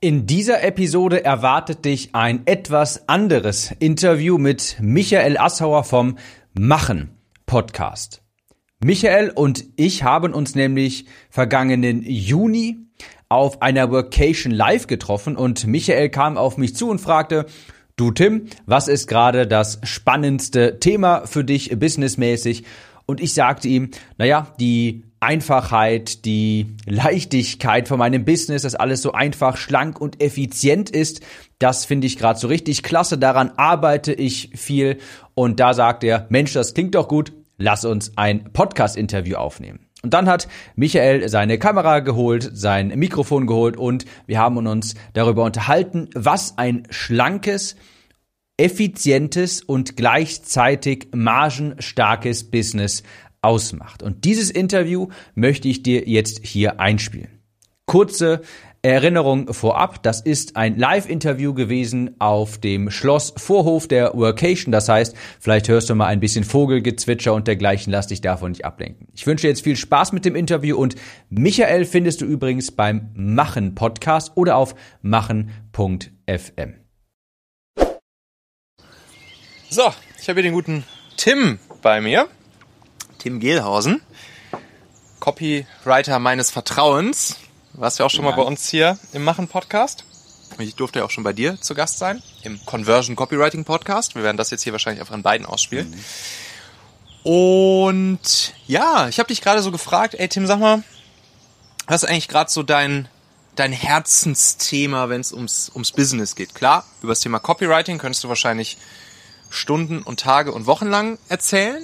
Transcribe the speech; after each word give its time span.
In 0.00 0.26
dieser 0.26 0.62
Episode 0.62 1.24
erwartet 1.24 1.86
dich 1.86 2.14
ein 2.14 2.42
etwas 2.44 3.08
anderes 3.08 3.74
Interview 3.78 4.36
mit 4.36 4.76
Michael 4.78 5.38
Assauer 5.38 5.84
vom 5.84 6.18
Machen 6.52 7.16
Podcast. 7.46 8.20
Michael 8.84 9.30
und 9.30 9.64
ich 9.76 10.02
haben 10.02 10.34
uns 10.34 10.54
nämlich 10.54 11.06
vergangenen 11.30 12.02
Juni 12.02 12.76
auf 13.30 13.62
einer 13.62 13.90
Workation 13.90 14.52
live 14.52 14.86
getroffen 14.86 15.34
und 15.34 15.66
Michael 15.66 16.10
kam 16.10 16.36
auf 16.36 16.58
mich 16.58 16.76
zu 16.76 16.90
und 16.90 17.00
fragte, 17.00 17.46
du 17.96 18.10
Tim, 18.10 18.48
was 18.66 18.88
ist 18.88 19.08
gerade 19.08 19.46
das 19.46 19.80
spannendste 19.84 20.78
Thema 20.78 21.26
für 21.26 21.42
dich 21.42 21.70
businessmäßig? 21.78 22.64
Und 23.06 23.22
ich 23.22 23.32
sagte 23.32 23.68
ihm, 23.68 23.92
naja, 24.18 24.54
die 24.60 25.04
Einfachheit, 25.26 26.24
die 26.24 26.76
Leichtigkeit 26.86 27.88
von 27.88 27.98
meinem 27.98 28.24
Business, 28.24 28.62
dass 28.62 28.76
alles 28.76 29.02
so 29.02 29.12
einfach, 29.12 29.56
schlank 29.56 30.00
und 30.00 30.22
effizient 30.22 30.88
ist, 30.88 31.20
das 31.58 31.84
finde 31.84 32.06
ich 32.06 32.16
gerade 32.16 32.38
so 32.38 32.46
richtig 32.48 32.82
klasse. 32.82 33.18
Daran 33.18 33.50
arbeite 33.56 34.12
ich 34.12 34.50
viel. 34.54 34.98
Und 35.34 35.58
da 35.58 35.74
sagt 35.74 36.04
er, 36.04 36.26
Mensch, 36.28 36.52
das 36.52 36.74
klingt 36.74 36.94
doch 36.94 37.08
gut. 37.08 37.32
Lass 37.58 37.84
uns 37.84 38.12
ein 38.16 38.52
Podcast-Interview 38.52 39.36
aufnehmen. 39.36 39.80
Und 40.02 40.14
dann 40.14 40.28
hat 40.28 40.46
Michael 40.76 41.28
seine 41.28 41.58
Kamera 41.58 42.00
geholt, 42.00 42.48
sein 42.52 42.88
Mikrofon 42.88 43.46
geholt 43.46 43.76
und 43.76 44.04
wir 44.26 44.38
haben 44.38 44.64
uns 44.66 44.94
darüber 45.14 45.42
unterhalten, 45.42 46.08
was 46.14 46.58
ein 46.58 46.86
schlankes, 46.90 47.74
effizientes 48.56 49.62
und 49.62 49.96
gleichzeitig 49.96 51.08
margenstarkes 51.12 52.50
Business 52.50 53.02
ausmacht. 53.42 54.02
Und 54.02 54.24
dieses 54.24 54.50
Interview 54.50 55.08
möchte 55.34 55.68
ich 55.68 55.82
dir 55.82 56.08
jetzt 56.08 56.44
hier 56.44 56.80
einspielen. 56.80 57.40
Kurze 57.86 58.42
Erinnerung 58.86 59.52
vorab, 59.52 60.00
das 60.04 60.20
ist 60.20 60.54
ein 60.56 60.78
Live-Interview 60.78 61.54
gewesen 61.54 62.14
auf 62.20 62.58
dem 62.58 62.90
Schloss 62.90 63.34
Vorhof 63.36 63.88
der 63.88 64.14
Workation. 64.14 64.70
Das 64.70 64.88
heißt, 64.88 65.16
vielleicht 65.40 65.68
hörst 65.68 65.90
du 65.90 65.96
mal 65.96 66.06
ein 66.06 66.20
bisschen 66.20 66.44
Vogelgezwitscher 66.44 67.34
und 67.34 67.48
dergleichen, 67.48 67.92
lass 67.92 68.06
dich 68.06 68.20
davon 68.20 68.52
nicht 68.52 68.64
ablenken. 68.64 69.08
Ich 69.12 69.26
wünsche 69.26 69.48
jetzt 69.48 69.62
viel 69.62 69.76
Spaß 69.76 70.12
mit 70.12 70.24
dem 70.24 70.36
Interview 70.36 70.76
und 70.76 70.94
Michael 71.30 71.84
findest 71.84 72.20
du 72.20 72.26
übrigens 72.26 72.70
beim 72.70 73.10
Machen 73.14 73.74
Podcast 73.74 74.32
oder 74.36 74.56
auf 74.56 74.76
machen.fm. 75.02 76.74
So, 79.68 79.92
ich 80.20 80.28
habe 80.28 80.40
hier 80.40 80.50
den 80.50 80.54
guten 80.54 80.84
Tim 81.16 81.58
bei 81.82 82.00
mir. 82.00 82.28
Tim 83.18 83.40
Gehlhausen, 83.40 84.02
Copywriter 85.20 86.18
meines 86.18 86.50
Vertrauens. 86.50 87.36
Warst 87.72 87.98
ja 87.98 88.06
auch 88.06 88.10
schon 88.10 88.24
ja. 88.24 88.30
mal 88.30 88.36
bei 88.36 88.42
uns 88.42 88.68
hier 88.68 88.98
im 89.12 89.24
Machen-Podcast. 89.24 90.04
Ich 90.58 90.74
durfte 90.76 91.00
ja 91.00 91.04
auch 91.04 91.10
schon 91.10 91.24
bei 91.24 91.32
dir 91.32 91.60
zu 91.60 91.74
Gast 91.74 91.98
sein, 91.98 92.22
im 92.42 92.64
Conversion 92.64 93.16
Copywriting 93.16 93.64
Podcast. 93.64 94.14
Wir 94.14 94.22
werden 94.22 94.36
das 94.36 94.50
jetzt 94.50 94.62
hier 94.62 94.72
wahrscheinlich 94.72 95.00
einfach 95.00 95.14
in 95.14 95.22
beiden 95.22 95.46
ausspielen. 95.46 95.90
Mhm. 95.90 97.30
Und 97.30 98.54
ja, 98.66 99.08
ich 99.08 99.18
habe 99.18 99.26
dich 99.26 99.42
gerade 99.42 99.60
so 99.60 99.72
gefragt, 99.72 100.14
ey 100.14 100.28
Tim, 100.28 100.46
sag 100.46 100.60
mal, 100.60 100.84
was 101.86 102.04
ist 102.04 102.08
eigentlich 102.08 102.28
gerade 102.28 102.50
so 102.50 102.62
dein, 102.62 103.08
dein 103.56 103.72
Herzensthema, 103.72 105.08
wenn 105.08 105.20
es 105.20 105.32
ums, 105.32 105.70
ums 105.74 105.92
Business 105.92 106.36
geht? 106.36 106.54
Klar, 106.54 106.84
über 107.02 107.12
das 107.12 107.20
Thema 107.20 107.40
Copywriting 107.40 107.98
könntest 107.98 108.22
du 108.22 108.28
wahrscheinlich 108.28 108.78
Stunden 109.50 110.02
und 110.02 110.20
Tage 110.20 110.52
und 110.52 110.66
Wochen 110.66 110.86
lang 110.86 111.18
erzählen. 111.28 111.82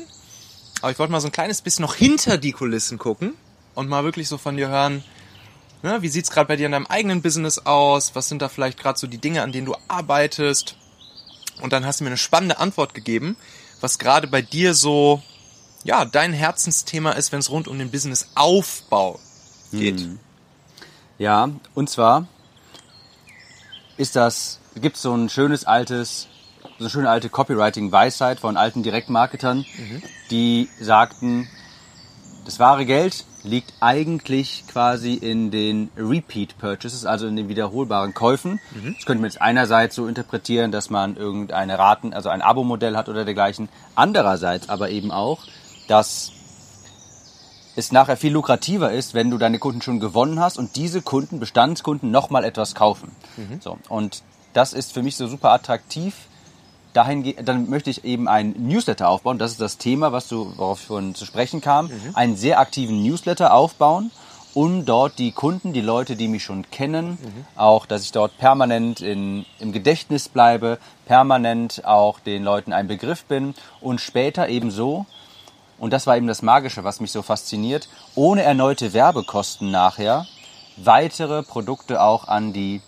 Aber 0.83 0.91
ich 0.91 0.99
wollte 0.99 1.13
mal 1.13 1.21
so 1.21 1.29
ein 1.29 1.33
kleines 1.33 1.63
bisschen 1.63 1.85
noch 1.85 1.95
hinter 1.95 2.39
die 2.39 2.53
Kulissen 2.53 2.99
gucken 2.99 3.35
und 3.75 3.89
mal 3.89 4.03
wirklich 4.05 4.29
so 4.29 4.37
von 4.37 4.57
dir 4.57 4.69
hören, 4.69 5.05
ne, 5.83 6.03
wie 6.03 6.09
sieht's 6.09 6.31
gerade 6.31 6.49
bei 6.49 6.57
dir 6.57 6.67
in 6.67 6.73
deinem 6.73 6.87
eigenen 6.87 7.23
Business 7.23 7.61
aus? 7.61 8.15
Was 8.15 8.29
sind 8.29 8.43
da 8.43 8.49
vielleicht 8.49 8.79
gerade 8.79 8.99
so 8.99 9.07
die 9.07 9.19
Dinge, 9.19 9.43
an 9.43 9.53
denen 9.53 9.67
du 9.67 9.77
arbeitest? 9.87 10.77
Und 11.61 11.73
dann 11.73 11.87
hast 11.87 12.01
du 12.01 12.05
mir 12.05 12.11
eine 12.11 12.19
spannende 12.19 12.59
Antwort 12.59 12.95
gegeben, 12.95 13.37
was 13.81 14.01
gerade 14.01 14.27
bei 14.27 14.43
dir 14.43 14.75
so, 14.75 15.23
ja, 15.85 16.05
dein 16.05 16.33
Herzensthema 16.33 17.13
ist, 17.13 17.31
wenn 17.31 17.41
es 17.41 17.51
rund 17.51 17.69
um 17.69 17.79
den 17.79 17.91
Businessaufbau 17.91 19.21
geht. 19.71 20.01
Hm. 20.01 20.19
Ja, 21.19 21.49
und 21.75 21.91
zwar 21.91 22.27
ist 23.97 24.17
das, 24.17 24.59
gibt 24.75 24.97
so 24.97 25.15
ein 25.15 25.29
schönes 25.29 25.65
altes 25.65 26.27
so 26.63 26.85
eine 26.85 26.91
schöne 26.91 27.11
alte 27.11 27.29
Copywriting-Weisheit 27.29 28.41
von 28.41 28.57
alten 28.57 28.83
Direktmarketern, 28.83 29.59
mhm. 29.59 30.03
die 30.31 30.69
sagten, 30.81 31.49
das 32.45 32.59
wahre 32.59 32.87
Geld 32.87 33.25
liegt 33.45 33.73
eigentlich 33.81 34.65
quasi 34.69 35.15
in 35.15 35.51
den 35.51 35.91
Repeat 35.97 36.59
Purchases, 36.59 37.05
also 37.05 37.27
in 37.27 37.37
den 37.37 37.49
wiederholbaren 37.49 38.15
Käufen. 38.15 38.61
Mhm. 38.73 38.95
Das 38.95 39.07
könnte 39.07 39.23
man 39.23 39.31
jetzt 39.31 39.41
einerseits 39.41 39.97
so 39.97 40.07
interpretieren, 40.07 40.71
dass 40.71 40.91
man 40.91 41.17
irgendeine 41.17 41.79
Raten, 41.79 42.15
also 42.15 42.29
ein 42.29 42.43
Abo-Modell 42.43 42.97
hat 42.97 43.09
oder 43.09 43.25
dergleichen. 43.25 43.69
Andererseits 43.95 44.69
aber 44.69 44.91
eben 44.91 45.11
auch, 45.11 45.45
dass 45.89 46.33
es 47.75 47.91
nachher 47.91 48.17
viel 48.17 48.33
lukrativer 48.33 48.93
ist, 48.93 49.15
wenn 49.15 49.31
du 49.31 49.39
deine 49.39 49.59
Kunden 49.59 49.83
schon 49.83 49.99
gewonnen 49.99 50.39
hast 50.39 50.59
und 50.59 50.77
diese 50.77 51.03
Kunden, 51.03 51.41
Bestandskunden, 51.41 52.11
nochmal 52.11 52.45
etwas 52.45 52.75
kaufen. 52.75 53.11
Mhm. 53.37 53.61
So. 53.61 53.79
Und 53.89 54.23
das 54.53 54.73
ist 54.73 54.93
für 54.93 55.03
mich 55.03 55.17
so 55.17 55.27
super 55.27 55.53
attraktiv, 55.53 56.15
dahin, 56.93 57.35
dann 57.45 57.69
möchte 57.69 57.91
ich 57.91 58.05
eben 58.05 58.29
einen 58.29 58.69
Newsletter 58.69 59.09
aufbauen. 59.09 59.39
Das 59.39 59.53
ist 59.53 59.61
das 59.61 59.79
Thema, 59.79 60.13
was 60.13 60.29
du, 60.29 60.53
worauf 60.57 60.81
ich 60.81 60.87
vorhin 60.87 61.15
zu 61.15 61.25
sprechen 61.25 61.61
kam. 61.61 61.87
Mhm. 61.87 62.11
Einen 62.15 62.37
sehr 62.37 62.59
aktiven 62.59 63.03
Newsletter 63.03 63.55
aufbauen, 63.55 64.11
um 64.55 64.85
dort 64.85 65.19
die 65.19 65.33
Kunden, 65.33 65.73
die 65.73 65.81
Leute, 65.81 66.17
die 66.17 66.29
mich 66.29 66.45
schon 66.45 66.71
kennen, 66.71 67.19
mhm. 67.23 67.47
auch, 67.57 67.87
dass 67.87 68.05
ich 68.05 68.13
dort 68.13 68.37
permanent 68.39 69.01
in, 69.01 69.47
im 69.59 69.73
Gedächtnis 69.73 70.29
bleibe, 70.29 70.79
permanent 71.07 71.85
auch 71.85 72.21
den 72.21 72.45
Leuten 72.45 72.73
ein 72.73 72.89
Begriff 72.89 73.25
bin 73.25 73.55
und 73.81 74.01
später 74.01 74.49
eben 74.49 74.71
so, 74.71 75.07
und 75.79 75.93
das 75.93 76.07
war 76.07 76.17
eben 76.17 76.29
das 76.29 76.43
Magische, 76.43 76.85
was 76.85 77.01
mich 77.01 77.11
so 77.11 77.23
fasziniert, 77.23 77.89
ohne 78.15 78.43
erneute 78.43 78.93
Werbekosten 78.93 79.71
nachher 79.71 80.27
weitere 80.77 81.43
Produkte 81.43 82.01
auch 82.01 82.29
an 82.29 82.53
die 82.53 82.83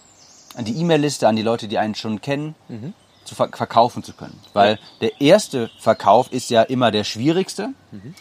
an 0.56 0.65
die 0.65 0.76
E-Mail-Liste, 0.76 1.26
an 1.26 1.34
die 1.34 1.42
Leute, 1.42 1.66
die 1.66 1.78
einen 1.78 1.97
schon 1.97 2.21
kennen, 2.21 2.54
mhm 2.69 2.94
zu 3.24 3.34
ver 3.34 3.48
verkaufen 3.52 4.02
zu 4.02 4.12
können. 4.12 4.38
Weil 4.52 4.78
der 5.00 5.20
erste 5.20 5.70
Verkauf 5.78 6.32
ist 6.32 6.50
ja 6.50 6.62
immer 6.62 6.90
der 6.90 7.04
schwierigste. 7.04 7.70
Mhm. 7.90 8.14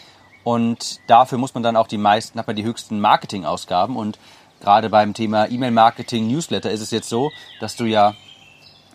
Und 0.44 1.00
dafür 1.08 1.38
muss 1.38 1.54
man 1.54 1.64
dann 1.64 1.78
auch 1.78 1.88
die 1.88 1.98
meisten, 1.98 2.38
hat 2.38 2.48
man 2.48 2.56
die 2.56 2.64
höchsten 2.64 3.00
Marketingausgaben. 3.00 3.96
Und 3.96 4.20
gerade 4.60 4.90
beim 4.90 5.14
Thema 5.14 5.50
E-Mail-Marketing, 5.50 6.28
Newsletter 6.28 6.72
ist 6.72 6.82
es 6.82 6.92
jetzt 6.92 7.10
so, 7.10 7.32
dass 7.60 7.76
du 7.76 7.86
ja, 7.86 8.14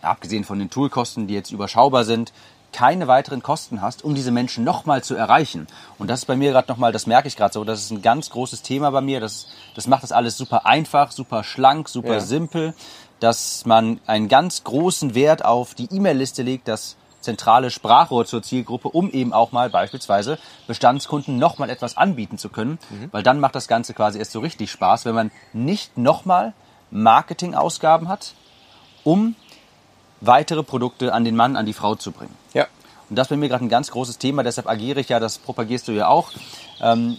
abgesehen 0.02 0.44
von 0.44 0.58
den 0.58 0.70
Toolkosten, 0.70 1.26
die 1.26 1.34
jetzt 1.34 1.50
überschaubar 1.50 2.04
sind, 2.04 2.32
keine 2.70 3.08
weiteren 3.08 3.42
Kosten 3.42 3.80
hast, 3.80 4.04
um 4.04 4.14
diese 4.14 4.30
Menschen 4.30 4.62
nochmal 4.62 5.02
zu 5.02 5.14
erreichen. 5.14 5.66
Und 5.98 6.08
das 6.08 6.20
ist 6.20 6.25
bei 6.26 6.36
mir 6.36 6.52
gerade 6.52 6.69
nochmal, 6.69 6.92
das 6.92 7.06
merke 7.06 7.26
ich 7.26 7.36
gerade 7.36 7.54
so, 7.54 7.64
das 7.64 7.80
ist 7.80 7.90
ein 7.90 8.02
ganz 8.02 8.28
großes 8.28 8.62
Thema 8.62 8.90
bei 8.90 9.00
mir. 9.00 9.20
Das, 9.20 9.46
das 9.75 9.86
macht 9.86 10.02
das 10.02 10.12
alles 10.12 10.36
super 10.36 10.66
einfach, 10.66 11.10
super 11.10 11.44
schlank, 11.44 11.88
super 11.88 12.14
ja. 12.14 12.20
simpel 12.20 12.75
dass 13.21 13.67
man 13.67 14.01
einen 14.06 14.29
ganz 14.29 14.65
großen 14.65 15.15
Wert 15.15 15.45
auf 15.45 15.75
die 15.75 15.89
E-Mail-Liste 15.91 16.43
legt, 16.43 16.69
das 16.69 16.97
zentrale 17.21 17.71
Sprachrohr 17.71 18.27
zur 18.27 18.43
Zielgruppe, 18.43 18.89
um 18.89 19.11
eben 19.11 19.33
auch 19.33 19.53
mal 19.53 19.71
beispielsweise 19.71 20.39
Bestandskunden 20.67 21.39
nochmal 21.39 21.69
etwas 21.71 21.97
anbieten 21.97 22.39
zu 22.39 22.49
können, 22.49 22.79
mhm. 22.91 23.09
weil 23.11 23.23
dann 23.23 23.41
macht 23.41 23.55
das 23.55 23.69
Ganze 23.69 23.93
quasi 23.93 24.19
erst 24.19 24.33
so 24.33 24.41
richtig 24.41 24.71
Spaß, 24.71 25.05
wenn 25.05 25.15
man 25.15 25.31
nicht 25.53 25.99
nochmal 25.99 26.53
Marketingausgaben 26.91 28.09
hat, 28.09 28.34
um 29.05 29.35
weitere 30.21 30.62
Produkte 30.62 31.12
an 31.12 31.25
den 31.25 31.37
Mann, 31.37 31.56
an 31.56 31.67
die 31.67 31.73
Frau 31.73 31.95
zu 31.95 32.12
bringen. 32.12 32.35
Ja. 32.55 32.67
Und 33.11 33.17
das 33.17 33.27
ist 33.27 33.31
bei 33.31 33.37
mir 33.37 33.49
gerade 33.49 33.65
ein 33.65 33.71
ganz 33.71 33.91
großes 33.91 34.19
Thema, 34.19 34.43
deshalb 34.43 34.69
agiere 34.69 35.00
ich 35.00 35.09
ja, 35.09 35.19
das 35.19 35.39
propagierst 35.39 35.89
du 35.89 35.93
ja 35.93 36.09
auch. 36.09 36.31
Ähm, 36.81 37.19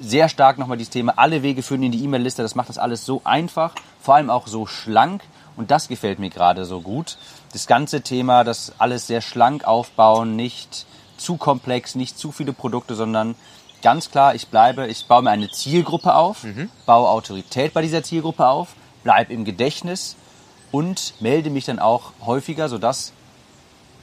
sehr 0.00 0.28
stark 0.28 0.58
nochmal 0.58 0.76
dieses 0.76 0.90
Thema, 0.90 1.14
alle 1.16 1.42
Wege 1.42 1.62
führen 1.62 1.82
in 1.82 1.92
die 1.92 2.04
E-Mail-Liste, 2.04 2.42
das 2.42 2.54
macht 2.54 2.68
das 2.68 2.78
alles 2.78 3.04
so 3.04 3.22
einfach, 3.24 3.74
vor 4.00 4.14
allem 4.14 4.30
auch 4.30 4.46
so 4.46 4.66
schlank 4.66 5.22
und 5.56 5.70
das 5.70 5.88
gefällt 5.88 6.18
mir 6.18 6.30
gerade 6.30 6.64
so 6.64 6.80
gut. 6.80 7.18
Das 7.52 7.66
ganze 7.66 8.02
Thema, 8.02 8.44
das 8.44 8.72
alles 8.78 9.06
sehr 9.06 9.20
schlank 9.20 9.64
aufbauen, 9.64 10.36
nicht 10.36 10.86
zu 11.16 11.36
komplex, 11.36 11.94
nicht 11.94 12.18
zu 12.18 12.32
viele 12.32 12.52
Produkte, 12.52 12.94
sondern 12.94 13.34
ganz 13.82 14.10
klar, 14.10 14.34
ich 14.34 14.48
bleibe, 14.48 14.86
ich 14.86 15.06
baue 15.06 15.22
mir 15.22 15.30
eine 15.30 15.50
Zielgruppe 15.50 16.14
auf, 16.14 16.44
mhm. 16.44 16.70
baue 16.86 17.08
Autorität 17.08 17.74
bei 17.74 17.82
dieser 17.82 18.02
Zielgruppe 18.02 18.46
auf, 18.46 18.74
bleibe 19.02 19.32
im 19.32 19.44
Gedächtnis 19.44 20.16
und 20.70 21.14
melde 21.20 21.50
mich 21.50 21.64
dann 21.64 21.78
auch 21.78 22.12
häufiger, 22.24 22.68
sodass 22.68 23.12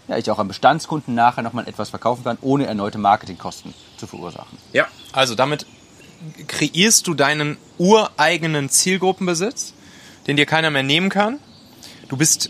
ja, 0.07 0.17
ich 0.17 0.29
auch 0.29 0.39
an 0.39 0.47
Bestandskunden 0.47 1.15
nachher 1.15 1.41
nochmal 1.41 1.67
etwas 1.67 1.89
verkaufen 1.89 2.23
kann, 2.23 2.37
ohne 2.41 2.65
erneute 2.65 2.97
Marketingkosten 2.97 3.73
zu 3.97 4.07
verursachen. 4.07 4.57
Ja, 4.73 4.87
also 5.13 5.35
damit 5.35 5.65
kreierst 6.47 7.07
du 7.07 7.13
deinen 7.13 7.57
ureigenen 7.77 8.69
Zielgruppenbesitz, 8.69 9.73
den 10.27 10.37
dir 10.37 10.45
keiner 10.45 10.71
mehr 10.71 10.83
nehmen 10.83 11.09
kann. 11.09 11.39
Du 12.09 12.17
bist 12.17 12.49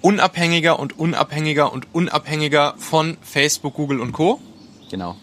unabhängiger 0.00 0.78
und 0.78 0.98
unabhängiger 0.98 1.72
und 1.72 1.86
unabhängiger 1.94 2.74
von 2.78 3.16
Facebook, 3.22 3.74
Google 3.74 4.00
und 4.00 4.12
Co. 4.12 4.40
Genau. 4.90 5.16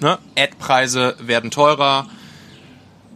Ne? 0.00 0.18
Ad-Preise 0.36 1.16
werden 1.20 1.50
teurer. 1.50 2.06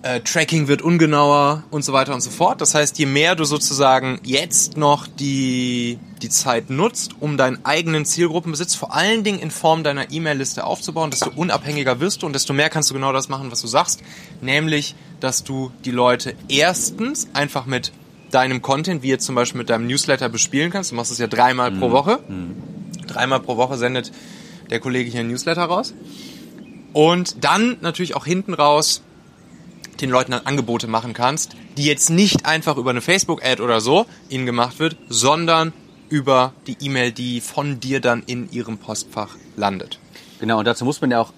Äh, 0.02 0.20
Tracking 0.20 0.69
wird 0.69 0.82
ungenauer 0.82 1.62
und 1.70 1.84
so 1.84 1.93
weiter 1.93 2.14
und 2.14 2.20
so 2.20 2.31
fort. 2.31 2.60
Das 2.60 2.75
heißt, 2.75 2.99
je 2.99 3.06
mehr 3.06 3.37
du 3.37 3.44
sozusagen 3.44 4.20
jetzt 4.25 4.76
noch 4.76 5.06
die, 5.06 5.99
die 6.20 6.28
Zeit 6.28 6.70
nutzt, 6.70 7.12
um 7.20 7.37
deinen 7.37 7.64
eigenen 7.64 8.04
Zielgruppenbesitz 8.04 8.75
vor 8.75 8.94
allen 8.94 9.22
Dingen 9.22 9.38
in 9.38 9.50
Form 9.50 9.84
deiner 9.84 10.10
E-Mail-Liste 10.10 10.64
aufzubauen, 10.64 11.10
desto 11.10 11.31
unabhängiger 11.31 12.00
wirst 12.00 12.22
du 12.22 12.26
und 12.26 12.32
desto 12.32 12.52
mehr 12.52 12.69
kannst 12.69 12.90
du 12.90 12.94
genau 12.94 13.12
das 13.12 13.28
machen, 13.28 13.50
was 13.50 13.60
du 13.60 13.69
sagst. 13.69 14.02
Nämlich, 14.40 14.96
dass 15.20 15.44
du 15.44 15.70
die 15.84 15.93
Leute 15.93 16.34
erstens 16.49 17.28
einfach 17.32 17.66
mit 17.66 17.93
deinem 18.32 18.60
Content, 18.60 19.02
wie 19.02 19.08
jetzt 19.08 19.25
zum 19.25 19.34
Beispiel 19.34 19.58
mit 19.58 19.70
deinem 19.70 19.87
Newsletter 19.87 20.28
bespielen 20.28 20.70
kannst. 20.70 20.90
Du 20.90 20.96
machst 20.96 21.12
es 21.12 21.19
ja 21.19 21.28
dreimal 21.28 21.70
mhm. 21.70 21.78
pro 21.78 21.90
Woche. 21.93 22.19
Mhm. 22.28 22.56
Dreimal 23.06 23.40
pro 23.40 23.56
Woche 23.56 23.76
sendet 23.76 24.10
der 24.70 24.81
Kollege 24.81 25.10
hier 25.10 25.20
ein 25.20 25.28
Newsletter 25.28 25.62
raus. 25.62 25.94
Und 26.93 27.44
dann 27.44 27.76
natürlich 27.81 28.16
auch 28.16 28.26
hinten 28.26 28.54
raus 28.54 29.02
den 30.00 30.11
Leuten 30.11 30.32
dann 30.32 30.46
Angebote 30.46 30.87
machen 30.87 31.14
kannst, 31.14 31.56
die 31.76 31.84
jetzt 31.84 32.11
nicht 32.11 32.46
einfach 32.46 32.76
über 32.76 32.90
eine 32.90 33.00
Facebook-Ad 33.00 33.62
oder 33.62 33.81
so 33.81 34.06
ihnen 34.29 34.46
gemacht 34.46 34.79
wird, 34.79 34.96
sondern 35.08 35.73
über 36.08 36.52
die 36.67 36.76
E-Mail, 36.81 37.12
die 37.12 37.40
von 37.40 37.81
dir 37.81 38.00
dann 38.00 38.23
in 38.26 38.50
ihrem 38.50 38.79
Postfach 38.79 39.37
landet. 39.56 39.99
Genau, 40.40 40.58
und 40.58 40.67
dazu 40.67 40.84
muss 40.84 41.00
man 41.00 41.11
ja 41.11 41.20
auch, 41.20 41.32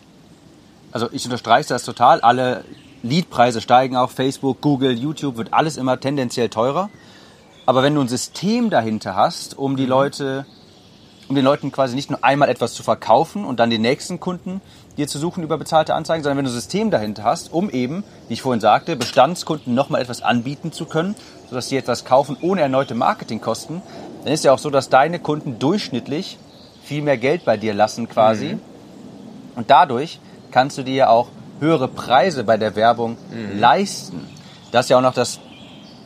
also 0.93 1.08
ich 1.12 1.25
unterstreiche 1.25 1.69
das 1.69 1.85
total, 1.85 2.20
alle 2.20 2.64
Leadpreise 3.02 3.61
steigen 3.61 3.96
auch, 3.96 4.11
Facebook, 4.11 4.61
Google, 4.61 4.93
YouTube, 4.93 5.37
wird 5.37 5.52
alles 5.52 5.76
immer 5.76 6.00
tendenziell 6.00 6.49
teurer. 6.49 6.90
Aber 7.67 7.82
wenn 7.82 7.94
du 7.94 8.00
ein 8.00 8.08
System 8.08 8.70
dahinter 8.70 9.14
hast, 9.14 9.56
um 9.56 9.76
die 9.76 9.87
Leute 9.87 10.47
um 11.29 11.35
den 11.35 11.44
Leuten 11.44 11.73
quasi 11.73 11.94
nicht 11.94 12.11
nur 12.11 12.23
einmal 12.23 12.49
etwas 12.49 12.75
zu 12.75 12.82
verkaufen 12.82 13.44
und 13.44 13.61
dann 13.61 13.70
den 13.70 13.82
nächsten 13.82 14.20
Kunden 14.20 14.61
dir 14.96 15.08
zu 15.08 15.19
suchen 15.19 15.43
über 15.43 15.58
bezahlte 15.58 15.94
Anzeigen, 15.94 16.23
sondern 16.23 16.38
wenn 16.38 16.44
du 16.44 16.50
ein 16.50 16.55
System 16.55 16.91
dahinter 16.91 17.25
hast, 17.25 17.52
um 17.52 17.70
eben, 17.70 18.05
wie 18.29 18.35
ich 18.35 18.43
vorhin 18.43 18.61
sagte, 18.61 18.96
Bestandskunden 18.96 19.75
nochmal 19.75 20.00
etwas 20.00 20.23
anbieten 20.23 20.73
zu 20.73 20.87
können, 20.87 21.17
sodass 21.49 21.69
sie 21.69 21.76
etwas 21.76 22.05
kaufen 22.05 22.37
ohne 22.41 22.61
erneute 22.61 22.94
Marketingkosten, 22.94 23.82
dann 24.25 24.32
ist 24.32 24.44
ja 24.44 24.52
auch 24.52 24.58
so, 24.58 24.70
dass 24.70 24.88
deine 24.88 25.19
Kunden 25.19 25.58
durchschnittlich 25.58 26.38
viel 26.82 27.02
mehr 27.02 27.19
Geld 27.19 27.44
bei 27.44 27.56
dir 27.56 27.75
lassen 27.75 28.08
quasi. 28.08 28.55
Mhm. 28.55 28.61
Und 29.56 29.70
dadurch 29.70 30.20
kannst 30.50 30.79
du 30.79 30.82
dir 30.82 30.94
ja 30.94 31.08
auch 31.08 31.29
höhere 31.61 31.88
Preise 31.88 32.44
bei 32.44 32.56
der 32.56 32.76
Werbung 32.76 33.17
mhm. 33.31 33.58
leisten. 33.58 34.26
Das 34.73 34.87
ist 34.87 34.90
ja 34.90 34.99
auch 34.99 35.02
noch 35.02 35.14
das, 35.14 35.40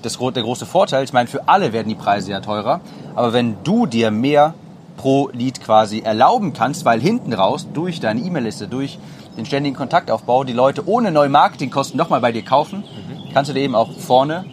das, 0.02 0.18
der 0.18 0.42
große 0.42 0.66
Vorteil. 0.66 1.04
Ich 1.04 1.12
meine, 1.12 1.28
für 1.28 1.48
alle 1.48 1.72
werden 1.72 1.88
die 1.88 1.94
Preise 1.94 2.30
ja 2.30 2.40
teurer. 2.40 2.80
Aber 3.14 3.32
wenn 3.32 3.62
du 3.64 3.86
dir 3.86 4.10
mehr 4.10 4.54
pro 4.98 5.30
Lied 5.32 5.62
quasi 5.62 6.00
erlauben 6.00 6.52
kannst, 6.52 6.84
weil 6.84 7.00
hinten 7.00 7.32
raus 7.32 7.66
durch 7.72 8.00
deine 8.00 8.20
E-Mail-Liste, 8.20 8.68
durch 8.68 8.98
den 9.38 9.46
ständigen 9.46 9.76
Kontaktaufbau 9.76 10.44
die 10.44 10.52
Leute 10.52 10.86
ohne 10.86 11.10
neue 11.10 11.30
Marketingkosten 11.30 11.96
nochmal 11.96 12.20
bei 12.20 12.32
dir 12.32 12.44
kaufen, 12.44 12.80
mhm. 12.80 13.32
kannst 13.32 13.48
du 13.48 13.54
dir 13.54 13.60
eben 13.60 13.74
auch 13.74 13.92
vorne 13.92 14.44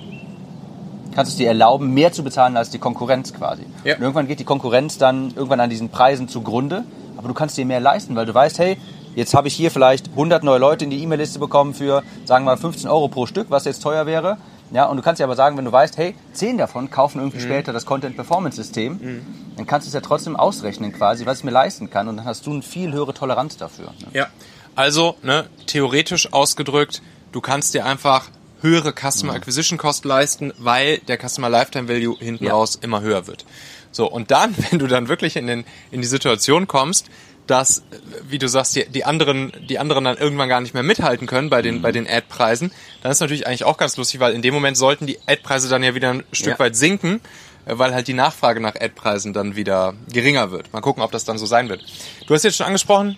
kannst 1.16 1.32
es 1.32 1.38
dir 1.38 1.48
erlauben, 1.48 1.94
mehr 1.94 2.12
zu 2.12 2.24
bezahlen 2.24 2.58
als 2.58 2.70
die 2.70 2.78
Konkurrenz 2.78 3.34
quasi. 3.34 3.64
Ja. 3.84 3.96
Und 3.96 4.02
irgendwann 4.02 4.28
geht 4.28 4.40
die 4.40 4.44
Konkurrenz 4.44 4.98
dann 4.98 5.32
irgendwann 5.36 5.62
an 5.62 5.70
diesen 5.70 5.90
Preisen 5.90 6.28
zugrunde, 6.28 6.84
aber 7.18 7.30
du 7.30 7.34
kannst 7.34 7.58
dir 7.58 7.66
mehr 7.66 7.80
leisten, 7.80 8.16
weil 8.16 8.26
du 8.26 8.34
weißt, 8.34 8.60
hey, 8.60 8.78
jetzt 9.16 9.34
habe 9.34 9.48
ich 9.48 9.56
hier 9.56 9.72
vielleicht 9.72 10.10
100 10.10 10.44
neue 10.44 10.60
Leute 10.60 10.84
in 10.84 10.92
die 10.92 11.02
E-Mail-Liste 11.02 11.40
bekommen 11.40 11.74
für, 11.74 12.04
sagen 12.26 12.44
wir 12.46 12.52
mal, 12.52 12.58
15 12.58 12.90
Euro 12.90 13.08
pro 13.08 13.26
Stück, 13.26 13.48
was 13.50 13.64
jetzt 13.64 13.82
teuer 13.82 14.06
wäre. 14.06 14.38
Ja, 14.72 14.86
und 14.86 14.98
du 14.98 15.04
kannst 15.04 15.20
ja 15.20 15.26
aber 15.26 15.36
sagen, 15.36 15.58
wenn 15.58 15.66
du 15.66 15.72
weißt, 15.72 15.98
hey, 15.98 16.16
10 16.34 16.58
davon 16.58 16.90
kaufen 16.90 17.20
irgendwie 17.20 17.38
mhm. 17.38 17.44
später 17.44 17.74
das 17.74 17.86
Content-Performance-System, 17.86 18.94
mhm. 18.94 19.26
dann 19.58 19.68
kannst 19.68 19.86
du 19.86 19.90
es 19.90 19.94
ja 19.94 20.02
trotzdem 20.02 20.36
ausrechnen 20.36 20.92
quasi, 20.92 21.26
was 21.26 21.40
ich 21.40 21.44
mir 21.44 21.52
leisten 21.52 21.90
kann 21.90 22.08
und 22.08 22.18
dann 22.18 22.26
hast 22.26 22.46
du 22.46 22.52
eine 22.52 22.62
viel 22.62 22.92
höhere 22.92 23.14
Toleranz 23.14 23.58
dafür. 23.58 23.94
Ne? 24.00 24.08
Ja, 24.14 24.28
also 24.76 25.16
ne, 25.22 25.48
theoretisch 25.68 26.34
ausgedrückt, 26.34 27.02
du 27.32 27.42
kannst 27.42 27.74
dir 27.74 27.86
einfach 27.86 28.30
höhere 28.62 28.94
Customer 28.94 29.34
mhm. 29.34 29.38
Acquisition 29.38 29.78
Cost 29.78 30.06
leisten, 30.06 30.52
weil 30.58 30.98
der 31.00 31.18
Customer 31.18 31.50
Lifetime 31.50 31.88
Value 31.88 32.18
hinten 32.18 32.46
ja. 32.46 32.54
raus 32.54 32.78
immer 32.82 33.02
höher 33.02 33.28
wird. 33.28 33.46
So, 33.92 34.10
und 34.12 34.32
dann, 34.32 34.56
wenn 34.70 34.80
du 34.80 34.88
dann 34.88 35.08
wirklich 35.08 35.36
in, 35.36 35.48
den, 35.48 35.64
in 35.92 36.02
die 36.02 36.08
Situation 36.08 36.68
kommst, 36.68 37.10
dass, 37.48 37.84
wie 38.28 38.40
du 38.40 38.48
sagst, 38.48 38.76
die, 38.76 38.86
die 38.90 39.06
anderen, 39.06 39.52
die 39.70 39.80
anderen 39.80 40.04
dann 40.04 40.18
irgendwann 40.18 40.50
gar 40.50 40.62
nicht 40.62 40.74
mehr 40.74 40.84
mithalten 40.84 41.28
können 41.28 41.50
bei 41.50 41.62
den, 41.62 41.76
mhm. 41.78 41.82
bei 41.82 41.92
den 41.92 42.08
Ad-Preisen, 42.08 42.72
dann 43.02 43.12
ist 43.12 43.20
natürlich 43.20 43.48
eigentlich 43.48 43.64
auch 43.64 43.78
ganz 43.78 43.98
lustig, 43.98 44.20
weil 44.20 44.34
in 44.34 44.42
dem 44.42 44.54
Moment 44.54 44.78
sollten 44.78 45.06
die 45.06 45.20
Ad-Preise 45.28 45.70
dann 45.70 45.84
ja 45.84 45.96
wieder 45.96 46.12
ein 46.12 46.24
Stück 46.32 46.54
ja. 46.54 46.60
weit 46.60 46.76
sinken, 46.76 47.22
weil 47.66 47.94
halt 47.94 48.08
die 48.08 48.14
Nachfrage 48.14 48.60
nach 48.60 48.76
Ad-Preisen 48.76 49.34
dann 49.34 49.56
wieder 49.56 49.94
geringer 50.12 50.52
wird. 50.52 50.74
Mal 50.74 50.82
gucken, 50.82 51.04
ob 51.04 51.12
das 51.12 51.26
dann 51.26 51.38
so 51.38 51.46
sein 51.46 51.70
wird. 51.70 51.84
Du 52.28 52.34
hast 52.34 52.44
jetzt 52.44 52.58
schon 52.58 52.68
angesprochen, 52.68 53.18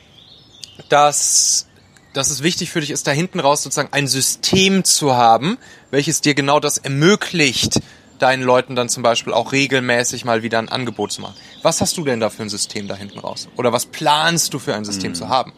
dass, 0.89 1.67
dass 2.13 2.29
es 2.29 2.43
wichtig 2.43 2.69
für 2.69 2.81
dich 2.81 2.91
ist, 2.91 3.07
da 3.07 3.11
hinten 3.11 3.39
raus 3.39 3.63
sozusagen 3.63 3.89
ein 3.91 4.07
System 4.07 4.83
zu 4.83 5.15
haben, 5.15 5.57
welches 5.91 6.21
dir 6.21 6.33
genau 6.33 6.59
das 6.59 6.77
ermöglicht, 6.77 7.79
deinen 8.19 8.43
Leuten 8.43 8.75
dann 8.75 8.89
zum 8.89 9.03
Beispiel 9.03 9.33
auch 9.33 9.51
regelmäßig 9.51 10.25
mal 10.25 10.43
wieder 10.43 10.59
ein 10.59 10.69
Angebot 10.69 11.11
zu 11.11 11.21
machen. 11.21 11.35
Was 11.61 11.81
hast 11.81 11.97
du 11.97 12.03
denn 12.03 12.19
da 12.19 12.29
für 12.29 12.43
ein 12.43 12.49
System 12.49 12.87
da 12.87 12.95
hinten 12.95 13.19
raus? 13.19 13.47
Oder 13.57 13.73
was 13.73 13.85
planst 13.85 14.53
du 14.53 14.59
für 14.59 14.75
ein 14.75 14.85
System 14.85 15.11
mhm. 15.11 15.15
zu 15.15 15.29
haben? 15.29 15.53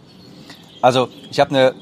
Also 0.82 1.10
ich 1.30 1.40
habe 1.40 1.52
eine, 1.52 1.76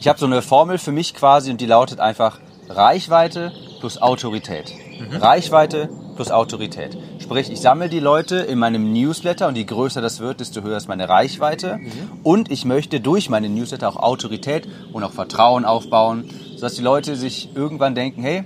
ich 0.00 0.08
habe 0.08 0.18
so 0.18 0.26
eine 0.26 0.42
Formel 0.42 0.78
für 0.78 0.92
mich 0.92 1.14
quasi 1.14 1.50
und 1.50 1.60
die 1.60 1.66
lautet 1.66 2.00
einfach 2.00 2.40
Reichweite 2.68 3.52
plus 3.80 4.00
Autorität. 4.00 4.72
Mhm. 4.98 5.16
Reichweite 5.16 5.88
plus 6.16 6.30
Autorität. 6.30 6.96
Sprich, 7.18 7.50
ich 7.50 7.60
sammle 7.60 7.88
die 7.88 8.00
Leute 8.00 8.36
in 8.36 8.58
meinem 8.58 8.92
Newsletter 8.92 9.48
und 9.48 9.56
je 9.56 9.64
größer 9.64 10.00
das 10.00 10.20
wird, 10.20 10.40
desto 10.40 10.62
höher 10.62 10.76
ist 10.76 10.88
meine 10.88 11.08
Reichweite. 11.08 11.78
Mhm. 11.78 11.90
Und 12.22 12.50
ich 12.50 12.64
möchte 12.64 13.00
durch 13.00 13.28
meine 13.28 13.48
Newsletter 13.48 13.88
auch 13.88 13.96
Autorität 13.96 14.66
und 14.92 15.04
auch 15.04 15.12
Vertrauen 15.12 15.64
aufbauen, 15.64 16.30
sodass 16.54 16.74
die 16.74 16.82
Leute 16.82 17.16
sich 17.16 17.50
irgendwann 17.54 17.94
denken, 17.94 18.22
hey, 18.22 18.44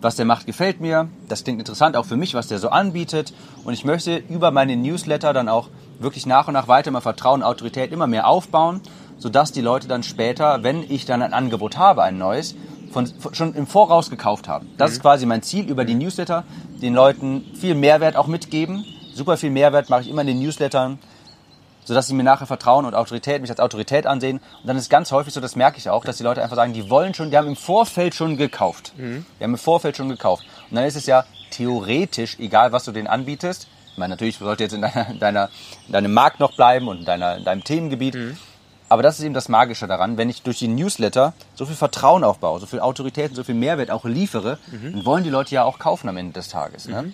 was 0.00 0.16
der 0.16 0.24
macht, 0.24 0.46
gefällt 0.46 0.80
mir. 0.80 1.08
Das 1.28 1.44
klingt 1.44 1.58
interessant 1.58 1.96
auch 1.96 2.06
für 2.06 2.16
mich, 2.16 2.34
was 2.34 2.48
der 2.48 2.58
so 2.58 2.70
anbietet. 2.70 3.32
Und 3.64 3.72
ich 3.72 3.84
möchte 3.84 4.16
über 4.16 4.50
meine 4.50 4.76
Newsletter 4.76 5.32
dann 5.32 5.48
auch 5.48 5.68
wirklich 5.98 6.26
nach 6.26 6.48
und 6.48 6.54
nach 6.54 6.68
weiter 6.68 6.90
mal 6.90 7.00
Vertrauen, 7.00 7.42
Autorität 7.42 7.92
immer 7.92 8.06
mehr 8.06 8.26
aufbauen, 8.26 8.80
sodass 9.18 9.52
die 9.52 9.60
Leute 9.60 9.88
dann 9.88 10.02
später, 10.02 10.62
wenn 10.62 10.82
ich 10.82 11.04
dann 11.04 11.22
ein 11.22 11.34
Angebot 11.34 11.76
habe, 11.76 12.02
ein 12.02 12.18
neues, 12.18 12.54
von, 12.90 13.06
von, 13.06 13.34
schon 13.34 13.54
im 13.54 13.66
Voraus 13.66 14.10
gekauft 14.10 14.48
haben. 14.48 14.68
Das 14.78 14.90
mhm. 14.90 14.96
ist 14.96 15.02
quasi 15.02 15.26
mein 15.26 15.42
Ziel 15.42 15.68
über 15.68 15.84
die 15.84 15.94
Newsletter, 15.94 16.44
den 16.82 16.94
Leuten 16.94 17.44
viel 17.54 17.74
Mehrwert 17.74 18.16
auch 18.16 18.26
mitgeben. 18.26 18.84
Super 19.14 19.36
viel 19.36 19.50
Mehrwert 19.50 19.90
mache 19.90 20.02
ich 20.02 20.08
immer 20.08 20.22
in 20.22 20.28
den 20.28 20.40
Newslettern 20.40 20.98
sodass 21.84 22.06
sie 22.06 22.14
mir 22.14 22.22
nachher 22.22 22.46
vertrauen 22.46 22.84
und 22.84 22.94
Autorität, 22.94 23.40
mich 23.40 23.50
als 23.50 23.60
Autorität 23.60 24.06
ansehen. 24.06 24.38
Und 24.38 24.66
dann 24.66 24.76
ist 24.76 24.84
es 24.84 24.88
ganz 24.88 25.12
häufig 25.12 25.34
so, 25.34 25.40
das 25.40 25.56
merke 25.56 25.78
ich 25.78 25.88
auch, 25.88 26.04
dass 26.04 26.16
die 26.16 26.22
Leute 26.22 26.42
einfach 26.42 26.56
sagen, 26.56 26.72
die 26.72 26.90
wollen 26.90 27.14
schon, 27.14 27.30
die 27.30 27.36
haben 27.36 27.48
im 27.48 27.56
Vorfeld 27.56 28.14
schon 28.14 28.36
gekauft. 28.36 28.92
Mhm. 28.96 29.24
Die 29.38 29.44
haben 29.44 29.52
im 29.52 29.58
Vorfeld 29.58 29.96
schon 29.96 30.08
gekauft. 30.08 30.44
Und 30.70 30.76
dann 30.76 30.84
ist 30.84 30.96
es 30.96 31.06
ja 31.06 31.24
theoretisch, 31.50 32.38
egal 32.38 32.72
was 32.72 32.84
du 32.84 32.92
denen 32.92 33.06
anbietest, 33.06 33.66
ich 33.92 33.98
meine, 33.98 34.14
natürlich 34.14 34.38
sollte 34.38 34.62
jetzt 34.62 34.72
in, 34.72 34.82
deiner, 34.82 35.14
deiner, 35.14 35.50
in 35.86 35.92
deinem 35.92 36.12
Markt 36.12 36.40
noch 36.40 36.54
bleiben 36.54 36.88
und 36.88 37.00
in, 37.00 37.04
deiner, 37.04 37.36
in 37.36 37.44
deinem 37.44 37.64
Themengebiet. 37.64 38.14
Mhm. 38.14 38.36
Aber 38.88 39.04
das 39.04 39.18
ist 39.18 39.24
eben 39.24 39.34
das 39.34 39.48
Magische 39.48 39.86
daran, 39.86 40.16
wenn 40.16 40.28
ich 40.28 40.42
durch 40.42 40.58
die 40.58 40.66
Newsletter 40.66 41.32
so 41.54 41.64
viel 41.64 41.76
Vertrauen 41.76 42.24
aufbaue, 42.24 42.58
so 42.58 42.66
viel 42.66 42.80
Autorität 42.80 43.30
und 43.30 43.36
so 43.36 43.44
viel 43.44 43.54
Mehrwert 43.54 43.90
auch 43.90 44.04
liefere, 44.04 44.58
mhm. 44.66 44.92
dann 44.92 45.04
wollen 45.04 45.22
die 45.22 45.30
Leute 45.30 45.54
ja 45.54 45.62
auch 45.62 45.78
kaufen 45.78 46.08
am 46.08 46.16
Ende 46.16 46.32
des 46.32 46.48
Tages. 46.48 46.88
Ne? 46.88 47.12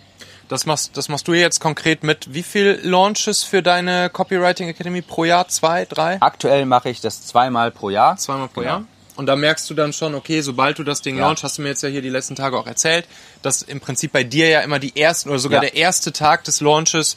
Das 0.48 0.64
machst, 0.64 0.96
das 0.96 1.08
machst 1.08 1.26
du 1.26 1.34
jetzt 1.34 1.60
konkret 1.60 2.04
mit 2.04 2.32
wie 2.32 2.44
viel 2.44 2.78
Launches 2.82 3.42
für 3.42 3.62
deine 3.62 4.10
Copywriting 4.10 4.68
Academy 4.68 5.02
pro 5.02 5.24
Jahr? 5.24 5.48
Zwei, 5.48 5.84
drei? 5.86 6.18
Aktuell 6.20 6.66
mache 6.66 6.88
ich 6.88 7.00
das 7.00 7.26
zweimal 7.26 7.72
pro 7.72 7.90
Jahr. 7.90 8.16
Zweimal 8.16 8.48
pro 8.48 8.60
genau. 8.60 8.72
Jahr? 8.72 8.84
Und 9.16 9.26
da 9.26 9.34
merkst 9.34 9.68
du 9.68 9.74
dann 9.74 9.92
schon, 9.92 10.14
okay, 10.14 10.42
sobald 10.42 10.78
du 10.78 10.84
das 10.84 11.00
Ding 11.00 11.16
ja. 11.16 11.26
launch, 11.26 11.42
hast 11.42 11.58
du 11.58 11.62
mir 11.62 11.68
jetzt 11.70 11.82
ja 11.82 11.88
hier 11.88 12.02
die 12.02 12.10
letzten 12.10 12.36
Tage 12.36 12.56
auch 12.56 12.66
erzählt, 12.66 13.06
dass 13.42 13.62
im 13.62 13.80
Prinzip 13.80 14.12
bei 14.12 14.24
dir 14.24 14.48
ja 14.48 14.60
immer 14.60 14.78
die 14.78 14.94
ersten 14.94 15.30
oder 15.30 15.38
sogar 15.38 15.64
ja. 15.64 15.70
der 15.70 15.76
erste 15.76 16.12
Tag 16.12 16.44
des 16.44 16.60
Launches 16.60 17.16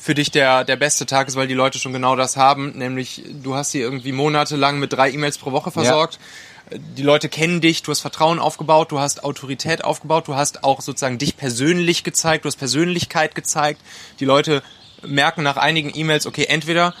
für 0.00 0.14
dich 0.14 0.30
der, 0.30 0.64
der 0.64 0.76
beste 0.76 1.04
Tag 1.04 1.28
ist, 1.28 1.36
weil 1.36 1.46
die 1.46 1.54
Leute 1.54 1.78
schon 1.78 1.92
genau 1.92 2.16
das 2.16 2.36
haben, 2.36 2.72
nämlich 2.78 3.22
du 3.42 3.54
hast 3.54 3.72
sie 3.72 3.80
irgendwie 3.80 4.12
monatelang 4.12 4.78
mit 4.78 4.92
drei 4.92 5.10
E-Mails 5.10 5.36
pro 5.36 5.52
Woche 5.52 5.70
versorgt. 5.70 6.14
Ja 6.14 6.20
die 6.72 7.02
Leute 7.02 7.28
kennen 7.28 7.60
dich, 7.60 7.82
du 7.82 7.90
hast 7.90 8.00
Vertrauen 8.00 8.38
aufgebaut, 8.38 8.92
du 8.92 9.00
hast 9.00 9.24
Autorität 9.24 9.82
aufgebaut, 9.82 10.28
du 10.28 10.36
hast 10.36 10.62
auch 10.62 10.80
sozusagen 10.80 11.18
dich 11.18 11.36
persönlich 11.36 12.04
gezeigt, 12.04 12.44
du 12.44 12.46
hast 12.46 12.56
Persönlichkeit 12.56 13.34
gezeigt. 13.34 13.80
Die 14.20 14.24
Leute 14.24 14.62
merken 15.04 15.42
nach 15.42 15.56
einigen 15.56 15.90
E-Mails, 15.92 16.26
okay, 16.26 16.46
entweder 16.48 16.94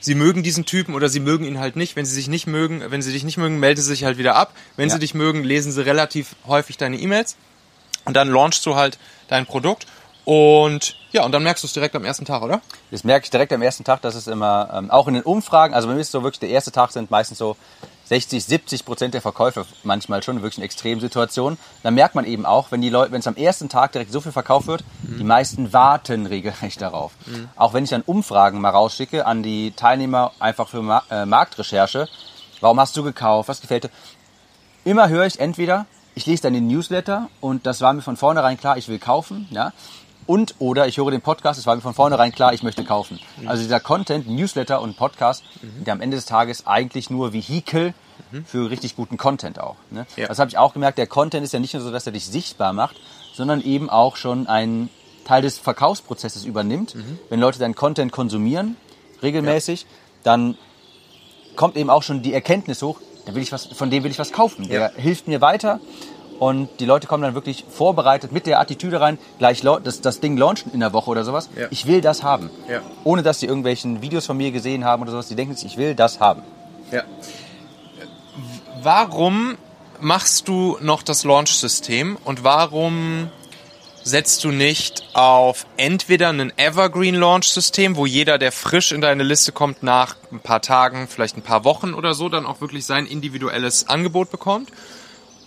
sie 0.00 0.14
mögen 0.16 0.42
diesen 0.42 0.64
Typen 0.64 0.94
oder 0.94 1.08
sie 1.08 1.20
mögen 1.20 1.44
ihn 1.44 1.60
halt 1.60 1.76
nicht. 1.76 1.94
Wenn 1.94 2.04
sie 2.04 2.14
sich 2.14 2.26
nicht 2.26 2.46
mögen, 2.46 2.82
wenn 2.88 3.02
sie 3.02 3.12
dich 3.12 3.22
nicht 3.22 3.36
mögen, 3.36 3.60
melden 3.60 3.80
sie 3.80 3.88
sich 3.88 4.04
halt 4.04 4.18
wieder 4.18 4.34
ab. 4.34 4.54
Wenn 4.76 4.88
ja. 4.88 4.94
sie 4.94 5.00
dich 5.00 5.14
mögen, 5.14 5.44
lesen 5.44 5.70
sie 5.70 5.84
relativ 5.84 6.34
häufig 6.46 6.76
deine 6.76 6.98
E-Mails 6.98 7.36
und 8.04 8.14
dann 8.14 8.28
launchst 8.28 8.66
du 8.66 8.74
halt 8.74 8.98
dein 9.28 9.46
Produkt 9.46 9.86
und 10.24 10.96
ja, 11.12 11.24
und 11.24 11.32
dann 11.32 11.42
merkst 11.42 11.62
du 11.62 11.66
es 11.66 11.72
direkt 11.72 11.94
am 11.94 12.04
ersten 12.04 12.24
Tag, 12.24 12.42
oder? 12.42 12.60
Das 12.90 13.04
merke 13.04 13.24
ich 13.24 13.30
direkt 13.30 13.52
am 13.52 13.62
ersten 13.62 13.84
Tag, 13.84 14.02
dass 14.02 14.14
es 14.14 14.26
immer, 14.26 14.70
ähm, 14.74 14.90
auch 14.90 15.08
in 15.08 15.14
den 15.14 15.22
Umfragen, 15.22 15.74
also 15.74 15.88
bei 15.88 15.94
mir 15.94 16.00
ist 16.00 16.08
es 16.08 16.12
so 16.12 16.22
wirklich, 16.22 16.40
der 16.40 16.50
erste 16.50 16.72
Tag 16.72 16.92
sind 16.92 17.10
meistens 17.10 17.38
so 17.38 17.56
60, 18.04 18.44
70 18.44 18.84
Prozent 18.84 19.14
der 19.14 19.22
Verkäufe 19.22 19.64
manchmal 19.84 20.22
schon, 20.22 20.42
wirklich 20.42 20.58
eine 20.58 20.64
Extremsituation. 20.64 21.56
Dann 21.82 21.94
merkt 21.94 22.14
man 22.14 22.24
eben 22.24 22.44
auch, 22.44 22.70
wenn 22.70 22.80
die 22.80 22.90
Leute, 22.90 23.12
wenn 23.12 23.20
es 23.20 23.26
am 23.26 23.36
ersten 23.36 23.68
Tag 23.68 23.92
direkt 23.92 24.12
so 24.12 24.20
viel 24.20 24.32
verkauft 24.32 24.66
wird, 24.66 24.84
mhm. 25.02 25.18
die 25.18 25.24
meisten 25.24 25.72
warten 25.72 26.26
regelrecht 26.26 26.82
darauf. 26.82 27.12
Mhm. 27.26 27.48
Auch 27.56 27.72
wenn 27.72 27.84
ich 27.84 27.90
dann 27.90 28.02
Umfragen 28.02 28.60
mal 28.60 28.70
rausschicke 28.70 29.24
an 29.24 29.42
die 29.42 29.70
Teilnehmer 29.70 30.32
einfach 30.40 30.68
für 30.68 30.82
Ma 30.82 31.02
äh, 31.10 31.24
Marktrecherche, 31.24 32.08
Warum 32.62 32.78
hast 32.78 32.96
du 32.96 33.02
gekauft? 33.02 33.48
Was 33.48 33.60
gefällt 33.60 33.84
dir? 33.84 33.90
Immer 34.84 35.08
höre 35.08 35.26
ich 35.26 35.40
entweder, 35.40 35.86
ich 36.14 36.26
lese 36.26 36.44
dann 36.44 36.52
den 36.52 36.68
Newsletter 36.68 37.28
und 37.40 37.66
das 37.66 37.80
war 37.80 37.92
mir 37.92 38.02
von 38.02 38.16
vornherein 38.16 38.56
klar, 38.56 38.76
ich 38.76 38.86
will 38.86 39.00
kaufen, 39.00 39.48
ja. 39.50 39.72
Und 40.26 40.54
oder 40.60 40.86
ich 40.86 40.98
höre 40.98 41.10
den 41.10 41.20
Podcast, 41.20 41.58
es 41.58 41.66
war 41.66 41.74
mir 41.74 41.82
von 41.82 41.94
vornherein 41.94 42.32
klar, 42.32 42.52
ich 42.54 42.62
möchte 42.62 42.84
kaufen. 42.84 43.18
Also 43.46 43.62
dieser 43.62 43.80
Content, 43.80 44.28
Newsletter 44.28 44.80
und 44.80 44.96
Podcast, 44.96 45.42
der 45.62 45.92
am 45.92 46.00
Ende 46.00 46.16
des 46.16 46.26
Tages 46.26 46.66
eigentlich 46.66 47.10
nur 47.10 47.32
Vehikel 47.32 47.94
für 48.46 48.70
richtig 48.70 48.96
guten 48.96 49.16
Content 49.18 49.58
auch. 49.58 49.76
Ne? 49.90 50.06
Ja. 50.16 50.28
Das 50.28 50.38
habe 50.38 50.48
ich 50.48 50.56
auch 50.58 50.72
gemerkt, 50.72 50.96
der 50.98 51.06
Content 51.06 51.44
ist 51.44 51.52
ja 51.52 51.58
nicht 51.58 51.74
nur 51.74 51.82
so, 51.82 51.90
dass 51.90 52.06
er 52.06 52.12
dich 52.12 52.26
sichtbar 52.26 52.72
macht, 52.72 52.96
sondern 53.34 53.60
eben 53.60 53.90
auch 53.90 54.16
schon 54.16 54.46
einen 54.46 54.88
Teil 55.24 55.42
des 55.42 55.58
Verkaufsprozesses 55.58 56.44
übernimmt. 56.44 56.94
Wenn 57.28 57.40
Leute 57.40 57.58
deinen 57.58 57.74
Content 57.74 58.10
konsumieren, 58.12 58.76
regelmäßig, 59.22 59.86
dann 60.22 60.56
kommt 61.56 61.76
eben 61.76 61.90
auch 61.90 62.02
schon 62.02 62.22
die 62.22 62.32
Erkenntnis 62.32 62.82
hoch, 62.82 63.00
da 63.26 63.34
will 63.34 63.42
ich 63.42 63.52
was, 63.52 63.66
von 63.66 63.90
dem 63.90 64.02
will 64.04 64.10
ich 64.10 64.18
was 64.18 64.32
kaufen. 64.32 64.68
Der 64.68 64.80
Ja. 64.80 64.90
hilft 64.96 65.28
mir 65.28 65.40
weiter. 65.40 65.78
Und 66.42 66.80
die 66.80 66.86
Leute 66.86 67.06
kommen 67.06 67.22
dann 67.22 67.34
wirklich 67.34 67.64
vorbereitet 67.70 68.32
mit 68.32 68.46
der 68.46 68.58
Attitüde 68.58 69.00
rein, 69.00 69.16
gleich 69.38 69.62
das, 69.62 70.00
das 70.00 70.18
Ding 70.18 70.36
launchen 70.36 70.72
in 70.72 70.80
der 70.80 70.92
Woche 70.92 71.08
oder 71.08 71.22
sowas. 71.22 71.48
Ja. 71.56 71.68
Ich 71.70 71.86
will 71.86 72.00
das 72.00 72.24
haben. 72.24 72.50
Ja. 72.68 72.80
Ohne 73.04 73.22
dass 73.22 73.38
sie 73.38 73.46
irgendwelchen 73.46 74.02
Videos 74.02 74.26
von 74.26 74.36
mir 74.36 74.50
gesehen 74.50 74.84
haben 74.84 75.02
oder 75.02 75.12
sowas. 75.12 75.28
Die 75.28 75.36
denken 75.36 75.54
sich, 75.54 75.66
ich 75.66 75.76
will 75.76 75.94
das 75.94 76.18
haben. 76.18 76.42
Ja. 76.90 77.04
Warum 78.82 79.56
machst 80.00 80.48
du 80.48 80.78
noch 80.80 81.04
das 81.04 81.22
Launch-System 81.22 82.18
und 82.24 82.42
warum 82.42 83.30
setzt 84.02 84.42
du 84.42 84.48
nicht 84.48 85.04
auf 85.12 85.64
entweder 85.76 86.30
ein 86.30 86.52
Evergreen-Launch-System, 86.56 87.94
wo 87.94 88.04
jeder, 88.04 88.38
der 88.38 88.50
frisch 88.50 88.90
in 88.90 89.00
deine 89.00 89.22
Liste 89.22 89.52
kommt, 89.52 89.84
nach 89.84 90.16
ein 90.32 90.40
paar 90.40 90.60
Tagen, 90.60 91.06
vielleicht 91.06 91.36
ein 91.36 91.42
paar 91.42 91.62
Wochen 91.62 91.94
oder 91.94 92.14
so, 92.14 92.28
dann 92.28 92.46
auch 92.46 92.60
wirklich 92.60 92.84
sein 92.84 93.06
individuelles 93.06 93.88
Angebot 93.88 94.32
bekommt? 94.32 94.70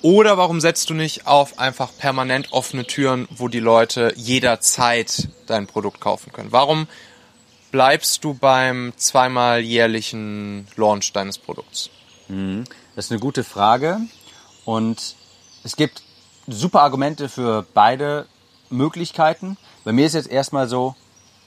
Oder 0.05 0.37
warum 0.37 0.61
setzt 0.61 0.91
du 0.91 0.93
nicht 0.93 1.25
auf 1.25 1.57
einfach 1.57 1.89
permanent 1.97 2.51
offene 2.51 2.85
Türen, 2.85 3.27
wo 3.31 3.47
die 3.47 3.59
Leute 3.59 4.13
jederzeit 4.15 5.29
dein 5.47 5.65
Produkt 5.65 5.99
kaufen 5.99 6.31
können? 6.31 6.51
Warum 6.51 6.87
bleibst 7.71 8.23
du 8.23 8.35
beim 8.35 8.93
zweimal 8.97 9.61
jährlichen 9.61 10.67
Launch 10.75 11.11
deines 11.11 11.39
Produkts? 11.39 11.89
Das 12.95 13.05
ist 13.05 13.11
eine 13.11 13.19
gute 13.19 13.43
Frage. 13.43 13.99
Und 14.63 15.15
es 15.63 15.75
gibt 15.75 16.03
super 16.45 16.83
Argumente 16.83 17.27
für 17.27 17.65
beide 17.73 18.27
Möglichkeiten. 18.69 19.57
Bei 19.85 19.91
mir 19.91 20.05
ist 20.05 20.13
jetzt 20.13 20.29
erstmal 20.29 20.67
so, 20.67 20.95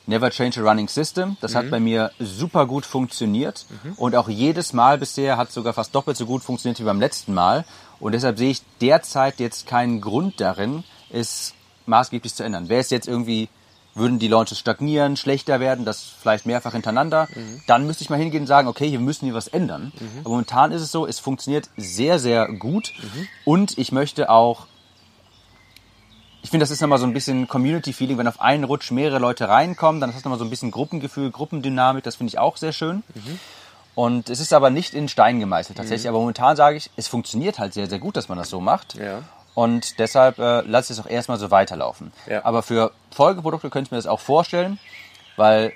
never 0.08 0.30
change 0.30 0.58
a 0.60 0.62
running 0.62 0.88
system. 0.88 1.36
Das 1.40 1.54
hat 1.54 1.70
bei 1.70 1.78
mir 1.78 2.10
super 2.18 2.66
gut 2.66 2.84
funktioniert. 2.86 3.66
Und 3.96 4.16
auch 4.16 4.28
jedes 4.28 4.72
Mal 4.72 4.98
bisher 4.98 5.36
hat 5.36 5.52
sogar 5.52 5.74
fast 5.74 5.94
doppelt 5.94 6.16
so 6.16 6.26
gut 6.26 6.42
funktioniert 6.42 6.80
wie 6.80 6.84
beim 6.84 6.98
letzten 6.98 7.34
Mal. 7.34 7.64
Und 8.00 8.12
deshalb 8.12 8.38
sehe 8.38 8.50
ich 8.50 8.62
derzeit 8.80 9.38
jetzt 9.38 9.66
keinen 9.66 10.00
Grund 10.00 10.40
darin, 10.40 10.84
es 11.10 11.54
maßgeblich 11.86 12.34
zu 12.34 12.42
ändern. 12.42 12.68
Wäre 12.68 12.80
es 12.80 12.90
jetzt 12.90 13.08
irgendwie, 13.08 13.48
würden 13.94 14.18
die 14.18 14.28
Launches 14.28 14.58
stagnieren, 14.58 15.16
schlechter 15.16 15.58
werden, 15.60 15.84
das 15.84 16.02
vielleicht 16.02 16.46
mehrfach 16.46 16.72
hintereinander, 16.72 17.28
dann 17.66 17.86
müsste 17.86 18.04
ich 18.04 18.10
mal 18.10 18.18
hingehen 18.18 18.42
und 18.42 18.46
sagen, 18.46 18.68
okay, 18.68 18.88
hier 18.88 19.00
müssen 19.00 19.26
wir 19.26 19.34
was 19.34 19.48
ändern. 19.48 19.92
Aber 20.20 20.30
momentan 20.30 20.72
ist 20.72 20.82
es 20.82 20.92
so, 20.92 21.06
es 21.06 21.18
funktioniert 21.18 21.68
sehr, 21.76 22.18
sehr 22.18 22.48
gut. 22.48 22.92
Und 23.44 23.76
ich 23.76 23.90
möchte 23.92 24.30
auch 24.30 24.66
ich 26.42 26.50
finde, 26.50 26.62
das 26.62 26.70
ist 26.70 26.80
nochmal 26.80 26.98
so 26.98 27.06
ein 27.06 27.12
bisschen 27.12 27.48
Community-Feeling, 27.48 28.18
wenn 28.18 28.28
auf 28.28 28.40
einen 28.40 28.64
Rutsch 28.64 28.90
mehrere 28.90 29.18
Leute 29.18 29.48
reinkommen, 29.48 30.00
dann 30.00 30.10
ist 30.10 30.16
das 30.16 30.24
nochmal 30.24 30.38
so 30.38 30.44
ein 30.44 30.50
bisschen 30.50 30.70
Gruppengefühl, 30.70 31.30
Gruppendynamik, 31.30 32.04
das 32.04 32.16
finde 32.16 32.30
ich 32.30 32.38
auch 32.38 32.56
sehr 32.56 32.72
schön. 32.72 33.02
Und 33.94 34.30
es 34.30 34.38
ist 34.38 34.52
aber 34.52 34.70
nicht 34.70 34.94
in 34.94 35.08
Stein 35.08 35.40
gemeißelt 35.40 35.76
tatsächlich. 35.76 36.08
Aber 36.08 36.20
momentan 36.20 36.54
sage 36.54 36.76
ich, 36.76 36.88
es 36.94 37.08
funktioniert 37.08 37.58
halt 37.58 37.74
sehr, 37.74 37.88
sehr 37.88 37.98
gut, 37.98 38.16
dass 38.16 38.28
man 38.28 38.38
das 38.38 38.48
so 38.48 38.60
macht. 38.60 38.94
Ja. 38.94 39.22
Und 39.54 39.98
deshalb 39.98 40.38
äh, 40.38 40.60
lasse 40.60 40.92
ich 40.92 40.98
es 41.00 41.04
auch 41.04 41.10
erstmal 41.10 41.36
so 41.36 41.50
weiterlaufen. 41.50 42.12
Ja. 42.28 42.44
Aber 42.44 42.62
für 42.62 42.92
Folgeprodukte 43.10 43.70
könnte 43.70 43.88
ich 43.88 43.90
mir 43.90 43.98
das 43.98 44.06
auch 44.06 44.20
vorstellen, 44.20 44.78
weil, 45.34 45.72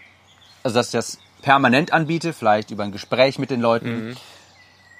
also 0.62 0.76
dass 0.76 0.86
ich 0.86 0.92
das 0.92 1.18
permanent 1.42 1.92
anbiete, 1.92 2.32
vielleicht 2.32 2.70
über 2.70 2.84
ein 2.84 2.92
Gespräch 2.92 3.40
mit 3.40 3.50
den 3.50 3.60
Leuten. 3.60 4.16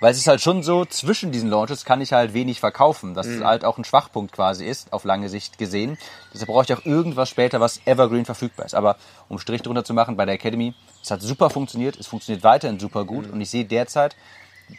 Weil 0.03 0.11
es 0.11 0.19
ist 0.19 0.27
halt 0.27 0.41
schon 0.41 0.65
so, 0.65 0.85
zwischen 0.85 1.31
diesen 1.31 1.49
Launches 1.49 1.85
kann 1.85 2.01
ich 2.01 2.13
halt 2.13 2.35
wenig 2.35 2.59
verkaufen, 2.59 3.15
dass 3.15 3.29
es 3.29 3.45
halt 3.45 3.65
auch 3.65 3.79
ein 3.79 3.85
Schwachpunkt 3.85 4.33
quasi 4.33 4.65
ist, 4.67 4.93
auf 4.93 5.05
lange 5.05 5.29
Sicht 5.29 5.59
gesehen. 5.59 5.97
Deshalb 6.35 6.49
brauche 6.49 6.65
ich 6.65 6.73
auch 6.73 6.85
irgendwas 6.85 7.29
später, 7.29 7.61
was 7.61 7.81
evergreen 7.85 8.25
verfügbar 8.25 8.67
ist. 8.67 8.75
Aber 8.75 8.97
um 9.29 9.39
Strich 9.39 9.63
drunter 9.63 9.85
zu 9.85 9.95
machen, 9.95 10.17
bei 10.17 10.25
der 10.25 10.35
Academy, 10.35 10.75
es 11.01 11.13
hat 11.13 11.23
super 11.23 11.51
funktioniert, 11.51 11.97
es 12.01 12.09
funktioniert 12.09 12.43
weiterhin 12.43 12.81
super 12.81 13.05
gut 13.05 13.31
und 13.31 13.41
ich 13.41 13.49
sehe 13.49 13.65
derzeit, 13.65 14.17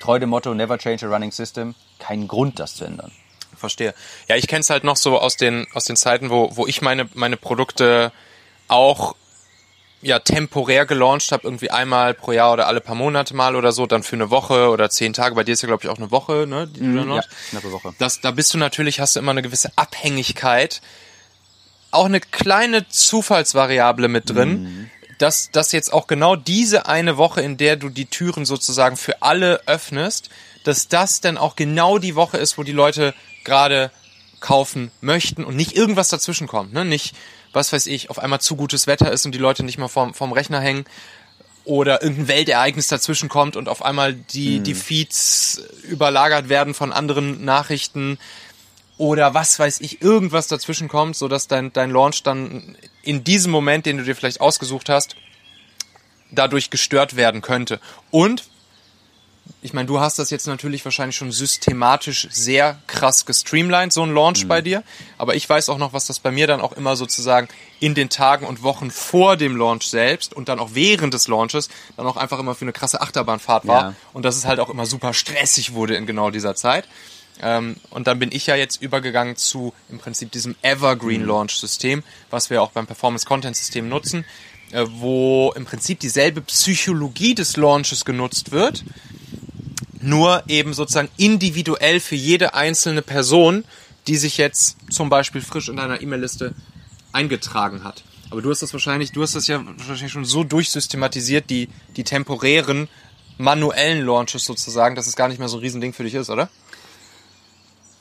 treu 0.01 0.20
dem 0.20 0.27
Motto 0.27 0.53
Never 0.53 0.77
Change 0.77 1.06
a 1.06 1.10
Running 1.10 1.32
System, 1.32 1.74
keinen 2.00 2.27
Grund, 2.27 2.60
das 2.60 2.75
zu 2.75 2.84
ändern. 2.84 3.13
Verstehe. 3.56 3.94
Ja, 4.27 4.36
ich 4.36 4.48
kenne 4.50 4.60
es 4.60 4.70
halt 4.70 4.84
noch 4.84 4.98
so 4.98 5.18
aus 5.18 5.38
den, 5.38 5.68
aus 5.74 5.86
den 5.86 5.96
Zeiten, 5.96 6.32
wo, 6.32 6.50
wo 6.58 6.68
ich 6.68 6.82
meine, 6.82 7.08
meine 7.13 7.38
Produkte 7.38 8.12
auch 8.68 9.15
ja, 10.04 10.20
temporär 10.20 10.86
gelauncht 10.86 11.32
habe, 11.32 11.44
irgendwie 11.46 11.72
einmal 11.72 12.14
pro 12.14 12.32
Jahr 12.34 12.54
oder 12.54 12.68
alle 12.68 12.82
paar 12.82 12.96
Monate 12.96 13.36
mal 13.36 13.56
oder 13.56 13.72
so, 13.72 13.86
dann 13.88 14.04
für 14.04 14.16
eine 14.16 14.30
Woche 14.30 14.70
oder 14.70 14.90
zehn 14.90 15.14
Tage. 15.14 15.36
Bei 15.36 15.44
dir 15.44 15.54
ist 15.54 15.62
ja, 15.62 15.68
glaube 15.68 15.84
ich, 15.84 15.90
auch 15.90 15.98
eine 15.98 16.12
Woche, 16.12 16.46
ne? 16.48 16.68
Die 16.68 16.80
dann 16.80 17.10
Ja, 17.10 17.22
knappe 17.50 17.72
Woche. 17.72 17.94
Das, 18.00 18.22
da 18.22 18.32
bist 18.32 18.54
du 18.54 18.58
natürlich, 18.58 19.00
hast 19.00 19.16
du 19.16 19.20
immer 19.20 19.32
eine 19.32 19.42
gewisse 19.42 19.72
Abhängigkeit, 19.78 20.82
auch 21.92 22.06
eine 22.06 22.20
kleine 22.20 22.88
Zufallsvariable 22.88 24.08
mit 24.08 24.30
drin, 24.30 24.90
dass, 25.20 25.52
dass 25.52 25.72
jetzt 25.72 25.94
auch 25.94 26.08
genau 26.08 26.36
diese 26.36 26.88
eine 26.88 27.18
Woche, 27.18 27.42
in 27.42 27.56
der 27.58 27.76
du 27.78 27.90
die 27.90 28.08
Türen 28.08 28.46
sozusagen 28.46 28.98
für 28.98 29.22
alle 29.22 29.62
öffnest, 29.68 30.30
dass 30.64 30.88
das 30.88 31.22
dann 31.22 31.38
auch 31.38 31.56
genau 31.56 31.98
die 32.00 32.16
Woche 32.16 32.38
ist, 32.38 32.58
wo 32.58 32.64
die 32.64 32.72
Leute 32.72 33.14
gerade 33.44 33.92
kaufen 34.40 34.92
möchten 35.02 35.46
und 35.46 35.56
nicht 35.56 35.76
irgendwas 35.76 36.10
dazwischen 36.10 36.48
kommt, 36.48 36.74
ne? 36.74 36.84
Nicht, 36.84 37.16
was 37.54 37.72
weiß 37.72 37.88
ich, 37.88 38.10
auf 38.10 38.20
einmal 38.20 38.42
zu 38.42 38.56
gutes 38.56 38.88
Wetter 38.88 39.12
ist 39.12 39.26
und 39.26 39.34
die 39.34 39.40
Leute 39.40 39.64
nicht 39.64 39.78
mehr 39.78 39.90
vorm, 39.90 40.14
vorm 40.14 40.34
Rechner 40.34 40.60
hängen 40.60 40.86
oder 41.66 42.02
irgendein 42.02 42.28
Weltereignis 42.28 42.88
dazwischen 42.88 43.30
kommt 43.30 43.56
und 43.56 43.70
auf 43.70 43.86
einmal 43.86 44.14
die, 44.14 44.60
die 44.60 44.74
Feeds 44.74 45.64
überlagert 45.84 46.50
werden 46.50 46.74
von 46.74 46.92
anderen 46.92 47.46
Nachrichten 47.46 48.18
oder 48.98 49.34
was 49.34 49.58
weiß 49.58 49.82
ich, 49.82 50.02
irgendwas 50.02 50.48
dazwischen 50.48 50.88
kommt, 50.88 51.16
so 51.16 51.28
dass 51.28 51.48
dein, 51.48 51.74
dein 51.74 51.90
Launch 51.90 52.24
dann 52.24 52.78
in 53.02 53.24
diesem 53.24 53.52
Moment, 53.52 53.86
den 53.86 53.98
du 53.98 54.04
dir 54.04 54.16
vielleicht 54.16 54.42
ausgesucht 54.42 54.90
hast, 54.90 55.16
dadurch 56.32 56.70
gestört 56.70 57.16
werden 57.16 57.42
könnte. 57.42 57.80
Und 58.12 58.44
ich 59.62 59.74
meine, 59.74 59.88
du 59.88 60.00
hast 60.00 60.20
das 60.20 60.30
jetzt 60.30 60.46
natürlich 60.48 60.84
wahrscheinlich 60.84 61.16
schon 61.16 61.32
systematisch 61.32 62.28
sehr 62.32 62.80
krass 62.88 63.26
gestreamlined, 63.26 63.94
so 63.94 64.04
ein 64.04 64.14
Launch 64.14 64.48
bei 64.48 64.62
dir. 64.62 64.84
Aber 65.18 65.36
ich 65.36 65.50
weiß 65.50 65.70
auch 65.70 65.78
noch, 65.78 65.94
was 65.94 66.06
das 66.06 66.20
bei 66.20 66.32
mir 66.32 66.48
dann 66.48 66.62
auch 66.62 66.74
immer 66.74 66.96
sozusagen 66.96 67.48
in 67.80 67.96
den 67.96 68.10
Tagen 68.10 68.46
und 68.46 68.64
Wochen 68.64 68.92
vor 68.92 69.38
dem 69.38 69.56
Launch 69.56 69.88
selbst 69.88 70.34
und 70.34 70.50
dann 70.50 70.60
auch 70.60 70.72
während 70.74 71.14
des 71.14 71.28
Launches 71.28 71.70
dann 71.96 72.06
auch 72.06 72.18
einfach 72.18 72.40
immer 72.40 72.56
für 72.56 72.66
eine 72.66 72.74
krasse 72.74 73.02
Achterbahnfahrt 73.02 73.66
war. 73.66 73.82
Ja. 73.82 73.96
Und 74.12 74.24
dass 74.24 74.36
es 74.36 74.46
halt 74.46 74.60
auch 74.60 74.70
immer 74.70 74.86
super 74.86 75.14
stressig 75.14 75.74
wurde 75.74 75.96
in 75.96 76.06
genau 76.06 76.30
dieser 76.30 76.56
Zeit. 76.56 76.88
Ähm, 77.42 77.78
und 77.90 78.08
dann 78.08 78.20
bin 78.20 78.32
ich 78.32 78.48
ja 78.48 78.56
jetzt 78.56 78.82
übergegangen 78.82 79.36
zu 79.36 79.74
im 79.90 79.98
Prinzip 79.98 80.32
diesem 80.32 80.56
Evergreen 80.62 81.26
Launch 81.26 81.58
System, 81.58 82.04
was 82.30 82.50
wir 82.50 82.62
auch 82.62 82.72
beim 82.72 82.86
Performance 82.86 83.26
Content 83.26 83.56
System 83.56 83.90
nutzen, 83.90 84.26
äh, 84.72 84.86
wo 84.90 85.54
im 85.56 85.66
Prinzip 85.66 86.00
dieselbe 86.00 86.42
Psychologie 86.42 87.34
des 87.34 87.58
Launches 87.58 88.06
genutzt 88.06 88.52
wird, 88.52 88.84
nur 90.04 90.44
eben 90.48 90.74
sozusagen 90.74 91.10
individuell 91.18 92.00
für 92.00 92.16
jede 92.16 92.54
einzelne 92.54 93.02
Person, 93.02 93.64
die 94.08 94.18
sich 94.18 94.38
jetzt 94.38 94.78
zum 94.92 95.10
Beispiel 95.10 95.42
frisch 95.42 95.70
in 95.70 95.78
deiner 95.78 96.02
E-Mail-Liste 96.02 96.54
eingetragen 97.12 97.84
hat. 97.84 98.04
Aber 98.30 98.42
du 98.42 98.50
hast 98.50 98.62
das 98.62 98.74
wahrscheinlich, 98.74 99.12
du 99.12 99.22
hast 99.22 99.36
das 99.36 99.48
ja 99.48 99.64
wahrscheinlich 99.78 100.12
schon 100.12 100.26
so 100.26 100.44
durchsystematisiert, 100.44 101.50
die, 101.50 101.70
die 101.96 102.04
temporären 102.04 102.90
manuellen 103.38 104.06
Launches 104.06 104.46
sozusagen, 104.46 104.96
dass 104.96 105.08
es 105.08 105.16
gar 105.16 105.28
nicht 105.28 105.40
mehr 105.40 105.48
so 105.48 105.58
ein 105.58 105.62
Riesending 105.62 105.94
für 105.94 106.04
dich 106.04 106.16
ist, 106.16 106.30
oder? 106.30 106.50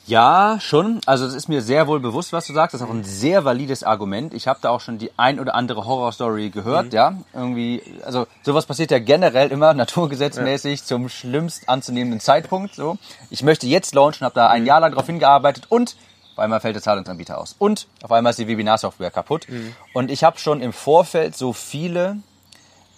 Ja, 0.05 0.57
schon. 0.59 0.99
Also 1.05 1.25
es 1.25 1.33
ist 1.33 1.47
mir 1.47 1.61
sehr 1.61 1.87
wohl 1.87 2.01
bewusst, 2.01 2.33
was 2.33 2.45
du 2.47 2.53
sagst. 2.53 2.73
Das 2.73 2.81
ist 2.81 2.87
auch 2.87 2.93
ein 2.93 3.05
sehr 3.05 3.45
valides 3.45 3.83
Argument. 3.83 4.33
Ich 4.33 4.47
habe 4.47 4.59
da 4.61 4.69
auch 4.69 4.81
schon 4.81 4.97
die 4.97 5.11
ein 5.17 5.39
oder 5.39 5.55
andere 5.55 5.85
Horrorstory 5.85 6.49
gehört, 6.49 6.91
ja. 6.91 7.15
Irgendwie, 7.33 7.81
also 8.03 8.27
sowas 8.41 8.65
passiert 8.65 8.91
ja 8.91 8.99
generell 8.99 9.49
immer 9.49 9.73
naturgesetzmäßig 9.73 10.83
zum 10.83 11.07
schlimmst 11.07 11.69
anzunehmenden 11.69 12.19
Zeitpunkt. 12.19 12.75
So, 12.75 12.97
ich 13.29 13.43
möchte 13.43 13.65
jetzt 13.67 13.95
launchen, 13.95 14.25
habe 14.25 14.35
da 14.35 14.47
ein 14.47 14.65
Jahr 14.65 14.81
lang 14.81 14.91
darauf 14.91 15.05
hingearbeitet 15.05 15.67
und 15.69 15.95
auf 16.33 16.39
einmal 16.39 16.59
fällt 16.59 16.75
der 16.75 16.81
Zahlungsanbieter 16.81 17.37
aus 17.37 17.55
und 17.59 17.87
auf 18.01 18.11
einmal 18.11 18.31
ist 18.31 18.39
die 18.39 18.47
Webinarsoftware 18.47 19.11
kaputt. 19.11 19.47
Und 19.93 20.11
ich 20.11 20.23
habe 20.23 20.39
schon 20.39 20.61
im 20.61 20.73
Vorfeld 20.73 21.37
so 21.37 21.53
viele 21.53 22.17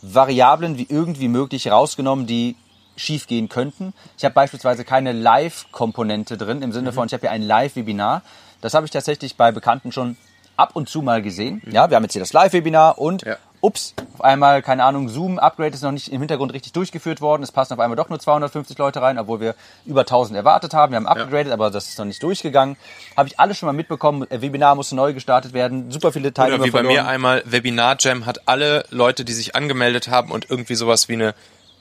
Variablen 0.02 0.78
wie 0.78 0.88
irgendwie 0.90 1.28
möglich 1.28 1.70
rausgenommen, 1.70 2.26
die 2.28 2.56
schief 2.96 3.28
gehen 3.28 3.50
könnten. 3.50 3.94
Ich 4.18 4.25
habe 4.25 4.34
beispielsweise 4.34 4.84
keine 4.86 5.12
Live-Komponente 5.12 6.38
drin, 6.38 6.62
im 6.62 6.72
Sinne 6.72 6.92
von, 6.94 7.08
ich 7.08 7.14
habe 7.14 7.25
ja 7.25 7.32
ein 7.32 7.42
Live-Webinar. 7.42 8.22
Das 8.62 8.74
habe 8.74 8.86
ich 8.86 8.92
tatsächlich 8.92 9.36
bei 9.36 9.52
Bekannten 9.52 9.92
schon 9.92 10.18
ab 10.58 10.72
und 10.74 10.90
zu 10.90 11.02
mal 11.02 11.22
gesehen. 11.22 11.62
Ja, 11.70 11.90
wir 11.90 11.98
haben 11.98 12.04
jetzt 12.04 12.14
hier 12.14 12.22
das 12.22 12.34
Live-Webinar 12.34 12.98
und 12.98 13.24
Ja. 13.24 13.36
ups, 13.62 13.94
auf 14.14 14.22
einmal, 14.24 14.62
keine 14.62 14.86
Ahnung, 14.86 15.10
Zoom-Upgrade 15.10 15.74
ist 15.75 15.82
noch 15.84 15.92
nicht 15.92 16.08
im 16.14 16.20
Hintergrund 16.22 16.54
richtig 16.54 16.72
durchgeführt 16.72 17.20
worden. 17.20 17.44
Es 17.44 17.52
passen 17.52 17.74
auf 17.74 17.80
einmal 17.80 17.98
doch 17.98 18.08
nur 18.10 18.20
250 18.20 18.78
Leute 18.78 19.02
rein, 19.02 19.18
obwohl 19.20 19.42
wir 19.42 19.56
über 19.86 20.02
1000 20.02 20.38
erwartet 20.38 20.74
haben. 20.74 20.94
Wir 20.94 20.98
haben 20.98 21.08
upgraded, 21.08 21.48
ja. 21.48 21.54
aber 21.54 21.72
das 21.72 21.90
ist 21.90 21.98
noch 22.00 22.06
nicht 22.06 22.24
durchgegangen. 22.24 22.78
Habe 23.18 23.28
ich 23.28 23.40
alles 23.40 23.58
schon 23.58 23.68
mal 23.68 23.74
mitbekommen. 23.74 24.25
Webinar 24.30 24.75
musste 24.75 24.96
neu 24.96 25.14
gestartet 25.14 25.52
werden. 25.54 25.92
Super 25.92 26.14
viele 26.14 26.34
Teilnehmer 26.34 26.56
Oder 26.60 26.66
wie 26.66 26.72
verloren. 26.72 26.96
bei 26.96 27.02
mir 27.04 27.08
einmal, 27.10 27.44
Webinar 27.46 27.98
Jam 28.00 28.25
hat 28.25 28.48
alle 28.48 28.86
Leute, 28.92 29.25
die 29.25 29.34
sich 29.34 29.56
angemeldet 29.56 30.08
haben 30.08 30.32
und 30.32 30.50
irgendwie 30.50 30.75
sowas 30.75 31.10
wie 31.10 31.14
eine, 31.14 31.36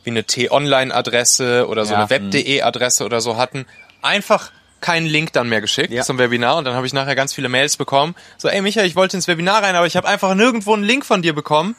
wie 0.04 0.10
eine 0.10 0.24
T-Online-Adresse 0.24 1.66
oder 1.68 1.84
so 1.84 1.94
ja, 1.94 2.00
eine 2.00 2.10
Web.de-Adresse 2.10 3.04
oder 3.04 3.20
so 3.20 3.36
hatten, 3.36 3.66
einfach 4.02 4.52
keinen 4.80 5.06
Link 5.06 5.32
dann 5.32 5.48
mehr 5.48 5.62
geschickt 5.62 5.92
ja. 5.92 6.02
zum 6.02 6.18
Webinar 6.18 6.56
und 6.56 6.64
dann 6.64 6.74
habe 6.74 6.86
ich 6.86 6.92
nachher 6.92 7.14
ganz 7.14 7.32
viele 7.32 7.48
Mails 7.48 7.78
bekommen. 7.78 8.14
So, 8.36 8.48
ey 8.48 8.60
Michael, 8.60 8.86
ich 8.86 8.96
wollte 8.96 9.16
ins 9.16 9.26
Webinar 9.26 9.62
rein, 9.62 9.76
aber 9.76 9.86
ich 9.86 9.96
habe 9.96 10.06
einfach 10.06 10.34
nirgendwo 10.34 10.74
einen 10.74 10.84
Link 10.84 11.06
von 11.06 11.22
dir 11.22 11.34
bekommen. 11.34 11.74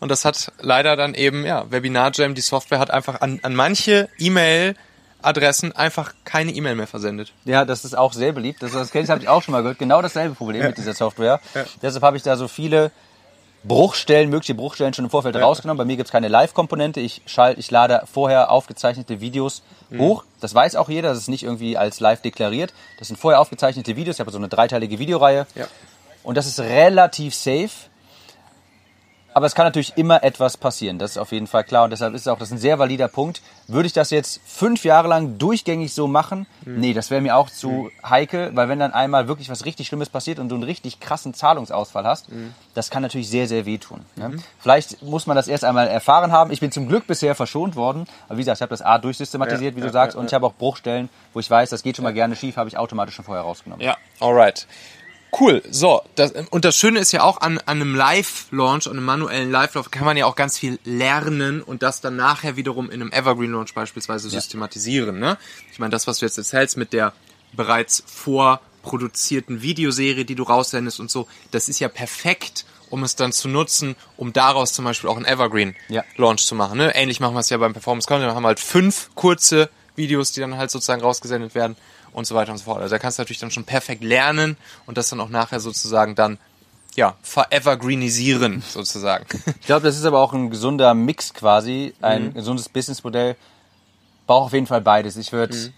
Und 0.00 0.08
das 0.10 0.24
hat 0.24 0.50
leider 0.58 0.96
dann 0.96 1.14
eben, 1.14 1.44
ja, 1.44 1.70
Webinar 1.70 2.10
Jam, 2.14 2.34
die 2.34 2.40
Software 2.40 2.78
hat 2.78 2.90
einfach 2.90 3.20
an, 3.20 3.38
an 3.42 3.54
manche 3.54 4.08
E-Mail 4.18 4.74
Adressen 5.22 5.72
einfach 5.72 6.14
keine 6.24 6.52
E-Mail 6.52 6.74
mehr 6.74 6.86
versendet. 6.86 7.32
Ja, 7.44 7.64
das 7.64 7.84
ist 7.84 7.96
auch 7.96 8.12
sehr 8.12 8.32
beliebt. 8.32 8.62
Das, 8.62 8.72
das 8.72 8.92
habe 8.92 9.22
ich 9.22 9.28
auch 9.28 9.42
schon 9.42 9.52
mal 9.52 9.60
gehört. 9.60 9.78
Genau 9.78 10.00
dasselbe 10.02 10.34
Problem 10.34 10.62
ja. 10.62 10.68
mit 10.68 10.78
dieser 10.78 10.94
Software. 10.94 11.40
Ja. 11.54 11.64
Deshalb 11.82 12.02
habe 12.02 12.16
ich 12.16 12.22
da 12.22 12.36
so 12.36 12.48
viele 12.48 12.90
Bruchstellen, 13.62 14.30
mögliche 14.30 14.54
Bruchstellen 14.54 14.94
schon 14.94 15.04
im 15.04 15.10
Vorfeld 15.10 15.34
ja. 15.34 15.42
rausgenommen. 15.42 15.78
Bei 15.78 15.84
mir 15.84 15.96
gibt 15.96 16.08
es 16.08 16.12
keine 16.12 16.28
Live-Komponente. 16.28 17.00
Ich, 17.00 17.22
schalte, 17.26 17.60
ich 17.60 17.70
lade 17.70 18.04
vorher 18.10 18.50
aufgezeichnete 18.50 19.20
Videos 19.20 19.62
mhm. 19.90 20.00
hoch. 20.00 20.24
Das 20.40 20.54
weiß 20.54 20.76
auch 20.76 20.88
jeder. 20.88 21.10
Das 21.10 21.18
ist 21.18 21.28
nicht 21.28 21.42
irgendwie 21.42 21.76
als 21.76 22.00
live 22.00 22.22
deklariert. 22.22 22.72
Das 22.98 23.08
sind 23.08 23.18
vorher 23.18 23.40
aufgezeichnete 23.40 23.96
Videos. 23.96 24.16
Ich 24.16 24.20
habe 24.20 24.30
so 24.30 24.38
eine 24.38 24.48
dreiteilige 24.48 24.98
Videoreihe. 24.98 25.46
Ja. 25.54 25.66
Und 26.22 26.36
das 26.36 26.46
ist 26.46 26.60
relativ 26.60 27.34
safe. 27.34 27.70
Aber 29.32 29.46
es 29.46 29.54
kann 29.54 29.64
natürlich 29.64 29.96
immer 29.96 30.22
etwas 30.22 30.56
passieren, 30.56 30.98
das 30.98 31.12
ist 31.12 31.18
auf 31.18 31.32
jeden 31.32 31.46
Fall 31.46 31.64
klar. 31.64 31.84
Und 31.84 31.90
deshalb 31.90 32.14
ist 32.14 32.28
auch 32.28 32.38
das 32.38 32.50
ein 32.50 32.58
sehr 32.58 32.78
valider 32.78 33.08
Punkt. 33.08 33.42
Würde 33.68 33.86
ich 33.86 33.92
das 33.92 34.10
jetzt 34.10 34.40
fünf 34.44 34.84
Jahre 34.84 35.06
lang 35.06 35.38
durchgängig 35.38 35.94
so 35.94 36.08
machen? 36.08 36.46
Mhm. 36.64 36.80
Nee, 36.80 36.92
das 36.92 37.10
wäre 37.10 37.20
mir 37.20 37.36
auch 37.36 37.48
zu 37.48 37.70
mhm. 37.70 37.90
heikel, 38.08 38.50
weil 38.54 38.68
wenn 38.68 38.80
dann 38.80 38.92
einmal 38.92 39.28
wirklich 39.28 39.48
was 39.48 39.64
richtig 39.64 39.86
Schlimmes 39.86 40.08
passiert 40.08 40.38
und 40.38 40.48
du 40.48 40.56
einen 40.56 40.64
richtig 40.64 40.98
krassen 40.98 41.34
Zahlungsausfall 41.34 42.04
hast, 42.04 42.30
mhm. 42.30 42.54
das 42.74 42.90
kann 42.90 43.02
natürlich 43.02 43.28
sehr, 43.28 43.46
sehr 43.46 43.66
wehtun. 43.66 44.00
Ne? 44.16 44.38
Vielleicht 44.58 45.02
muss 45.02 45.26
man 45.26 45.36
das 45.36 45.46
erst 45.46 45.64
einmal 45.64 45.86
erfahren 45.86 46.32
haben. 46.32 46.50
Ich 46.50 46.60
bin 46.60 46.72
zum 46.72 46.88
Glück 46.88 47.06
bisher 47.06 47.34
verschont 47.34 47.76
worden. 47.76 48.06
Aber 48.28 48.36
wie 48.36 48.42
gesagt, 48.42 48.58
ich 48.58 48.62
habe 48.62 48.70
das 48.70 48.82
A 48.82 48.98
durchsystematisiert, 48.98 49.74
ja, 49.74 49.76
wie 49.76 49.80
du 49.80 49.86
ja, 49.86 49.92
sagst, 49.92 50.14
ja, 50.14 50.20
und 50.20 50.26
ich 50.26 50.34
habe 50.34 50.46
auch 50.46 50.54
Bruchstellen, 50.54 51.08
wo 51.32 51.40
ich 51.40 51.48
weiß, 51.48 51.70
das 51.70 51.82
geht 51.82 51.96
schon 51.96 52.02
mal 52.02 52.12
gerne 52.12 52.34
schief, 52.34 52.56
habe 52.56 52.68
ich 52.68 52.76
automatisch 52.76 53.14
schon 53.14 53.24
vorher 53.24 53.44
rausgenommen. 53.44 53.84
Ja, 53.84 53.96
alright. 54.18 54.66
Cool. 55.38 55.62
So, 55.70 56.02
das, 56.16 56.32
und 56.50 56.64
das 56.64 56.76
Schöne 56.76 56.98
ist 56.98 57.12
ja 57.12 57.22
auch 57.22 57.40
an, 57.40 57.58
an 57.58 57.80
einem 57.80 57.94
Live-Launch, 57.94 58.86
an 58.86 58.92
einem 58.92 59.04
manuellen 59.04 59.50
Live-Launch 59.50 59.90
kann 59.90 60.04
man 60.04 60.16
ja 60.16 60.26
auch 60.26 60.34
ganz 60.34 60.58
viel 60.58 60.78
lernen 60.84 61.62
und 61.62 61.82
das 61.82 62.00
dann 62.00 62.16
nachher 62.16 62.56
wiederum 62.56 62.90
in 62.90 63.00
einem 63.00 63.12
Evergreen-Launch 63.12 63.74
beispielsweise 63.74 64.28
ja. 64.28 64.40
systematisieren. 64.40 65.18
Ne? 65.18 65.38
Ich 65.72 65.78
meine, 65.78 65.90
das, 65.90 66.06
was 66.06 66.18
du 66.18 66.26
jetzt 66.26 66.38
erzählst 66.38 66.76
mit 66.76 66.92
der 66.92 67.12
bereits 67.52 68.02
vorproduzierten 68.06 69.62
Videoserie, 69.62 70.24
die 70.24 70.34
du 70.34 70.42
raussendest 70.42 71.00
und 71.00 71.10
so, 71.10 71.28
das 71.50 71.68
ist 71.68 71.78
ja 71.80 71.88
perfekt, 71.88 72.64
um 72.88 73.04
es 73.04 73.14
dann 73.14 73.32
zu 73.32 73.48
nutzen, 73.48 73.94
um 74.16 74.32
daraus 74.32 74.72
zum 74.72 74.84
Beispiel 74.84 75.08
auch 75.08 75.16
einen 75.16 75.26
Evergreen-Launch 75.26 76.40
ja. 76.40 76.46
zu 76.46 76.54
machen. 76.54 76.78
Ne? 76.78 76.94
Ähnlich 76.94 77.20
machen 77.20 77.34
wir 77.34 77.40
es 77.40 77.50
ja 77.50 77.56
beim 77.56 77.72
Performance 77.72 78.08
Content. 78.08 78.30
Wir 78.30 78.34
haben 78.34 78.46
halt 78.46 78.58
fünf 78.58 79.10
kurze 79.14 79.70
Videos, 79.94 80.32
die 80.32 80.40
dann 80.40 80.56
halt 80.56 80.70
sozusagen 80.70 81.02
rausgesendet 81.02 81.54
werden 81.54 81.76
und 82.12 82.26
so 82.26 82.34
weiter 82.34 82.52
und 82.52 82.58
so 82.58 82.64
fort. 82.64 82.80
Also 82.80 82.94
da 82.94 82.98
kannst 82.98 83.18
du 83.18 83.22
natürlich 83.22 83.38
dann 83.40 83.50
schon 83.50 83.64
perfekt 83.64 84.02
lernen 84.02 84.56
und 84.86 84.98
das 84.98 85.08
dann 85.08 85.20
auch 85.20 85.28
nachher 85.28 85.60
sozusagen 85.60 86.14
dann 86.14 86.38
ja, 86.96 87.16
forevergreenisieren 87.22 88.62
sozusagen. 88.68 89.26
Ich 89.60 89.66
glaube, 89.66 89.86
das 89.86 89.96
ist 89.96 90.04
aber 90.04 90.20
auch 90.20 90.32
ein 90.32 90.50
gesunder 90.50 90.94
Mix 90.94 91.34
quasi, 91.34 91.94
ein 92.00 92.28
mhm. 92.28 92.34
gesundes 92.34 92.68
Businessmodell. 92.68 93.36
Braucht 94.26 94.46
auf 94.46 94.52
jeden 94.52 94.66
Fall 94.66 94.80
beides. 94.80 95.16
Ich 95.16 95.32
würde 95.32 95.56
mhm. 95.56 95.72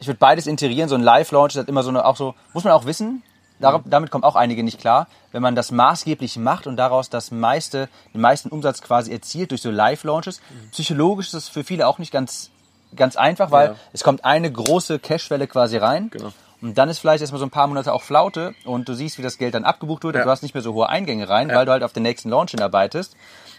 ich 0.00 0.06
würde 0.06 0.18
beides 0.18 0.46
integrieren. 0.46 0.88
So 0.88 0.94
ein 0.94 1.02
Live-Launch 1.02 1.56
ist 1.56 1.68
immer 1.68 1.82
so 1.82 1.90
eine, 1.90 2.04
auch 2.04 2.16
so, 2.16 2.34
muss 2.52 2.64
man 2.64 2.72
auch 2.72 2.84
wissen, 2.84 3.22
mhm. 3.58 3.82
damit 3.86 4.10
kommen 4.10 4.24
auch 4.24 4.36
einige 4.36 4.62
nicht 4.62 4.80
klar. 4.80 5.08
Wenn 5.32 5.42
man 5.42 5.54
das 5.54 5.70
maßgeblich 5.70 6.36
macht 6.36 6.66
und 6.66 6.76
daraus 6.76 7.10
das 7.10 7.30
meiste, 7.30 7.88
den 8.12 8.20
meisten 8.20 8.48
Umsatz 8.48 8.82
quasi 8.82 9.12
erzielt 9.12 9.50
durch 9.50 9.62
so 9.62 9.70
Live-Launches, 9.70 10.40
mhm. 10.40 10.70
psychologisch 10.70 11.26
ist 11.26 11.34
das 11.34 11.48
für 11.48 11.64
viele 11.64 11.86
auch 11.86 11.98
nicht 11.98 12.12
ganz 12.12 12.50
ganz 12.96 13.16
einfach, 13.16 13.50
weil 13.50 13.68
ja. 13.68 13.76
es 13.92 14.02
kommt 14.02 14.24
eine 14.24 14.50
große 14.50 14.98
Cashwelle 14.98 15.46
quasi 15.46 15.76
rein. 15.76 16.10
Genau. 16.10 16.32
Und 16.62 16.78
dann 16.78 16.88
ist 16.88 16.98
vielleicht 16.98 17.20
erstmal 17.20 17.40
so 17.40 17.46
ein 17.46 17.50
paar 17.50 17.66
Monate 17.66 17.92
auch 17.92 18.02
Flaute 18.02 18.54
und 18.64 18.88
du 18.88 18.94
siehst, 18.94 19.18
wie 19.18 19.22
das 19.22 19.36
Geld 19.36 19.54
dann 19.54 19.64
abgebucht 19.64 20.02
wird 20.04 20.14
ja. 20.14 20.22
und 20.22 20.26
du 20.26 20.30
hast 20.30 20.42
nicht 20.42 20.54
mehr 20.54 20.62
so 20.62 20.72
hohe 20.72 20.88
Eingänge 20.88 21.28
rein, 21.28 21.50
ja. 21.50 21.56
weil 21.56 21.66
du 21.66 21.72
halt 21.72 21.82
auf 21.82 21.92
den 21.92 22.02
nächsten 22.02 22.30
Launch 22.30 22.52
hinarbeitest. 22.52 23.16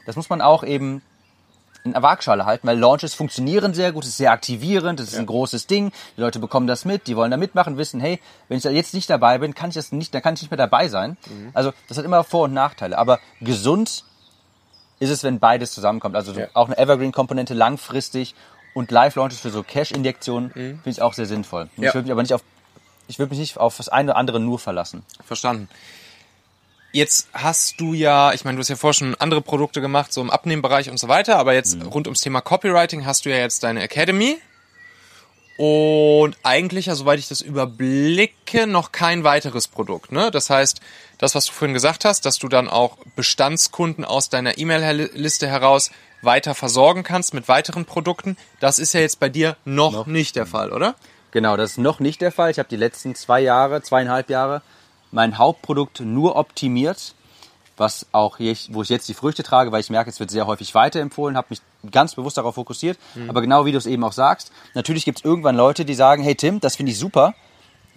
Das 0.08 0.16
muss 0.16 0.30
man 0.30 0.42
auch 0.42 0.64
eben 0.64 1.04
in 1.84 1.94
der 1.94 2.02
Waagschale 2.02 2.46
halten, 2.46 2.68
weil 2.68 2.80
Launches 2.80 3.14
funktionieren 3.14 3.76
sehr 3.76 3.92
gut, 3.92 4.04
es 4.04 4.10
ist 4.10 4.18
sehr 4.18 4.32
aktivierend, 4.32 5.00
es 5.00 5.10
ist 5.10 5.14
ja. 5.14 5.20
ein 5.20 5.28
großes 5.28 5.68
Ding, 5.68 5.92
die 6.18 6.22
Leute 6.22 6.40
bekommen 6.40 6.66
das 6.66 6.84
mit, 6.84 7.06
die 7.06 7.16
wollen 7.16 7.30
da 7.30 7.38
mitmachen, 7.38 7.78
wissen, 7.78 8.00
hey, 8.00 8.20
wenn 8.48 8.58
ich 8.58 8.64
da 8.64 8.72
jetzt 8.72 8.96
nicht 8.96 9.08
dabei 9.08 9.38
bin, 9.38 9.54
kann 9.54 9.70
ich 9.70 9.76
das 9.76 9.92
nicht, 9.92 10.12
dann 10.14 10.24
kann 10.24 10.34
ich 10.34 10.42
nicht 10.42 10.50
mehr 10.50 10.58
dabei 10.58 10.88
sein. 10.88 11.16
Mhm. 11.28 11.52
Also 11.54 11.74
das 11.88 12.00
hat 12.00 12.06
immer 12.06 12.24
Vor- 12.24 12.46
und 12.46 12.54
Nachteile, 12.54 12.98
aber 12.98 13.20
gesund 13.40 14.04
ist 15.00 15.10
es, 15.10 15.24
wenn 15.24 15.40
beides 15.40 15.74
zusammenkommt. 15.74 16.16
Also 16.16 16.34
auch 16.54 16.68
eine 16.68 16.78
Evergreen-Komponente 16.78 17.54
langfristig 17.54 18.34
und 18.76 18.92
Live-Launches 18.92 19.40
für 19.40 19.50
so 19.50 19.64
Cash-Injektionen 19.64 20.50
mhm. 20.50 20.52
finde 20.54 20.90
ich 20.90 21.02
auch 21.02 21.14
sehr 21.14 21.26
sinnvoll. 21.26 21.70
Ja. 21.78 21.90
Ich 21.90 21.96
würde 21.96 22.04
mich 22.04 22.12
aber 22.12 22.22
nicht 22.22 22.34
auf, 22.34 22.44
ich 23.08 23.18
würde 23.18 23.30
mich 23.32 23.40
nicht 23.40 23.58
auf 23.58 23.78
das 23.78 23.90
eine 23.90 24.12
oder 24.12 24.20
andere 24.20 24.40
nur 24.40 24.60
verlassen. 24.60 25.04
Verstanden. 25.26 25.70
Jetzt 26.92 27.30
hast 27.34 27.80
du 27.80 27.94
ja, 27.94 28.34
ich 28.34 28.46
meine, 28.46 28.58
du 28.58 28.60
hast 28.60 28.70
ja 28.70 28.76
vorher 28.76 28.94
schon 28.94 29.16
andere 29.16 29.42
Produkte 29.42 29.82
gemacht, 29.82 30.14
so 30.14 30.22
im 30.22 30.30
Abnehmbereich 30.30 30.90
und 30.90 31.00
so 31.00 31.08
weiter, 31.08 31.38
aber 31.38 31.54
jetzt 31.54 31.78
mhm. 31.78 31.88
rund 31.88 32.08
ums 32.08 32.22
Thema 32.22 32.42
Copywriting 32.42 33.06
hast 33.06 33.26
du 33.26 33.30
ja 33.30 33.38
jetzt 33.38 33.64
deine 33.64 33.82
Academy 33.82 34.38
und 35.58 36.36
eigentlich, 36.44 36.88
ja, 36.88 36.96
soweit 36.96 37.18
ich 37.18 37.30
das 37.30 37.40
überblicke, 37.40 38.68
noch 38.68 38.92
kein 38.92 39.24
weiteres 39.24 39.70
Produkt. 39.70 40.12
Ne? 40.12 40.32
Das 40.32 40.50
heißt, 40.50 40.82
das, 41.18 41.34
was 41.34 41.46
du 41.46 41.54
vorhin 41.54 41.74
gesagt 41.74 42.04
hast, 42.04 42.26
dass 42.26 42.40
du 42.40 42.50
dann 42.50 42.68
auch 42.68 42.98
Bestandskunden 43.16 44.04
aus 44.04 44.28
deiner 44.28 44.58
E-Mail-Liste 44.58 45.48
heraus 45.48 45.92
weiter 46.26 46.56
versorgen 46.56 47.04
kannst 47.04 47.34
mit 47.34 47.48
weiteren 47.48 47.86
Produkten. 47.86 48.38
Das 48.60 48.80
ist 48.80 48.94
ja 48.94 49.00
jetzt 49.00 49.20
bei 49.20 49.30
dir 49.30 49.58
noch, 49.66 49.92
noch. 49.92 50.06
nicht 50.08 50.36
der 50.36 50.46
Fall, 50.46 50.72
oder? 50.72 50.96
Genau, 51.32 51.58
das 51.58 51.72
ist 51.72 51.78
noch 51.78 52.00
nicht 52.00 52.22
der 52.22 52.32
Fall. 52.32 52.52
Ich 52.52 52.60
habe 52.60 52.70
die 52.70 52.76
letzten 52.76 53.16
zwei 53.16 53.42
Jahre, 53.42 53.82
zweieinhalb 53.82 54.30
Jahre 54.30 54.62
mein 55.12 55.38
Hauptprodukt 55.38 56.02
nur 56.02 56.36
optimiert, 56.36 57.16
was 57.78 58.06
auch 58.12 58.38
hier, 58.38 58.56
wo 58.70 58.82
ich 58.82 58.90
jetzt 58.90 59.08
die 59.08 59.14
Früchte 59.14 59.44
trage, 59.44 59.72
weil 59.72 59.82
ich 59.82 59.90
merke, 59.90 60.10
es 60.10 60.20
wird 60.20 60.32
sehr 60.32 60.48
häufig 60.48 60.76
weiterempfohlen, 60.76 61.38
habe 61.38 61.48
mich 61.50 61.62
ganz 61.92 62.16
bewusst 62.16 62.38
darauf 62.38 62.56
fokussiert. 62.56 62.98
Mhm. 63.16 63.30
Aber 63.30 63.42
genau 63.42 63.66
wie 63.66 63.72
du 63.72 63.78
es 63.78 63.86
eben 63.86 64.04
auch 64.04 64.14
sagst, 64.14 64.52
natürlich 64.74 65.06
gibt 65.06 65.20
es 65.20 65.26
irgendwann 65.26 65.56
Leute, 65.56 65.86
die 65.86 65.94
sagen, 65.94 66.24
hey 66.24 66.36
Tim, 66.36 66.60
das 66.60 66.76
finde 66.76 66.92
ich 66.92 67.00
super, 67.00 67.34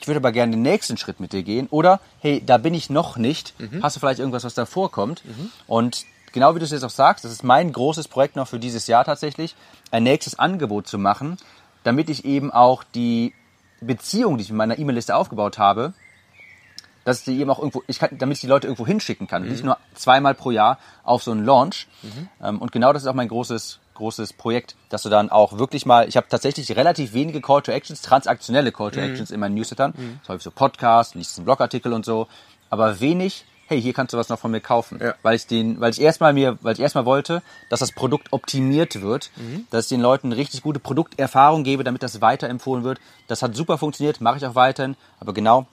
ich 0.00 0.06
würde 0.06 0.18
aber 0.18 0.32
gerne 0.32 0.52
den 0.52 0.62
nächsten 0.62 0.96
Schritt 0.96 1.20
mit 1.20 1.32
dir 1.32 1.42
gehen. 1.42 1.66
Oder, 1.70 2.00
hey, 2.20 2.42
da 2.44 2.56
bin 2.58 2.74
ich 2.74 2.88
noch 2.88 3.16
nicht. 3.16 3.54
Mhm. 3.58 3.82
Hast 3.82 3.96
du 3.96 4.00
vielleicht 4.00 4.20
irgendwas, 4.20 4.44
was 4.44 4.54
da 4.54 4.64
vorkommt? 4.64 5.24
Mhm. 5.24 5.50
Und 5.66 6.04
genau 6.32 6.54
wie 6.54 6.58
du 6.58 6.64
es 6.64 6.70
jetzt 6.70 6.84
auch 6.84 6.90
sagst, 6.90 7.24
das 7.24 7.32
ist 7.32 7.44
mein 7.44 7.72
großes 7.72 8.08
Projekt 8.08 8.36
noch 8.36 8.48
für 8.48 8.58
dieses 8.58 8.86
Jahr 8.86 9.04
tatsächlich, 9.04 9.54
ein 9.90 10.02
nächstes 10.02 10.38
Angebot 10.38 10.86
zu 10.86 10.98
machen, 10.98 11.38
damit 11.84 12.10
ich 12.10 12.24
eben 12.24 12.52
auch 12.52 12.84
die 12.84 13.34
Beziehung, 13.80 14.36
die 14.36 14.42
ich 14.42 14.50
mit 14.50 14.58
meiner 14.58 14.78
E-Mail-Liste 14.78 15.14
aufgebaut 15.14 15.58
habe, 15.58 15.94
dass 17.04 17.20
ich 17.20 17.24
die 17.24 17.40
eben 17.40 17.50
auch 17.50 17.58
irgendwo, 17.58 17.82
ich 17.86 17.98
kann, 17.98 18.18
damit 18.18 18.36
ich 18.36 18.40
die 18.42 18.48
Leute 18.48 18.66
irgendwo 18.66 18.86
hinschicken 18.86 19.26
kann. 19.26 19.44
Mhm. 19.44 19.48
Nicht 19.50 19.64
nur 19.64 19.78
zweimal 19.94 20.34
pro 20.34 20.50
Jahr 20.50 20.78
auf 21.04 21.22
so 21.22 21.30
einen 21.30 21.44
Launch. 21.44 21.86
Mhm. 22.02 22.28
Ähm, 22.42 22.58
und 22.58 22.70
genau 22.70 22.92
das 22.92 23.02
ist 23.02 23.08
auch 23.08 23.14
mein 23.14 23.28
großes, 23.28 23.78
großes 23.94 24.34
Projekt, 24.34 24.76
dass 24.90 25.04
du 25.04 25.08
dann 25.08 25.30
auch 25.30 25.58
wirklich 25.58 25.86
mal, 25.86 26.06
ich 26.06 26.18
habe 26.18 26.26
tatsächlich 26.28 26.76
relativ 26.76 27.14
wenige 27.14 27.40
Call 27.40 27.62
to 27.62 27.72
Actions, 27.72 28.02
transaktionelle 28.02 28.72
Call 28.72 28.90
to 28.90 29.00
mhm. 29.00 29.06
Actions 29.06 29.30
in 29.30 29.40
meinen 29.40 29.54
Newslettern. 29.54 29.94
Mhm. 29.96 30.18
Das 30.20 30.28
häufig 30.28 30.44
so 30.44 30.50
Podcast, 30.50 31.14
liest 31.14 31.38
einen 31.38 31.46
Blogartikel 31.46 31.94
und 31.94 32.04
so, 32.04 32.28
aber 32.68 33.00
wenig 33.00 33.46
hey, 33.68 33.81
hier 33.81 33.92
kannst 33.92 34.14
du 34.14 34.18
was 34.18 34.31
noch 34.31 34.38
von 34.38 34.50
mir 34.50 34.61
kaufen. 34.61 34.98
Ja. 35.00 35.14
Weil 35.22 35.37
ich 35.37 35.46
den, 35.46 35.78
weil 35.78 35.90
ich 35.90 36.00
erstmal 36.00 36.33
mir, 36.33 36.59
weil 36.62 36.72
ich 36.72 36.81
erstmal 36.81 37.04
wollte, 37.04 37.42
dass 37.68 37.81
das 37.81 37.92
Produkt 37.92 38.33
optimiert 38.33 39.02
wird, 39.02 39.31
mhm. 39.37 39.66
dass 39.70 39.85
ich 39.85 39.88
den 39.90 40.00
Leuten 40.00 40.33
richtig 40.33 40.62
gute 40.62 40.81
Produkterfahrung 40.81 41.64
gebe, 41.64 41.85
damit 41.85 42.02
das 42.02 42.20
weiterempfohlen 42.20 42.83
wird. 42.83 42.98
Das 43.26 43.42
hat 43.42 43.54
super 43.54 43.76
funktioniert, 43.76 44.20
mache 44.20 44.38
ich 44.38 44.46
auch 44.46 44.54
weiterhin. 44.54 44.96
Aber 45.20 45.35
genau, 45.35 45.66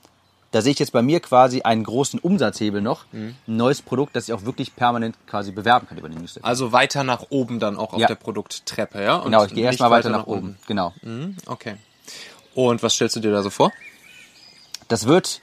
da 0.52 0.62
sehe 0.62 0.74
ich 0.74 0.80
jetzt 0.80 0.92
bei 0.92 1.02
mir 1.02 1.22
quasi 1.22 1.62
einen 1.62 1.84
großen 1.84 2.20
Umsatzhebel 2.20 2.82
noch. 2.82 3.06
Mhm. 3.14 3.36
Ein 3.48 3.58
neues 3.58 3.82
Produkt, 3.82 4.16
das 4.16 4.28
ich 4.28 4.34
auch 4.34 4.44
wirklich 4.44 4.76
permanent 4.76 5.16
quasi 5.28 5.52
bewerben 5.52 5.88
kann 5.88 5.98
über 5.98 6.10
den 6.10 6.20
Newsletter. 6.20 6.46
Also 6.46 6.74
weiter 6.74 7.04
nach 7.04 7.26
oben 7.30 7.60
dann 7.60 7.78
auch 7.78 7.94
auf 7.94 8.00
ja. 8.00 8.08
der 8.08 8.16
Produkttreppe, 8.16 9.02
ja? 9.02 9.16
Und 9.16 9.26
genau, 9.26 9.46
ich 9.46 9.54
gehe 9.54 9.64
erstmal 9.64 9.90
weiter, 9.90 10.10
weiter 10.10 10.18
nach, 10.18 10.26
nach 10.26 10.28
oben. 10.28 10.50
oben. 10.50 10.58
Genau. 10.68 10.94
Mhm. 11.02 11.38
Okay. 11.46 11.76
Und 12.54 12.84
was 12.84 12.94
stellst 12.94 13.16
du 13.16 13.22
dir 13.22 13.32
da 13.32 13.42
so 13.42 13.50
vor? 13.50 13.72
Das 14.88 15.08
wird, 15.08 15.42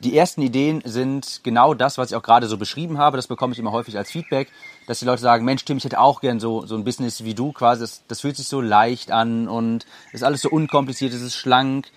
die 0.00 0.16
ersten 0.16 0.42
Ideen 0.42 0.82
sind 0.84 1.40
genau 1.42 1.74
das, 1.74 1.98
was 1.98 2.10
ich 2.10 2.16
auch 2.16 2.22
gerade 2.22 2.46
so 2.46 2.56
beschrieben 2.56 2.98
habe. 2.98 3.16
Das 3.16 3.26
bekomme 3.26 3.52
ich 3.52 3.58
immer 3.58 3.72
häufig 3.72 3.96
als 3.96 4.10
Feedback, 4.10 4.48
dass 4.86 4.98
die 4.98 5.04
Leute 5.04 5.22
sagen, 5.22 5.44
Mensch, 5.44 5.64
Tim, 5.64 5.76
ich 5.76 5.84
hätte 5.84 6.00
auch 6.00 6.20
gern 6.20 6.40
so, 6.40 6.66
so 6.66 6.74
ein 6.74 6.84
Business 6.84 7.24
wie 7.24 7.34
du 7.34 7.52
quasi. 7.52 7.82
Das, 7.82 8.02
das 8.08 8.20
fühlt 8.20 8.36
sich 8.36 8.48
so 8.48 8.60
leicht 8.60 9.10
an 9.12 9.48
und 9.48 9.86
ist 10.12 10.24
alles 10.24 10.42
so 10.42 10.50
unkompliziert, 10.50 11.12
es 11.12 11.22
ist 11.22 11.36
schlank. 11.36 11.88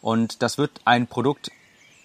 Und 0.00 0.42
das 0.42 0.58
wird 0.58 0.80
ein 0.84 1.06
Produkt 1.06 1.50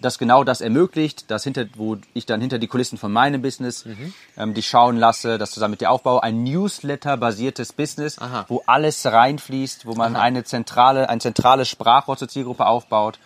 das 0.00 0.18
genau 0.18 0.44
das 0.44 0.60
ermöglicht, 0.60 1.30
dass 1.30 1.44
hinter, 1.44 1.66
wo 1.74 1.98
ich 2.14 2.26
dann 2.26 2.40
hinter 2.40 2.58
die 2.58 2.68
Kulissen 2.68 2.98
von 2.98 3.12
meinem 3.12 3.42
Business 3.42 3.84
Mhm. 3.84 4.14
ähm, 4.36 4.54
die 4.54 4.62
schauen 4.62 4.96
lasse, 4.96 5.38
das 5.38 5.50
zusammen 5.50 5.72
mit 5.72 5.80
dir 5.80 5.90
aufbaue. 5.90 6.22
Ein 6.22 6.42
Newsletter-basiertes 6.42 7.72
Business, 7.72 8.18
Aha. 8.18 8.46
wo 8.48 8.62
alles 8.66 9.04
reinfließt, 9.04 9.86
wo 9.86 9.94
man 9.94 10.16
eine 10.16 10.44
zentrale, 10.44 11.08
ein 11.08 11.20
zentrales 11.20 11.68
Sprachrohr 11.68 12.16
zur 12.16 12.28
Zielgruppe 12.28 12.66
aufbaut 12.66 13.18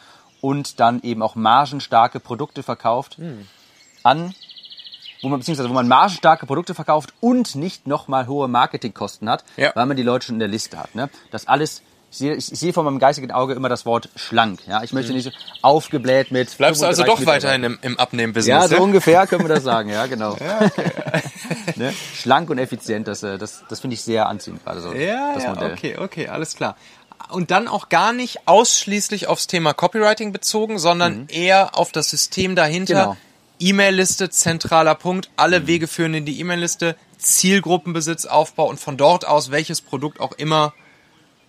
und 0.45 0.79
dann 0.79 1.01
eben 1.03 1.23
auch 1.23 1.35
margenstarke 1.37 2.21
Produkte 2.21 2.63
verkauft 2.63 3.19
Mhm. 3.19 3.47
an 4.03 4.35
wo 5.23 5.31
man 5.31 5.39
beziehungsweise 5.41 5.71
wo 5.71 5.73
man 5.73 5.89
margenstarke 5.89 6.45
Produkte 6.45 6.75
verkauft 6.75 7.15
und 7.21 7.55
nicht 7.55 7.87
nochmal 7.87 8.27
hohe 8.27 8.47
Marketingkosten 8.47 9.27
hat, 9.31 9.43
Ja. 9.57 9.73
weil 9.75 9.87
man 9.87 9.97
die 9.97 10.03
Leute 10.03 10.27
schon 10.27 10.35
in 10.35 10.41
der 10.41 10.49
Liste 10.49 10.77
hat. 10.79 10.95
Ne? 10.95 11.09
Das 11.31 11.49
alles, 11.49 11.81
ich 12.11 12.19
sehe, 12.19 12.35
ich 12.35 12.45
sehe 12.45 12.75
vor 12.75 12.83
meinem 12.85 12.99
geistigen 12.99 13.31
Auge 13.33 13.55
immer 13.55 13.71
das 13.71 13.87
Wort 13.87 14.11
schlank. 14.17 14.61
Ja? 14.67 14.83
Ich 14.83 14.93
möchte 14.93 15.15
nicht 15.15 15.25
so 15.25 15.31
aufgebläht 15.63 16.31
mit. 16.31 16.55
Bleibst 16.59 16.83
du 16.83 16.87
also 16.87 17.03
35 17.05 17.25
doch 17.27 17.33
weiterhin 17.33 17.65
im, 17.65 17.79
im 17.81 17.99
Abnehmen-Business? 17.99 18.71
Ja, 18.71 18.77
so 18.77 18.83
ungefähr 18.83 19.27
können 19.27 19.45
wir 19.45 19.55
das 19.55 19.65
sagen, 19.65 19.89
ja, 19.89 20.05
genau. 20.05 20.37
ne? 21.77 21.95
Schlank 22.15 22.51
und 22.51 22.59
effizient, 22.59 23.09
das, 23.09 23.23
äh, 23.23 23.39
das, 23.39 23.65
das 23.71 23.81
finde 23.81 23.95
ich 23.95 24.03
sehr 24.03 24.29
anziehend 24.29 24.63
gerade 24.63 24.83
so. 24.83 24.93
Ja, 24.93 25.33
das 25.35 25.45
ja, 25.45 25.55
Modell. 25.55 25.73
okay, 25.73 25.97
okay, 25.99 26.29
alles 26.29 26.55
klar. 26.55 26.77
Und 27.35 27.51
dann 27.51 27.69
auch 27.69 27.89
gar 27.89 28.13
nicht 28.13 28.47
ausschließlich 28.47 29.27
aufs 29.27 29.47
Thema 29.47 29.75
Copywriting 29.75 30.33
bezogen, 30.33 30.79
sondern 30.79 31.27
eher 31.29 31.77
auf 31.77 31.93
das 31.93 32.11
System 32.11 32.57
dahinter. 32.57 32.95
Mhm. 32.95 32.99
Genau. 32.99 33.13
Mhm. 33.13 33.19
E-Mail-Liste, 33.61 34.31
zentraler 34.31 34.95
Punkt, 34.95 35.31
alle 35.37 35.67
Wege 35.67 35.87
führen 35.87 36.15
in 36.15 36.25
die 36.25 36.41
E-Mail-Liste, 36.41 36.97
Zielgruppenbesitz, 37.19 38.27
Aufbau 38.27 38.69
und 38.69 38.81
von 38.81 38.97
dort 38.97 39.27
aus 39.27 39.51
welches 39.51 39.81
Produkt 39.81 40.21
auch 40.21 40.33
immer 40.33 40.75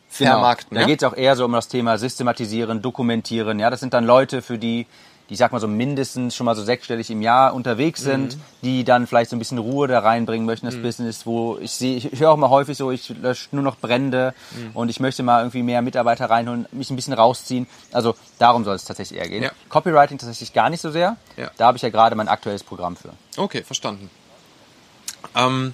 vermarkten. 0.08 0.76
Da 0.76 0.82
ja? 0.82 0.88
geht 0.88 1.02
es 1.02 1.08
auch 1.08 1.16
eher 1.16 1.36
so 1.36 1.46
um 1.46 1.52
das 1.52 1.68
Thema 1.68 1.98
Systematisieren, 1.98 2.82
Dokumentieren. 2.82 3.60
Ja, 3.60 3.70
das 3.70 3.80
sind 3.80 3.94
dann 3.94 4.06
Leute, 4.06 4.42
für 4.42 4.58
die, 4.58 4.88
die 5.30 5.36
sag 5.36 5.52
mal 5.52 5.60
so 5.60 5.68
mindestens 5.68 6.36
schon 6.36 6.46
mal 6.46 6.56
so 6.56 6.64
sechsstellig 6.64 7.10
im 7.10 7.22
Jahr 7.22 7.54
unterwegs 7.54 8.02
Mhm. 8.02 8.06
sind, 8.06 8.38
die 8.62 8.84
dann 8.84 9.08
vielleicht 9.08 9.30
so 9.32 9.36
ein 9.36 9.40
bisschen 9.40 9.58
Ruhe 9.58 9.88
da 9.88 10.00
reinbringen 10.00 10.46
möchten, 10.46 10.66
das 10.68 10.76
Business, 10.76 11.26
wo 11.26 11.58
ich 11.60 11.72
sehe, 11.72 11.98
ich 11.98 12.20
höre 12.20 12.32
auch 12.32 12.38
mal 12.38 12.50
häufig 12.50 12.78
so, 12.78 12.92
ich 12.92 13.10
lösche 13.10 13.48
nur 13.52 13.64
noch 13.64 13.78
Brände 13.78 14.34
Mhm. 14.56 14.72
und 14.76 14.90
ich 14.90 15.00
möchte 15.00 15.24
mal 15.24 15.40
irgendwie 15.40 15.64
mehr 15.64 15.82
Mitarbeiter 15.82 16.30
reinholen, 16.30 16.68
mich 16.72 16.90
ein 16.92 16.96
bisschen 16.96 17.14
rausziehen. 17.14 17.66
Also 17.92 18.16
darum 18.40 18.64
soll 18.64 18.76
es 18.76 18.86
tatsächlich 18.86 19.20
eher 19.20 19.28
gehen. 19.30 19.44
Ja. 19.44 19.52
Copywriting 19.70 20.18
tatsächlich 20.18 20.54
gar 20.54 20.70
nicht 20.70 20.82
so 20.82 20.92
sehr. 20.92 21.18
Ja. 21.38 21.50
Da 21.58 21.66
habe 21.68 21.78
ich 21.78 21.82
ja 21.82 21.90
gerade 21.90 22.16
mein 22.16 22.28
aktuelles 22.28 22.64
Programm 22.64 22.96
für. 22.96 23.10
Okay, 23.38 23.64
verstanden. 23.64 24.10
Ähm, 25.36 25.74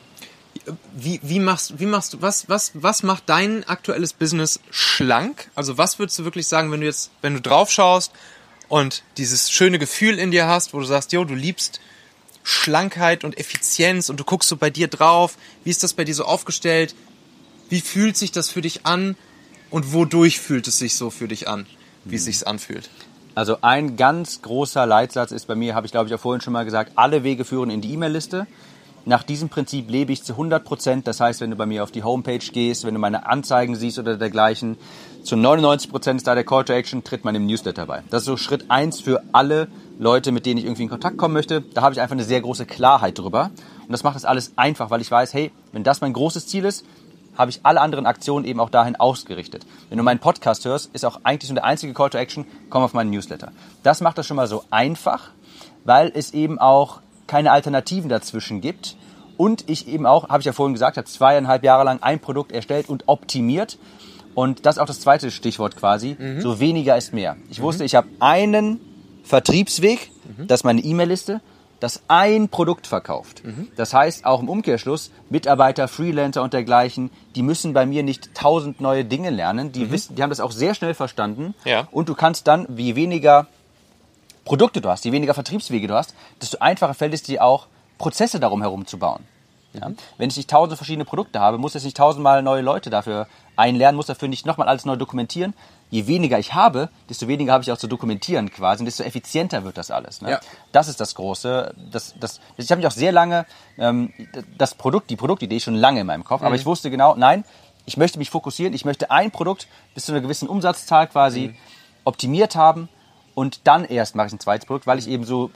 wie, 0.94 1.20
wie 1.24 1.40
machst, 1.40 1.80
wie 1.80 1.86
machst 1.86 2.14
du, 2.14 2.22
was, 2.22 2.48
was, 2.50 2.72
was 2.74 3.04
macht 3.04 3.24
dein 3.28 3.64
aktuelles 3.68 4.14
Business 4.14 4.60
schlank? 4.70 5.50
Also 5.56 5.78
was 5.78 5.98
würdest 6.00 6.20
du 6.20 6.24
wirklich 6.24 6.48
sagen, 6.48 6.72
wenn 6.72 6.82
du 6.82 6.86
jetzt, 6.86 7.12
wenn 7.22 7.34
du 7.34 7.42
drauf 7.42 7.72
schaust 7.72 8.12
und 8.72 9.04
dieses 9.18 9.52
schöne 9.52 9.80
Gefühl 9.80 10.18
in 10.18 10.32
dir 10.32 10.48
hast, 10.48 10.74
wo 10.74 10.80
du 10.80 10.86
sagst, 10.86 11.12
jo, 11.12 11.26
du 11.26 11.36
liebst 11.36 11.82
Schlankheit 12.42 13.26
und 13.26 13.38
Effizienz 13.38 14.10
und 14.10 14.18
du 14.18 14.24
guckst 14.24 14.48
so 14.48 14.56
bei 14.56 14.70
dir 14.70 14.88
drauf, 14.88 15.38
wie 15.66 15.70
ist 15.70 15.84
das 15.84 15.94
bei 15.94 16.06
dir 16.06 16.16
so 16.16 16.24
aufgestellt? 16.24 16.96
Wie 17.68 17.82
fühlt 17.82 18.16
sich 18.16 18.32
das 18.32 18.50
für 18.50 18.62
dich 18.62 18.86
an? 18.86 19.18
Und 19.72 19.92
wodurch 19.92 20.40
fühlt 20.40 20.70
es 20.70 20.80
sich 20.80 20.96
so 20.96 21.10
für 21.10 21.28
dich 21.28 21.50
an, 21.50 21.66
wie 22.06 22.16
es 22.16 22.24
sich 22.24 22.48
anfühlt? 22.48 22.90
Also 23.36 23.58
ein 23.62 23.98
ganz 23.98 24.42
großer 24.42 24.86
Leitsatz 24.86 25.34
ist 25.34 25.48
bei 25.48 25.56
mir, 25.56 25.76
habe 25.76 25.86
ich 25.86 25.92
glaube 25.92 26.08
ich 26.08 26.16
auch 26.16 26.22
vorhin 26.22 26.40
schon 26.40 26.54
mal 26.54 26.64
gesagt, 26.64 26.94
alle 26.96 27.26
Wege 27.26 27.44
führen 27.44 27.72
in 27.72 27.82
die 27.82 27.92
E-Mail-Liste. 27.92 28.48
Nach 29.06 29.24
diesem 29.24 29.50
Prinzip 29.50 29.90
lebe 29.90 30.12
ich 30.14 30.24
zu 30.24 30.34
100 30.34 30.64
Prozent. 30.64 31.08
Das 31.08 31.20
heißt, 31.20 31.42
wenn 31.42 31.50
du 31.50 31.56
bei 31.56 31.66
mir 31.66 31.84
auf 31.84 31.92
die 31.92 32.04
Homepage 32.04 32.38
gehst, 32.38 32.86
wenn 32.86 32.94
du 32.94 33.00
meine 33.00 33.26
Anzeigen 33.26 33.76
siehst 33.76 33.98
oder 33.98 34.16
dergleichen, 34.16 34.78
zu 35.24 35.36
99 35.36 35.90
Prozent 35.90 36.18
ist 36.20 36.28
da 36.28 36.36
der 36.36 36.44
Call 36.44 36.66
to 36.66 36.74
Action, 36.74 37.04
tritt 37.04 37.26
man 37.26 37.34
im 37.34 37.46
Newsletter 37.46 37.88
bei. 37.88 38.04
Das 38.10 38.22
ist 38.22 38.28
so 38.28 38.38
Schritt 38.38 38.66
eins 38.70 39.00
für 39.02 39.24
alle 39.32 39.68
Leute, 39.98 40.32
mit 40.32 40.46
denen 40.46 40.60
ich 40.60 40.66
irgendwie 40.66 40.84
in 40.84 40.90
Kontakt 40.90 41.18
kommen 41.18 41.34
möchte. 41.34 41.62
Da 41.62 41.82
habe 41.82 41.94
ich 41.94 42.02
einfach 42.02 42.14
eine 42.14 42.24
sehr 42.24 42.42
große 42.42 42.66
Klarheit 42.66 43.18
drüber. 43.18 43.50
Und 43.82 43.92
das 43.92 44.04
macht 44.04 44.16
das 44.16 44.26
alles 44.26 44.54
einfach, 44.56 44.92
weil 44.92 45.02
ich 45.02 45.10
weiß, 45.10 45.34
hey, 45.34 45.52
wenn 45.72 45.84
das 45.84 46.02
mein 46.02 46.14
großes 46.14 46.48
Ziel 46.48 46.66
ist, 46.66 46.86
habe 47.38 47.50
ich 47.50 47.62
alle 47.64 47.82
anderen 47.82 48.06
Aktionen 48.06 48.46
eben 48.46 48.60
auch 48.60 48.70
dahin 48.70 48.96
ausgerichtet. 48.96 49.66
Wenn 49.90 49.98
du 49.98 50.04
meinen 50.04 50.20
Podcast 50.20 50.66
hörst, 50.66 50.94
ist 50.94 51.06
auch 51.06 51.22
eigentlich 51.24 51.50
nur 51.50 51.56
der 51.56 51.66
einzige 51.66 51.94
Call 51.94 52.10
to 52.10 52.18
Action, 52.18 52.46
komm 52.70 52.84
auf 52.84 52.94
meinen 52.94 53.10
Newsletter. 53.10 53.52
Das 53.84 54.02
macht 54.02 54.18
das 54.18 54.28
schon 54.28 54.38
mal 54.38 54.48
so 54.48 54.64
einfach, 54.70 55.32
weil 55.86 56.12
es 56.14 56.34
eben 56.34 56.60
auch 56.60 57.02
keine 57.32 57.52
Alternativen 57.52 58.10
dazwischen 58.10 58.60
gibt. 58.60 58.98
Und 59.38 59.70
ich 59.70 59.88
eben 59.88 60.06
auch, 60.06 60.28
habe 60.28 60.42
ich 60.42 60.46
ja 60.46 60.52
vorhin 60.52 60.74
gesagt, 60.74 60.98
habe 60.98 61.08
zweieinhalb 61.08 61.64
Jahre 61.64 61.86
lang 61.86 62.00
ein 62.02 62.20
Produkt 62.20 62.52
erstellt 62.52 62.90
und 62.90 63.06
optimiert. 63.08 63.78
Und 64.36 64.66
das 64.66 64.76
ist 64.76 64.82
auch 64.82 64.86
das 64.86 65.00
zweite 65.00 65.32
Stichwort 65.32 65.78
quasi. 65.78 66.18
So 66.40 66.60
weniger 66.60 66.98
ist 66.98 67.14
mehr. 67.14 67.38
Ich 67.50 67.62
wusste, 67.62 67.86
ich 67.86 67.96
habe 67.96 68.08
einen 68.20 68.82
Vertriebsweg, 69.24 70.12
das 70.46 70.60
ist 70.60 70.64
meine 70.66 70.82
E-Mail-Liste, 70.82 71.40
das 71.80 72.04
ein 72.10 72.50
Produkt 72.50 72.86
verkauft. 72.86 73.44
Das 73.78 73.94
heißt, 73.94 74.26
auch 74.26 74.42
im 74.42 74.50
Umkehrschluss, 74.50 75.10
Mitarbeiter, 75.30 75.88
Freelancer 75.88 76.44
und 76.44 76.52
dergleichen, 76.52 77.12
die 77.36 77.44
müssen 77.44 77.74
bei 77.74 77.86
mir 77.86 78.04
nicht 78.04 78.36
tausend 78.36 78.82
neue 78.82 79.06
Dinge 79.06 79.30
lernen. 79.30 79.72
Die, 79.72 79.90
wissen, 79.90 80.16
die 80.16 80.22
haben 80.22 80.30
das 80.30 80.42
auch 80.42 80.52
sehr 80.52 80.76
schnell 80.76 80.94
verstanden. 80.94 81.56
Ja. 81.64 81.88
Und 81.92 82.10
du 82.10 82.14
kannst 82.14 82.48
dann, 82.48 82.68
je 82.78 82.96
weniger 82.96 83.48
Produkte 84.46 84.82
du 84.82 84.90
hast, 84.90 85.06
je 85.06 85.12
weniger 85.12 85.34
Vertriebswege 85.34 85.88
du 85.88 85.96
hast, 85.96 86.16
desto 86.42 86.58
einfacher 86.60 86.94
fällt 86.94 87.14
es 87.14 87.24
dir 87.24 87.44
auch, 87.44 87.68
Prozesse 87.98 88.40
darum 88.40 88.62
herum 88.62 88.88
zu 88.88 88.98
bauen. 88.98 89.24
Ja? 89.74 89.92
Wenn 90.18 90.30
ich 90.30 90.38
nicht 90.38 90.50
tausend 90.50 90.78
verschiedene 90.78 91.06
Produkte 91.06 91.40
habe, 91.40 91.58
muss 91.58 91.76
ich 91.76 91.84
nicht 91.84 91.96
tausendmal 91.96 92.42
neue 92.44 92.62
Leute 92.62 92.90
dafür 92.90 93.28
einlernen, 93.56 93.96
muss 93.96 94.08
dafür 94.08 94.28
nicht 94.28 94.46
nochmal 94.46 94.68
alles 94.68 94.86
neu 94.86 94.96
dokumentieren. 94.96 95.54
Je 95.90 96.08
weniger 96.08 96.40
ich 96.40 96.54
habe, 96.54 96.90
desto 97.10 97.28
weniger 97.28 97.54
habe 97.54 97.64
ich 97.64 97.72
auch 97.72 97.78
zu 97.78 97.88
dokumentieren 97.88 98.50
quasi 98.52 98.82
und 98.82 98.86
desto 98.86 99.04
effizienter 99.04 99.64
wird 99.64 99.78
das 99.78 99.92
alles. 99.92 100.22
Ne? 100.22 100.32
Ja. 100.32 100.40
Das 100.72 100.88
ist 100.88 101.00
das 101.00 101.16
Große. 101.16 101.74
Das, 101.92 102.16
das, 102.20 102.40
ich 102.58 102.72
habe 102.72 102.80
mich 102.80 102.88
auch 102.88 102.92
sehr 102.92 103.12
lange, 103.12 103.46
ähm, 103.78 104.14
das 104.58 104.74
Produkt, 104.74 105.10
die 105.10 105.16
Produktidee 105.16 105.60
schon 105.60 105.76
lange 105.76 106.02
in 106.02 106.08
meinem 106.08 106.24
Kopf, 106.24 106.44
aber 106.44 106.56
ich 106.56 106.66
wusste 106.66 106.90
genau, 106.90 107.16
nein, 107.16 107.44
ich 107.86 107.98
möchte 107.98 108.20
mich 108.20 108.30
fokussieren, 108.30 108.74
ich 108.74 108.86
möchte 108.86 109.12
ein 109.12 109.32
Produkt 109.32 109.68
bis 109.94 110.06
zu 110.06 110.12
einer 110.12 110.22
gewissen 110.22 110.48
Umsatzzahl 110.48 111.08
quasi 111.08 111.56
optimiert 112.04 112.56
haben 112.56 112.90
und 113.34 113.68
dann 113.68 113.86
erst 113.86 114.16
mache 114.16 114.28
ich 114.28 114.34
ein 114.34 114.40
zweites 114.40 114.66
Produkt, 114.66 114.88
weil 114.88 115.00
ich 115.00 115.08
eben 115.08 115.24
so 115.24 115.52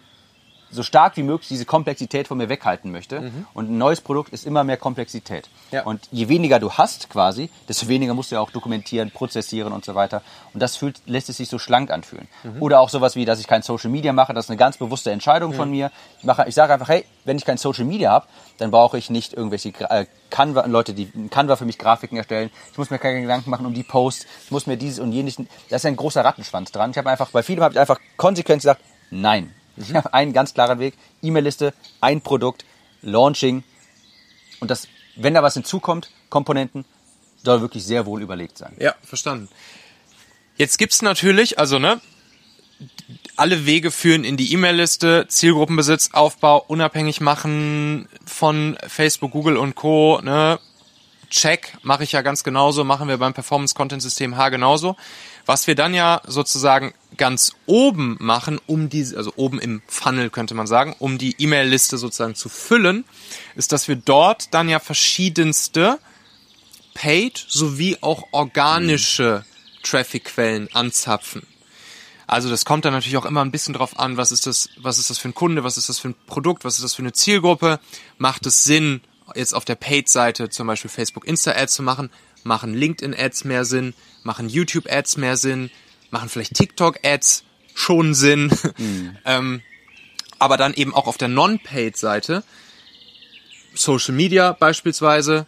so 0.71 0.83
stark 0.83 1.17
wie 1.17 1.23
möglich 1.23 1.47
diese 1.47 1.65
Komplexität 1.65 2.27
von 2.27 2.37
mir 2.37 2.49
weghalten 2.49 2.91
möchte. 2.91 3.31
Und 3.53 3.69
ein 3.69 3.77
neues 3.77 4.01
Produkt 4.01 4.33
ist 4.33 4.45
immer 4.45 4.63
mehr 4.63 4.77
Komplexität. 4.77 5.49
Ja. 5.71 5.83
Und 5.83 6.07
je 6.11 6.27
weniger 6.27 6.59
du 6.59 6.71
hast 6.73 7.09
quasi, 7.09 7.49
desto 7.67 7.87
weniger 7.87 8.13
musst 8.13 8.31
du 8.31 8.35
ja 8.35 8.41
auch 8.41 8.51
dokumentieren, 8.51 9.11
prozessieren 9.11 9.73
und 9.73 9.85
so 9.85 9.95
weiter. 9.95 10.21
Und 10.53 10.59
das 10.59 10.75
fühlt, 10.75 11.01
lässt 11.05 11.29
es 11.29 11.37
sich 11.37 11.49
so 11.49 11.59
schlank 11.59 11.91
anfühlen. 11.91 12.27
Oder 12.59 12.79
auch 12.79 12.89
sowas 12.89 13.15
wie, 13.15 13.25
dass 13.25 13.39
ich 13.39 13.47
kein 13.47 13.61
Social 13.61 13.89
Media 13.89 14.13
mache. 14.13 14.33
Das 14.33 14.45
ist 14.45 14.49
eine 14.49 14.57
ganz 14.57 14.77
bewusste 14.77 15.11
Entscheidung 15.11 15.53
von 15.53 15.69
mir. 15.69 15.91
Ich, 16.19 16.23
mache, 16.23 16.45
ich 16.47 16.55
sage 16.55 16.73
einfach, 16.73 16.89
hey, 16.89 17.05
wenn 17.23 17.37
ich 17.37 17.45
kein 17.45 17.57
Social 17.57 17.85
Media 17.85 18.11
habe, 18.11 18.27
dann 18.57 18.71
brauche 18.71 18.97
ich 18.97 19.09
nicht 19.09 19.33
irgendwelche 19.33 19.69
äh, 19.69 20.05
Canva, 20.29 20.65
Leute, 20.65 20.93
die 20.93 21.09
in 21.13 21.29
Canva 21.29 21.55
für 21.55 21.65
mich 21.65 21.77
Grafiken 21.77 22.17
erstellen. 22.17 22.49
Ich 22.71 22.77
muss 22.77 22.89
mir 22.89 22.99
keine 22.99 23.21
Gedanken 23.21 23.49
machen 23.49 23.65
um 23.65 23.73
die 23.73 23.83
Posts. 23.83 24.25
Ich 24.45 24.51
muss 24.51 24.67
mir 24.67 24.77
dieses 24.77 24.99
und 24.99 25.11
jenes. 25.11 25.37
Da 25.69 25.75
ist 25.75 25.85
ein 25.85 25.95
großer 25.95 26.23
Rattenschwanz 26.23 26.71
dran. 26.71 26.91
Ich 26.91 26.97
habe 26.97 27.09
einfach, 27.09 27.31
bei 27.31 27.43
vielem 27.43 27.63
habe 27.63 27.73
ich 27.73 27.79
einfach 27.79 27.99
konsequent 28.17 28.61
gesagt, 28.61 28.81
nein. 29.11 29.53
Ich 29.77 29.93
habe 29.93 30.13
einen 30.13 30.33
ganz 30.33 30.53
klaren 30.53 30.79
Weg. 30.79 30.95
E-Mail-Liste, 31.21 31.73
ein 32.01 32.21
Produkt, 32.21 32.65
Launching. 33.01 33.63
Und 34.59 34.71
das, 34.71 34.87
wenn 35.15 35.33
da 35.33 35.43
was 35.43 35.53
hinzukommt, 35.53 36.09
Komponenten, 36.29 36.85
soll 37.43 37.61
wirklich 37.61 37.85
sehr 37.85 38.05
wohl 38.05 38.21
überlegt 38.21 38.57
sein. 38.57 38.75
Ja, 38.79 38.95
verstanden. 39.03 39.49
Jetzt 40.57 40.77
gibt's 40.77 41.01
natürlich, 41.01 41.59
also 41.59 41.79
ne, 41.79 42.01
alle 43.35 43.65
Wege 43.65 43.91
führen 43.91 44.23
in 44.23 44.37
die 44.37 44.53
E-Mail-Liste, 44.53 45.25
Zielgruppenbesitz, 45.27 46.11
Aufbau, 46.13 46.63
unabhängig 46.67 47.21
machen 47.21 48.07
von 48.25 48.77
Facebook, 48.87 49.31
Google 49.31 49.57
und 49.57 49.75
Co. 49.75 50.21
Ne, 50.23 50.59
Check 51.29 51.77
mache 51.83 52.03
ich 52.03 52.13
ja 52.13 52.21
ganz 52.21 52.43
genauso, 52.43 52.83
machen 52.83 53.07
wir 53.07 53.17
beim 53.17 53.33
Performance-Content-System 53.33 54.37
H 54.37 54.49
genauso. 54.49 54.95
Was 55.45 55.67
wir 55.67 55.75
dann 55.75 55.93
ja 55.93 56.21
sozusagen 56.25 56.93
ganz 57.17 57.53
oben 57.65 58.17
machen, 58.19 58.59
um 58.65 58.89
diese, 58.89 59.17
also 59.17 59.33
oben 59.35 59.59
im 59.59 59.81
Funnel 59.87 60.29
könnte 60.29 60.55
man 60.55 60.67
sagen, 60.67 60.95
um 60.99 61.17
die 61.17 61.35
E-Mail-Liste 61.37 61.97
sozusagen 61.97 62.35
zu 62.35 62.49
füllen, 62.49 63.05
ist, 63.55 63.71
dass 63.71 63.87
wir 63.87 63.95
dort 63.95 64.53
dann 64.53 64.69
ja 64.69 64.79
verschiedenste 64.79 65.99
Paid 66.93 67.45
sowie 67.47 67.97
auch 68.01 68.23
organische 68.31 69.45
Traffic-Quellen 69.83 70.69
anzapfen. 70.73 71.45
Also 72.27 72.49
das 72.49 72.65
kommt 72.65 72.85
dann 72.85 72.93
natürlich 72.93 73.17
auch 73.17 73.25
immer 73.25 73.43
ein 73.43 73.51
bisschen 73.51 73.73
drauf 73.73 73.99
an, 73.99 74.17
was 74.17 74.31
ist 74.31 74.47
das, 74.47 74.69
was 74.77 74.97
ist 74.97 75.09
das 75.09 75.19
für 75.19 75.29
ein 75.29 75.35
Kunde, 75.35 75.63
was 75.63 75.77
ist 75.77 75.89
das 75.89 75.99
für 75.99 76.09
ein 76.09 76.15
Produkt, 76.25 76.65
was 76.65 76.75
ist 76.75 76.83
das 76.83 76.95
für 76.95 77.03
eine 77.03 77.13
Zielgruppe. 77.13 77.79
Macht 78.17 78.45
es 78.47 78.63
Sinn, 78.63 79.01
jetzt 79.35 79.53
auf 79.53 79.65
der 79.65 79.75
Paid-Seite 79.75 80.49
zum 80.49 80.67
Beispiel 80.67 80.89
Facebook 80.89 81.27
Insta-Ads 81.27 81.75
zu 81.75 81.83
machen? 81.83 82.09
Machen 82.45 82.75
LinkedIn-Ads 82.75 83.43
mehr 83.43 83.65
Sinn? 83.65 83.95
Machen 84.23 84.49
YouTube-Ads 84.49 85.17
mehr 85.17 85.35
Sinn? 85.35 85.71
Machen 86.11 86.29
vielleicht 86.29 86.53
TikTok-Ads 86.53 87.43
schon 87.73 88.13
Sinn? 88.13 88.51
ähm, 89.25 89.61
aber 90.37 90.57
dann 90.57 90.75
eben 90.75 90.93
auch 90.93 91.07
auf 91.07 91.17
der 91.17 91.27
Non-Paid-Seite 91.27 92.43
Social 93.73 94.13
Media 94.13 94.51
beispielsweise 94.53 95.47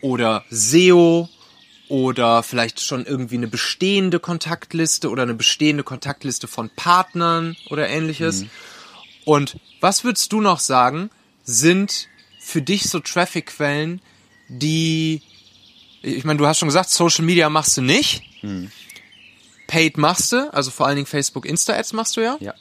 oder 0.00 0.44
SEO 0.48 1.28
oder 1.88 2.44
vielleicht 2.44 2.80
schon 2.82 3.04
irgendwie 3.04 3.36
eine 3.36 3.48
bestehende 3.48 4.20
Kontaktliste 4.20 5.10
oder 5.10 5.24
eine 5.24 5.34
bestehende 5.34 5.82
Kontaktliste 5.82 6.46
von 6.46 6.70
Partnern 6.70 7.56
oder 7.68 7.88
ähnliches. 7.88 8.42
Mhm. 8.42 8.50
Und 9.24 9.56
was 9.80 10.04
würdest 10.04 10.32
du 10.32 10.40
noch 10.40 10.60
sagen, 10.60 11.10
sind 11.42 12.08
für 12.38 12.62
dich 12.62 12.88
so 12.88 13.00
Traffic-Quellen, 13.00 14.00
die, 14.48 15.20
ich 16.02 16.24
meine, 16.24 16.38
du 16.38 16.46
hast 16.46 16.58
schon 16.58 16.68
gesagt, 16.68 16.90
Social 16.90 17.24
Media 17.24 17.48
machst 17.48 17.76
du 17.76 17.82
nicht. 17.82 18.22
Mhm. 18.42 18.70
Paid 19.66 19.98
machst 19.98 20.32
du, 20.32 20.52
also 20.52 20.70
vor 20.70 20.86
allen 20.86 20.96
Dingen 20.96 21.06
Facebook, 21.06 21.44
Insta-Ads 21.44 21.92
machst 21.92 22.16
du 22.16 22.22
ja. 22.22 22.36
Ja. 22.40 22.54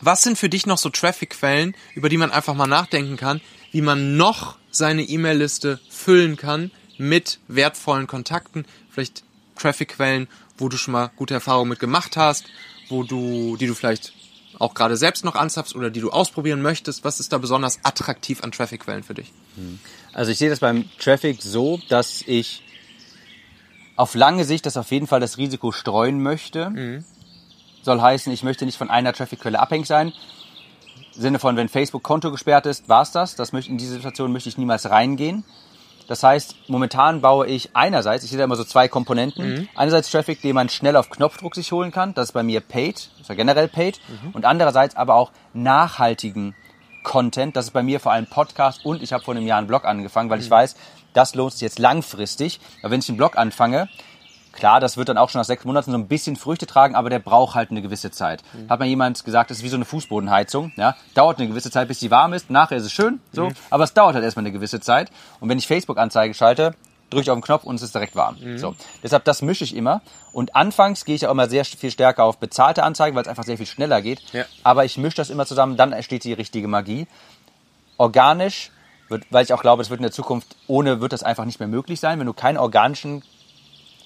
Was 0.00 0.22
sind 0.22 0.38
für 0.38 0.48
dich 0.48 0.66
noch 0.66 0.78
so 0.78 0.88
Traffic-Quellen, 0.88 1.76
über 1.94 2.08
die 2.08 2.16
man 2.16 2.30
einfach 2.30 2.54
mal 2.54 2.66
nachdenken 2.66 3.16
kann, 3.16 3.40
wie 3.70 3.82
man 3.82 4.16
noch 4.16 4.56
seine 4.70 5.02
E-Mail-Liste 5.02 5.80
füllen 5.88 6.36
kann 6.36 6.70
mit 6.98 7.38
wertvollen 7.48 8.06
Kontakten, 8.06 8.66
vielleicht 8.90 9.24
Traffic-Quellen, 9.56 10.28
wo 10.58 10.68
du 10.68 10.76
schon 10.76 10.92
mal 10.92 11.10
gute 11.16 11.34
Erfahrungen 11.34 11.70
mit 11.70 11.80
gemacht 11.80 12.16
hast, 12.16 12.44
wo 12.88 13.02
du, 13.02 13.56
die 13.56 13.66
du 13.66 13.74
vielleicht 13.74 14.12
auch 14.62 14.74
gerade 14.74 14.96
selbst 14.96 15.24
noch 15.24 15.34
anzapfst 15.34 15.74
oder 15.74 15.90
die 15.90 16.00
du 16.00 16.10
ausprobieren 16.10 16.62
möchtest? 16.62 17.04
Was 17.04 17.20
ist 17.20 17.32
da 17.32 17.38
besonders 17.38 17.80
attraktiv 17.82 18.42
an 18.44 18.52
Traffic-Quellen 18.52 19.02
für 19.02 19.14
dich? 19.14 19.32
Also 20.12 20.30
ich 20.30 20.38
sehe 20.38 20.50
das 20.50 20.60
beim 20.60 20.84
Traffic 20.98 21.42
so, 21.42 21.80
dass 21.88 22.22
ich 22.26 22.62
auf 23.96 24.14
lange 24.14 24.44
Sicht 24.44 24.64
das 24.64 24.76
auf 24.76 24.90
jeden 24.90 25.06
Fall 25.06 25.20
das 25.20 25.36
Risiko 25.36 25.72
streuen 25.72 26.22
möchte. 26.22 26.70
Mhm. 26.70 27.04
Soll 27.82 28.00
heißen, 28.00 28.32
ich 28.32 28.44
möchte 28.44 28.64
nicht 28.64 28.78
von 28.78 28.88
einer 28.88 29.12
Traffic-Quelle 29.12 29.58
abhängig 29.58 29.88
sein. 29.88 30.12
Im 31.14 31.20
Sinne 31.20 31.38
von, 31.40 31.56
wenn 31.56 31.68
Facebook-Konto 31.68 32.30
gesperrt 32.30 32.66
ist, 32.66 32.88
war's 32.88 33.10
das. 33.10 33.34
das 33.34 33.52
möchte, 33.52 33.70
in 33.70 33.78
diese 33.78 33.94
Situation 33.94 34.32
möchte 34.32 34.48
ich 34.48 34.58
niemals 34.58 34.88
reingehen. 34.88 35.44
Das 36.12 36.22
heißt, 36.22 36.68
momentan 36.68 37.22
baue 37.22 37.46
ich 37.46 37.70
einerseits, 37.72 38.22
ich 38.22 38.28
sehe 38.28 38.36
da 38.36 38.44
immer 38.44 38.56
so 38.56 38.64
zwei 38.64 38.86
Komponenten. 38.86 39.54
Mhm. 39.54 39.68
Einerseits 39.74 40.10
Traffic, 40.10 40.42
den 40.42 40.54
man 40.54 40.68
schnell 40.68 40.94
auf 40.96 41.08
Knopfdruck 41.08 41.54
sich 41.54 41.72
holen 41.72 41.90
kann. 41.90 42.12
Das 42.12 42.28
ist 42.28 42.32
bei 42.32 42.42
mir 42.42 42.60
paid, 42.60 43.08
das 43.12 43.22
ist 43.22 43.28
ja 43.30 43.34
generell 43.34 43.66
paid. 43.66 43.98
Mhm. 44.08 44.32
Und 44.32 44.44
andererseits 44.44 44.94
aber 44.94 45.14
auch 45.14 45.32
nachhaltigen 45.54 46.54
Content. 47.02 47.56
Das 47.56 47.64
ist 47.64 47.70
bei 47.70 47.82
mir 47.82 47.98
vor 47.98 48.12
allem 48.12 48.26
Podcast 48.26 48.84
und 48.84 49.02
ich 49.02 49.14
habe 49.14 49.24
vor 49.24 49.34
einem 49.34 49.46
Jahr 49.46 49.56
einen 49.56 49.68
Blog 49.68 49.86
angefangen, 49.86 50.28
weil 50.28 50.36
mhm. 50.36 50.44
ich 50.44 50.50
weiß, 50.50 50.76
das 51.14 51.34
lohnt 51.34 51.52
sich 51.52 51.62
jetzt 51.62 51.78
langfristig. 51.78 52.60
Aber 52.82 52.90
wenn 52.90 53.00
ich 53.00 53.08
einen 53.08 53.16
Blog 53.16 53.38
anfange, 53.38 53.88
Klar, 54.52 54.80
das 54.80 54.96
wird 54.96 55.08
dann 55.08 55.18
auch 55.18 55.30
schon 55.30 55.40
nach 55.40 55.46
sechs 55.46 55.64
Monaten 55.64 55.90
so 55.90 55.96
ein 55.96 56.08
bisschen 56.08 56.36
Früchte 56.36 56.66
tragen, 56.66 56.94
aber 56.94 57.10
der 57.10 57.18
braucht 57.18 57.54
halt 57.54 57.70
eine 57.70 57.82
gewisse 57.82 58.10
Zeit. 58.10 58.42
Mhm. 58.52 58.68
Hat 58.68 58.78
mal 58.78 58.86
jemand 58.86 59.24
gesagt, 59.24 59.50
das 59.50 59.58
ist 59.58 59.64
wie 59.64 59.68
so 59.68 59.76
eine 59.76 59.84
Fußbodenheizung. 59.84 60.72
Ja? 60.76 60.96
Dauert 61.14 61.38
eine 61.38 61.48
gewisse 61.48 61.70
Zeit, 61.70 61.88
bis 61.88 61.98
die 62.00 62.10
warm 62.10 62.32
ist. 62.32 62.50
Nachher 62.50 62.76
ist 62.76 62.84
es 62.84 62.92
schön, 62.92 63.20
so. 63.32 63.46
Mhm. 63.46 63.54
Aber 63.70 63.84
es 63.84 63.94
dauert 63.94 64.14
halt 64.14 64.24
erstmal 64.24 64.42
eine 64.42 64.52
gewisse 64.52 64.80
Zeit. 64.80 65.10
Und 65.40 65.48
wenn 65.48 65.58
ich 65.58 65.66
Facebook-Anzeige 65.66 66.34
schalte, 66.34 66.74
drücke 67.10 67.22
ich 67.22 67.30
auf 67.30 67.36
den 67.36 67.42
Knopf 67.42 67.64
und 67.64 67.76
es 67.76 67.82
ist 67.82 67.94
direkt 67.94 68.16
warm. 68.16 68.36
Mhm. 68.40 68.58
So. 68.58 68.74
Deshalb, 69.02 69.24
das 69.24 69.42
mische 69.42 69.64
ich 69.64 69.74
immer. 69.74 70.02
Und 70.32 70.56
anfangs 70.56 71.04
gehe 71.04 71.14
ich 71.14 71.26
auch 71.26 71.30
immer 71.30 71.48
sehr 71.48 71.64
viel 71.64 71.90
stärker 71.90 72.24
auf 72.24 72.38
bezahlte 72.38 72.82
Anzeigen, 72.82 73.16
weil 73.16 73.22
es 73.22 73.28
einfach 73.28 73.44
sehr 73.44 73.56
viel 73.56 73.66
schneller 73.66 74.02
geht. 74.02 74.20
Ja. 74.32 74.44
Aber 74.62 74.84
ich 74.84 74.98
mische 74.98 75.16
das 75.16 75.30
immer 75.30 75.46
zusammen, 75.46 75.76
dann 75.76 75.92
entsteht 75.92 76.24
die 76.24 76.32
richtige 76.32 76.68
Magie. 76.68 77.06
Organisch, 77.98 78.70
wird, 79.08 79.24
weil 79.30 79.44
ich 79.44 79.52
auch 79.52 79.62
glaube, 79.62 79.82
es 79.82 79.90
wird 79.90 80.00
in 80.00 80.04
der 80.04 80.12
Zukunft, 80.12 80.56
ohne 80.66 81.00
wird 81.00 81.12
das 81.12 81.22
einfach 81.22 81.44
nicht 81.44 81.60
mehr 81.60 81.68
möglich 81.68 82.00
sein. 82.00 82.18
Wenn 82.18 82.26
du 82.26 82.32
keinen 82.32 82.58
organischen 82.58 83.22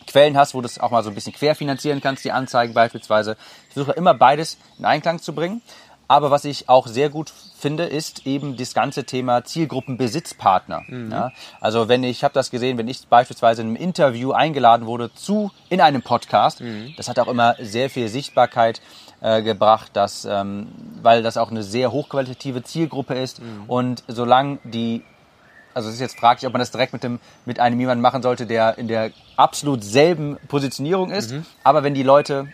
Quellen 0.07 0.37
hast, 0.37 0.55
wo 0.55 0.61
du 0.61 0.67
es 0.67 0.79
auch 0.79 0.91
mal 0.91 1.03
so 1.03 1.11
ein 1.11 1.15
bisschen 1.15 1.33
querfinanzieren 1.33 2.01
kannst, 2.01 2.25
die 2.25 2.33
Anzeigen 2.33 2.75
beispielsweise. 2.75 3.37
Ich 3.69 3.75
versuche 3.75 3.93
immer 3.93 4.15
beides 4.15 4.59
in 4.79 4.85
Einklang 4.85 5.21
zu 5.21 5.35
bringen. 5.35 5.63
Aber 6.09 6.31
was 6.31 6.45
ich 6.45 6.69
auch 6.69 6.87
sehr 6.87 7.11
gut 7.11 7.33
finde, 7.59 7.85
ist 7.85 8.27
eben 8.27 8.57
das 8.57 8.75
ganze 8.75 9.05
Thema 9.05 9.45
Zielgruppenbesitzpartner. 9.45 10.85
Mhm. 10.87 11.11
Ja, 11.11 11.33
also 11.61 11.89
wenn 11.89 12.05
ich, 12.05 12.19
ich 12.19 12.25
habe 12.25 12.35
das 12.35 12.51
gesehen, 12.51 12.79
wenn 12.79 12.87
ich 12.89 13.09
beispielsweise 13.09 13.63
in 13.63 13.69
einem 13.69 13.77
Interview 13.77 14.33
eingeladen 14.33 14.87
wurde 14.87 15.13
zu 15.15 15.51
in 15.69 15.81
einem 15.81 16.03
Podcast, 16.03 16.61
mhm. 16.61 16.95
das 16.97 17.09
hat 17.09 17.19
auch 17.19 17.29
immer 17.29 17.57
sehr 17.59 17.91
viel 17.91 18.09
Sichtbarkeit 18.09 18.81
äh, 19.21 19.43
gebracht, 19.43 19.91
dass, 19.95 20.25
ähm, 20.25 20.69
weil 21.03 21.23
das 21.23 21.37
auch 21.37 21.51
eine 21.51 21.63
sehr 21.63 21.91
hochqualitative 21.91 22.63
Zielgruppe 22.63 23.15
ist 23.15 23.41
mhm. 23.41 23.65
und 23.67 24.05
solange 24.07 24.59
die 24.63 25.03
also 25.77 25.91
es 25.91 25.97
ist 25.97 26.01
jetzt 26.01 26.19
fraglich, 26.19 26.47
ob 26.47 26.55
man 26.55 26.61
das 26.61 26.71
direkt 26.71 26.95
mit 26.95 27.05
dem 27.05 27.21
mit 27.45 27.61
einem 27.61 27.79
jemanden 27.79 28.01
machen 28.01 28.23
sollte, 28.23 28.47
der 28.47 28.79
in 28.79 28.89
der 28.89 29.11
absolut 29.37 29.85
selben 29.85 30.39
Positionierung 30.49 31.11
ist. 31.11 31.33
Mhm. 31.33 31.45
Aber 31.65 31.83
wenn 31.83 31.93
die 31.93 32.03
Leute, 32.03 32.49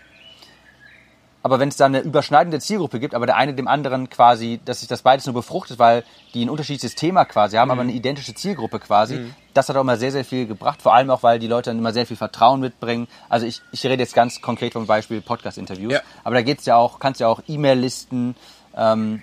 aber 1.44 1.61
wenn 1.61 1.68
es 1.68 1.76
da 1.76 1.87
eine 1.87 2.00
überschneidende 2.00 2.58
Zielgruppe 2.58 2.98
gibt, 2.98 3.14
aber 3.14 3.26
der 3.26 3.37
eine 3.37 3.54
dem 3.54 3.68
anderen 3.68 4.11
quasi, 4.11 4.61
dass 4.64 4.80
sich 4.80 4.88
das 4.88 5.02
beides 5.02 5.24
nur 5.26 5.35
befruchtet, 5.35 5.78
weil 5.78 6.02
die 6.35 6.44
ein 6.44 6.50
unterschiedliches 6.50 6.96
Thema 6.96 7.24
quasi 7.24 7.56
haben, 7.56 7.68
mhm. 7.68 7.72
aber 7.72 7.82
eine 7.82 7.92
identische 7.92 8.35
Zielgruppe 8.35 8.80
quasi, 8.80 9.14
mhm. 9.14 9.35
das 9.54 9.68
hat 9.68 9.76
auch 9.76 9.82
immer 9.82 9.98
sehr, 9.98 10.11
sehr 10.11 10.24
viel 10.24 10.48
gebracht. 10.48 10.82
Vor 10.82 10.92
allem 10.92 11.08
auch, 11.11 11.22
weil 11.22 11.38
die 11.38 11.46
Leute 11.46 11.70
dann 11.70 11.78
immer 11.78 11.92
sehr 11.92 12.06
viel 12.06 12.16
Vertrauen 12.16 12.58
mitbringen. 12.58 13.06
Also 13.28 13.46
ich, 13.46 13.62
ich 13.70 13.85
rede 13.85 14.02
jetzt 14.02 14.16
ganz 14.16 14.40
konkret 14.40 14.72
vom 14.72 14.88
Beispiel 14.88 15.20
Podcast-Interviews. 15.20 15.92
Ja. 15.92 16.00
Aber 16.24 16.35
da 16.35 16.42
geht's 16.42 16.66
ja 16.66 16.74
auch, 16.74 16.98
kannst 16.98 17.20
ja 17.20 17.28
auch 17.28 17.40
E-Mail-Listen 17.46 18.35
ähm, 18.76 19.22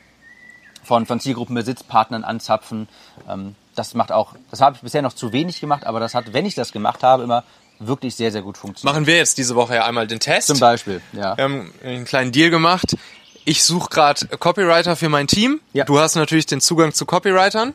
von, 0.85 1.05
von 1.05 1.19
Zielgruppenbesitzpartnern 1.19 2.23
anzapfen. 2.23 2.87
Ähm, 3.27 3.55
das 3.75 3.93
macht 3.93 4.11
auch, 4.11 4.35
das 4.51 4.61
habe 4.61 4.75
ich 4.75 4.81
bisher 4.81 5.01
noch 5.01 5.13
zu 5.13 5.31
wenig 5.31 5.59
gemacht, 5.61 5.85
aber 5.85 5.99
das 5.99 6.13
hat, 6.13 6.33
wenn 6.33 6.45
ich 6.45 6.55
das 6.55 6.71
gemacht 6.71 7.03
habe, 7.03 7.23
immer 7.23 7.43
wirklich 7.79 8.15
sehr, 8.15 8.31
sehr 8.31 8.41
gut 8.41 8.57
funktioniert. 8.57 8.93
Machen 8.93 9.07
wir 9.07 9.17
jetzt 9.17 9.37
diese 9.37 9.55
Woche 9.55 9.75
ja 9.75 9.85
einmal 9.85 10.07
den 10.07 10.19
Test. 10.19 10.47
Zum 10.47 10.59
Beispiel, 10.59 11.01
ja. 11.13 11.37
Wir 11.37 11.43
haben 11.43 11.73
einen 11.83 12.05
kleinen 12.05 12.31
Deal 12.31 12.49
gemacht. 12.49 12.97
Ich 13.45 13.63
suche 13.63 13.89
gerade 13.89 14.27
Copywriter 14.37 14.95
für 14.95 15.09
mein 15.09 15.27
Team. 15.27 15.61
Ja. 15.73 15.85
Du 15.85 15.99
hast 15.99 16.15
natürlich 16.15 16.45
den 16.45 16.61
Zugang 16.61 16.93
zu 16.93 17.05
Copywritern. 17.05 17.73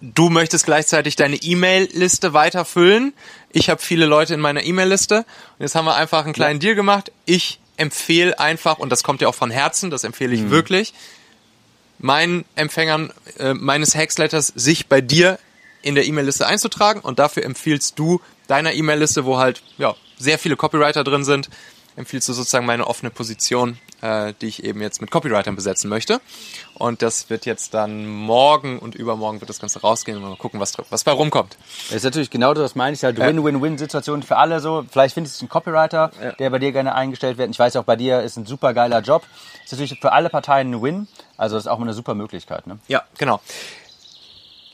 Du 0.00 0.28
möchtest 0.28 0.66
gleichzeitig 0.66 1.16
deine 1.16 1.36
E-Mail-Liste 1.36 2.34
weiterfüllen. 2.34 3.14
Ich 3.50 3.70
habe 3.70 3.80
viele 3.80 4.06
Leute 4.06 4.34
in 4.34 4.40
meiner 4.40 4.62
E-Mail-Liste. 4.62 5.18
Und 5.18 5.60
jetzt 5.60 5.74
haben 5.74 5.86
wir 5.86 5.96
einfach 5.96 6.24
einen 6.24 6.34
kleinen 6.34 6.60
ja. 6.60 6.66
Deal 6.66 6.74
gemacht. 6.74 7.10
Ich 7.24 7.58
empfehle 7.78 8.38
einfach, 8.38 8.78
und 8.78 8.90
das 8.90 9.02
kommt 9.02 9.22
ja 9.22 9.28
auch 9.28 9.34
von 9.34 9.50
Herzen, 9.50 9.90
das 9.90 10.04
empfehle 10.04 10.34
ich 10.34 10.42
mhm. 10.42 10.50
wirklich, 10.50 10.92
meinen 11.98 12.44
Empfängern 12.54 13.12
äh, 13.38 13.54
meines 13.54 13.94
Hacksletters 13.94 14.52
sich 14.54 14.86
bei 14.86 15.00
dir 15.00 15.38
in 15.82 15.94
der 15.94 16.06
E-Mail-Liste 16.06 16.46
einzutragen. 16.46 17.00
Und 17.00 17.18
dafür 17.18 17.44
empfiehlst 17.44 17.98
du 17.98 18.20
deiner 18.46 18.72
E-Mail-Liste, 18.72 19.24
wo 19.24 19.38
halt 19.38 19.62
ja 19.78 19.94
sehr 20.18 20.38
viele 20.38 20.56
Copywriter 20.56 21.04
drin 21.04 21.24
sind, 21.24 21.48
empfiehlst 21.98 22.28
du 22.28 22.32
sozusagen 22.32 22.64
meine 22.64 22.86
offene 22.86 23.10
Position, 23.10 23.78
äh, 24.00 24.32
die 24.40 24.46
ich 24.46 24.64
eben 24.64 24.80
jetzt 24.80 25.00
mit 25.00 25.10
Copywritern 25.10 25.56
besetzen 25.56 25.90
möchte. 25.90 26.20
Und 26.74 27.02
das 27.02 27.28
wird 27.28 27.44
jetzt 27.44 27.74
dann 27.74 28.06
morgen 28.06 28.78
und 28.78 28.94
übermorgen 28.94 29.40
wird 29.40 29.50
das 29.50 29.58
Ganze 29.58 29.80
rausgehen 29.80 30.16
und 30.16 30.22
mal 30.22 30.36
gucken, 30.36 30.60
was, 30.60 30.74
was 30.90 31.02
bei 31.02 31.10
rumkommt. 31.10 31.56
Das 31.88 31.96
ist 31.96 32.04
natürlich 32.04 32.30
genau 32.30 32.54
das, 32.54 32.62
was 32.62 32.74
meine 32.76 32.94
ich 32.94 33.02
halt. 33.02 33.18
Win-Win-Win-Situation 33.18 34.22
für 34.22 34.36
alle 34.36 34.60
so. 34.60 34.84
Vielleicht 34.88 35.14
findest 35.14 35.40
du 35.40 35.44
einen 35.44 35.50
Copywriter, 35.50 36.12
ja. 36.22 36.32
der 36.32 36.50
bei 36.50 36.60
dir 36.60 36.72
gerne 36.72 36.94
eingestellt 36.94 37.36
wird. 37.36 37.50
Ich 37.50 37.58
weiß 37.58 37.74
auch, 37.76 37.84
bei 37.84 37.96
dir 37.96 38.22
ist 38.22 38.36
ein 38.36 38.46
super 38.46 38.72
geiler 38.74 39.00
Job. 39.00 39.24
Das 39.64 39.72
ist 39.72 39.72
natürlich 39.72 40.00
für 40.00 40.12
alle 40.12 40.30
Parteien 40.30 40.70
ein 40.70 40.82
Win. 40.82 41.08
Also 41.36 41.56
das 41.56 41.64
ist 41.64 41.68
auch 41.68 41.80
eine 41.80 41.94
super 41.94 42.14
Möglichkeit. 42.14 42.66
Ne? 42.68 42.78
Ja, 42.86 43.02
genau. 43.18 43.40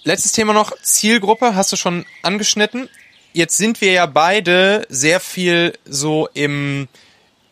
Letztes 0.02 0.32
Thema 0.32 0.52
noch, 0.52 0.72
Zielgruppe, 0.82 1.54
hast 1.56 1.72
du 1.72 1.76
schon 1.76 2.04
angeschnitten. 2.22 2.90
Jetzt 3.32 3.56
sind 3.56 3.80
wir 3.80 3.92
ja 3.92 4.04
beide 4.04 4.86
sehr 4.90 5.18
viel 5.18 5.72
so 5.86 6.28
im 6.34 6.88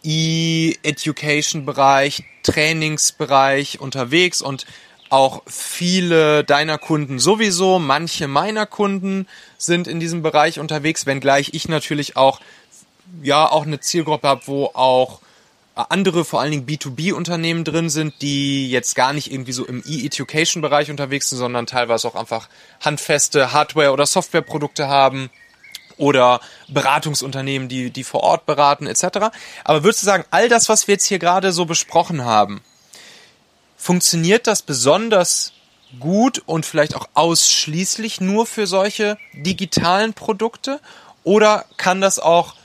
E-Education-Bereich, 0.04 2.24
Trainingsbereich 2.42 3.80
unterwegs 3.80 4.42
und 4.42 4.66
auch 5.10 5.42
viele 5.46 6.44
deiner 6.44 6.78
Kunden 6.78 7.18
sowieso, 7.18 7.78
manche 7.78 8.28
meiner 8.28 8.64
Kunden 8.64 9.28
sind 9.58 9.86
in 9.86 10.00
diesem 10.00 10.22
Bereich 10.22 10.58
unterwegs, 10.58 11.04
wenngleich 11.04 11.50
ich 11.52 11.68
natürlich 11.68 12.16
auch 12.16 12.40
ja 13.22 13.50
auch 13.50 13.66
eine 13.66 13.80
Zielgruppe 13.80 14.26
habe, 14.26 14.46
wo 14.46 14.70
auch 14.72 15.20
andere, 15.74 16.24
vor 16.24 16.40
allen 16.40 16.50
Dingen 16.50 16.66
B2B-Unternehmen 16.66 17.64
drin 17.64 17.88
sind, 17.88 18.20
die 18.20 18.70
jetzt 18.70 18.94
gar 18.94 19.12
nicht 19.12 19.32
irgendwie 19.32 19.52
so 19.52 19.66
im 19.66 19.82
E-Education-Bereich 19.86 20.90
unterwegs 20.90 21.30
sind, 21.30 21.38
sondern 21.38 21.66
teilweise 21.66 22.08
auch 22.08 22.14
einfach 22.14 22.48
handfeste 22.80 23.52
Hardware- 23.52 23.92
oder 23.92 24.06
Softwareprodukte 24.06 24.88
haben 24.88 25.30
oder 26.02 26.40
Beratungsunternehmen, 26.66 27.68
die, 27.68 27.90
die 27.90 28.02
vor 28.02 28.24
Ort 28.24 28.44
beraten 28.44 28.88
etc. 28.88 29.30
Aber 29.62 29.84
würdest 29.84 30.02
du 30.02 30.06
sagen, 30.06 30.24
all 30.32 30.48
das, 30.48 30.68
was 30.68 30.88
wir 30.88 30.94
jetzt 30.94 31.06
hier 31.06 31.20
gerade 31.20 31.52
so 31.52 31.64
besprochen 31.64 32.24
haben, 32.24 32.60
funktioniert 33.76 34.48
das 34.48 34.62
besonders 34.62 35.52
gut 36.00 36.42
und 36.44 36.66
vielleicht 36.66 36.96
auch 36.96 37.06
ausschließlich 37.14 38.20
nur 38.20 38.46
für 38.46 38.66
solche 38.66 39.16
digitalen 39.32 40.12
Produkte? 40.12 40.80
Oder 41.22 41.66
kann 41.76 42.00
das 42.00 42.18
auch 42.18 42.56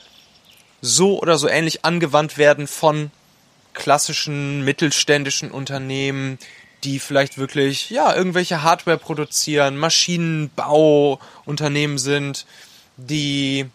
so 0.80 1.20
oder 1.20 1.38
so 1.38 1.46
ähnlich 1.48 1.84
angewandt 1.84 2.38
werden 2.38 2.66
von 2.66 3.12
klassischen 3.72 4.64
mittelständischen 4.64 5.52
Unternehmen, 5.52 6.40
die 6.82 6.98
vielleicht 6.98 7.38
wirklich 7.38 7.90
ja 7.90 8.16
irgendwelche 8.16 8.64
Hardware 8.64 8.98
produzieren, 8.98 9.76
Maschinenbauunternehmen 9.76 11.98
sind, 11.98 12.44
die 12.98 13.70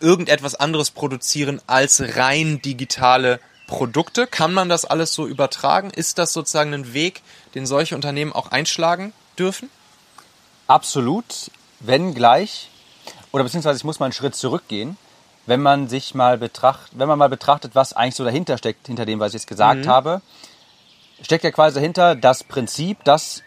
irgendetwas 0.00 0.54
anderes 0.54 0.90
produzieren 0.90 1.60
als 1.66 2.16
rein 2.16 2.62
digitale 2.62 3.40
Produkte. 3.66 4.26
Kann 4.26 4.54
man 4.54 4.68
das 4.68 4.84
alles 4.84 5.12
so 5.12 5.26
übertragen? 5.26 5.90
Ist 5.90 6.18
das 6.18 6.32
sozusagen 6.32 6.72
ein 6.72 6.92
Weg, 6.94 7.22
den 7.54 7.66
solche 7.66 7.94
Unternehmen 7.94 8.32
auch 8.32 8.50
einschlagen 8.52 9.12
dürfen? 9.38 9.68
Absolut, 10.66 11.50
wenn 11.80 12.14
gleich 12.14 12.70
oder 13.32 13.44
beziehungsweise 13.44 13.76
ich 13.78 13.84
muss 13.84 13.98
mal 14.00 14.06
einen 14.06 14.12
Schritt 14.12 14.34
zurückgehen, 14.34 14.96
wenn 15.46 15.60
man 15.60 15.88
sich 15.88 16.14
mal 16.14 16.38
betracht, 16.38 16.90
wenn 16.92 17.08
man 17.08 17.18
mal 17.18 17.28
betrachtet, 17.28 17.74
was 17.74 17.92
eigentlich 17.92 18.14
so 18.16 18.24
dahinter 18.24 18.58
steckt, 18.58 18.86
hinter 18.86 19.06
dem, 19.06 19.20
was 19.20 19.28
ich 19.28 19.34
jetzt 19.34 19.46
gesagt 19.46 19.84
Mhm. 19.84 19.88
habe, 19.88 20.22
steckt 21.22 21.44
ja 21.44 21.50
quasi 21.50 21.74
dahinter 21.74 22.14
das 22.16 22.44
Prinzip, 22.44 23.02
dass 23.04 23.42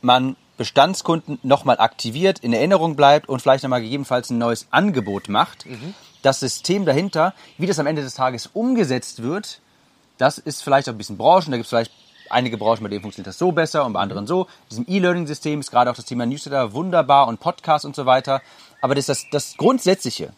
man 0.00 0.36
Bestandskunden 0.56 1.38
nochmal 1.42 1.78
aktiviert, 1.78 2.38
in 2.40 2.52
Erinnerung 2.52 2.96
bleibt 2.96 3.28
und 3.28 3.40
vielleicht 3.42 3.62
nochmal 3.64 3.82
gegebenenfalls 3.82 4.30
ein 4.30 4.38
neues 4.38 4.66
Angebot 4.70 5.28
macht. 5.28 5.66
Das 6.22 6.40
System 6.40 6.84
dahinter, 6.86 7.34
wie 7.58 7.66
das 7.66 7.78
am 7.78 7.86
Ende 7.86 8.02
des 8.02 8.14
Tages 8.14 8.48
umgesetzt 8.52 9.22
wird, 9.22 9.60
das 10.18 10.38
ist 10.38 10.62
vielleicht 10.62 10.88
auch 10.88 10.94
ein 10.94 10.98
bisschen 10.98 11.18
Branchen. 11.18 11.50
Da 11.50 11.56
gibt 11.58 11.64
es 11.64 11.68
vielleicht 11.68 11.92
einige 12.30 12.56
Branchen, 12.56 12.82
bei 12.82 12.88
denen 12.88 13.02
funktioniert 13.02 13.28
das 13.28 13.38
so 13.38 13.52
besser 13.52 13.84
und 13.84 13.92
bei 13.92 14.00
anderen 14.00 14.26
so. 14.26 14.44
In 14.44 14.68
diesem 14.70 14.84
E-Learning-System 14.88 15.60
ist 15.60 15.70
gerade 15.70 15.90
auch 15.90 15.94
das 15.96 16.06
Thema 16.06 16.24
Newsletter 16.26 16.72
wunderbar 16.72 17.28
und 17.28 17.38
Podcast 17.38 17.84
und 17.84 17.94
so 17.94 18.06
weiter. 18.06 18.40
Aber 18.80 18.94
das 18.94 19.08
ist 19.08 19.08
das, 19.08 19.30
das 19.30 19.56
Grundsätzliche, 19.56 20.32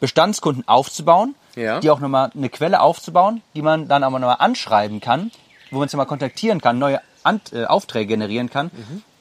Bestandskunden 0.00 0.66
aufzubauen, 0.66 1.36
Ja. 1.54 1.78
die 1.78 1.90
auch 1.90 2.00
nochmal 2.00 2.30
eine 2.34 2.48
Quelle 2.48 2.80
aufzubauen, 2.80 3.40
die 3.54 3.62
man 3.62 3.86
dann 3.86 4.02
aber 4.02 4.18
nochmal 4.18 4.38
anschreiben 4.40 5.00
kann, 5.00 5.30
wo 5.70 5.78
man 5.78 5.86
es 5.86 5.92
nochmal 5.92 6.06
kontaktieren 6.06 6.60
kann, 6.60 6.78
neue 6.80 7.00
An 7.22 7.40
äh, 7.52 7.66
Aufträge 7.66 8.06
generieren 8.08 8.50
kann. 8.50 8.70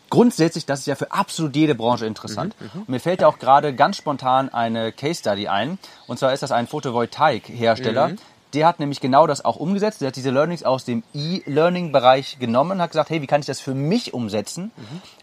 Grundsätzlich, 0.09 0.65
das 0.65 0.79
ist 0.79 0.85
ja 0.87 0.95
für 0.95 1.11
absolut 1.11 1.55
jede 1.55 1.75
Branche 1.75 2.05
interessant. 2.05 2.55
Und 2.73 2.89
mir 2.89 2.99
fällt 2.99 3.21
ja 3.21 3.27
auch 3.27 3.39
gerade 3.39 3.73
ganz 3.75 3.97
spontan 3.97 4.49
eine 4.49 4.91
Case 4.91 5.19
Study 5.19 5.47
ein. 5.47 5.77
Und 6.07 6.19
zwar 6.19 6.33
ist 6.33 6.41
das 6.43 6.51
ein 6.51 6.67
Photovoltaik-Hersteller. 6.67 8.13
Der 8.53 8.65
hat 8.65 8.79
nämlich 8.79 8.99
genau 8.99 9.27
das 9.27 9.45
auch 9.45 9.57
umgesetzt. 9.57 10.01
Der 10.01 10.07
hat 10.07 10.15
diese 10.15 10.31
Learnings 10.31 10.63
aus 10.63 10.83
dem 10.83 11.03
E-Learning-Bereich 11.13 12.39
genommen, 12.39 12.81
hat 12.81 12.91
gesagt, 12.91 13.11
hey, 13.11 13.21
wie 13.21 13.27
kann 13.27 13.41
ich 13.41 13.45
das 13.45 13.59
für 13.59 13.75
mich 13.75 14.13
umsetzen? 14.13 14.71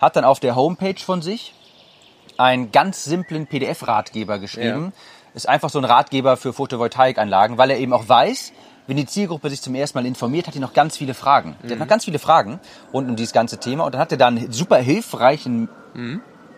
Hat 0.00 0.14
dann 0.14 0.24
auf 0.24 0.38
der 0.38 0.54
Homepage 0.54 1.00
von 1.00 1.22
sich 1.22 1.52
einen 2.38 2.70
ganz 2.70 3.04
simplen 3.04 3.46
PDF-Ratgeber 3.46 4.38
geschrieben. 4.38 4.92
Ist 5.34 5.48
einfach 5.48 5.70
so 5.70 5.78
ein 5.78 5.84
Ratgeber 5.84 6.36
für 6.36 6.52
Photovoltaikanlagen, 6.52 7.58
weil 7.58 7.70
er 7.70 7.78
eben 7.78 7.92
auch 7.92 8.08
weiß, 8.08 8.52
wenn 8.86 8.96
die 8.96 9.06
Zielgruppe 9.06 9.50
sich 9.50 9.62
zum 9.62 9.74
ersten 9.74 9.98
Mal 9.98 10.06
informiert, 10.06 10.46
hat 10.46 10.54
die 10.54 10.60
noch 10.60 10.72
ganz 10.72 10.96
viele 10.96 11.14
Fragen. 11.14 11.56
Die 11.64 11.72
hat 11.72 11.78
noch 11.78 11.88
ganz 11.88 12.04
viele 12.04 12.18
Fragen 12.18 12.60
rund 12.92 13.08
um 13.08 13.16
dieses 13.16 13.32
ganze 13.32 13.58
Thema. 13.58 13.84
Und 13.84 13.94
dann 13.94 14.00
hat 14.00 14.12
er 14.12 14.18
da 14.18 14.28
einen 14.28 14.52
super 14.52 14.76
hilfreichen, 14.78 15.68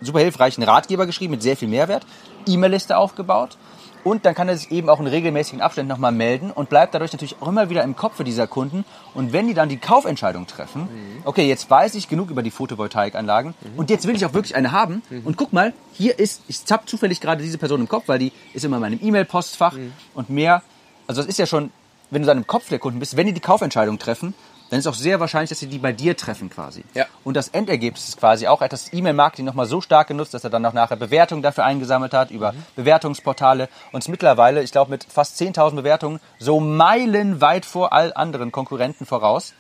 super 0.00 0.20
hilfreichen 0.20 0.62
Ratgeber 0.62 1.06
geschrieben 1.06 1.32
mit 1.32 1.42
sehr 1.42 1.56
viel 1.56 1.68
Mehrwert, 1.68 2.04
E-Mail-Liste 2.46 2.96
aufgebaut. 2.96 3.56
Und 4.04 4.24
dann 4.24 4.34
kann 4.34 4.48
er 4.48 4.56
sich 4.56 4.70
eben 4.70 4.88
auch 4.88 5.00
in 5.00 5.06
regelmäßigen 5.08 5.60
Abständen 5.60 5.88
nochmal 5.88 6.12
melden 6.12 6.52
und 6.52 6.68
bleibt 6.70 6.94
dadurch 6.94 7.12
natürlich 7.12 7.36
auch 7.40 7.48
immer 7.48 7.68
wieder 7.68 7.82
im 7.82 7.96
Kopf 7.96 8.22
dieser 8.22 8.46
Kunden. 8.46 8.84
Und 9.12 9.32
wenn 9.32 9.48
die 9.48 9.54
dann 9.54 9.68
die 9.68 9.76
Kaufentscheidung 9.76 10.46
treffen, 10.46 10.88
okay, 11.24 11.48
jetzt 11.48 11.68
weiß 11.68 11.94
ich 11.96 12.08
genug 12.08 12.30
über 12.30 12.42
die 12.42 12.52
Photovoltaikanlagen 12.52 13.54
und 13.76 13.90
jetzt 13.90 14.06
will 14.06 14.14
ich 14.14 14.24
auch 14.24 14.34
wirklich 14.34 14.54
eine 14.54 14.70
haben. 14.72 15.02
Und 15.24 15.36
guck 15.36 15.52
mal, 15.52 15.74
hier 15.92 16.18
ist, 16.18 16.42
ich 16.46 16.64
zapp 16.64 16.88
zufällig 16.88 17.20
gerade 17.20 17.42
diese 17.42 17.58
Person 17.58 17.80
im 17.80 17.88
Kopf, 17.88 18.04
weil 18.06 18.20
die 18.20 18.32
ist 18.54 18.64
immer 18.64 18.76
in 18.76 18.82
meinem 18.82 19.00
E-Mail-Postfach 19.02 19.74
und 20.14 20.30
mehr. 20.30 20.62
Also 21.08 21.20
das 21.22 21.28
ist 21.28 21.38
ja 21.38 21.46
schon, 21.46 21.70
wenn 22.10 22.22
du 22.22 22.26
dann 22.26 22.38
im 22.38 22.46
Kopf 22.46 22.68
der 22.68 22.78
Kunden 22.78 22.98
bist, 22.98 23.16
wenn 23.16 23.26
die 23.26 23.32
die 23.32 23.40
Kaufentscheidung 23.40 23.98
treffen, 23.98 24.34
dann 24.70 24.78
ist 24.78 24.86
auch 24.86 24.94
sehr 24.94 25.18
wahrscheinlich, 25.20 25.48
dass 25.48 25.60
sie 25.60 25.66
die 25.66 25.78
bei 25.78 25.92
dir 25.92 26.16
treffen 26.16 26.50
quasi. 26.50 26.84
Ja. 26.94 27.06
Und 27.24 27.36
das 27.36 27.48
Endergebnis 27.48 28.08
ist 28.08 28.18
quasi 28.18 28.46
auch, 28.46 28.60
er 28.60 28.66
hat 28.66 28.72
das 28.72 28.92
E-Mail-Marketing 28.92 29.44
nochmal 29.44 29.66
so 29.66 29.80
stark 29.80 30.08
genutzt, 30.08 30.34
dass 30.34 30.44
er 30.44 30.50
dann 30.50 30.64
auch 30.66 30.72
nachher 30.72 30.96
Bewertungen 30.96 31.42
dafür 31.42 31.64
eingesammelt 31.64 32.12
hat, 32.12 32.30
über 32.30 32.54
Bewertungsportale 32.76 33.68
und 33.92 34.02
es 34.02 34.08
mittlerweile, 34.08 34.62
ich 34.62 34.72
glaube 34.72 34.90
mit 34.90 35.04
fast 35.04 35.40
10.000 35.40 35.76
Bewertungen, 35.76 36.20
so 36.38 36.60
meilenweit 36.60 37.64
vor 37.64 37.92
all 37.92 38.12
anderen 38.12 38.52
Konkurrenten 38.52 39.06
voraus. 39.06 39.54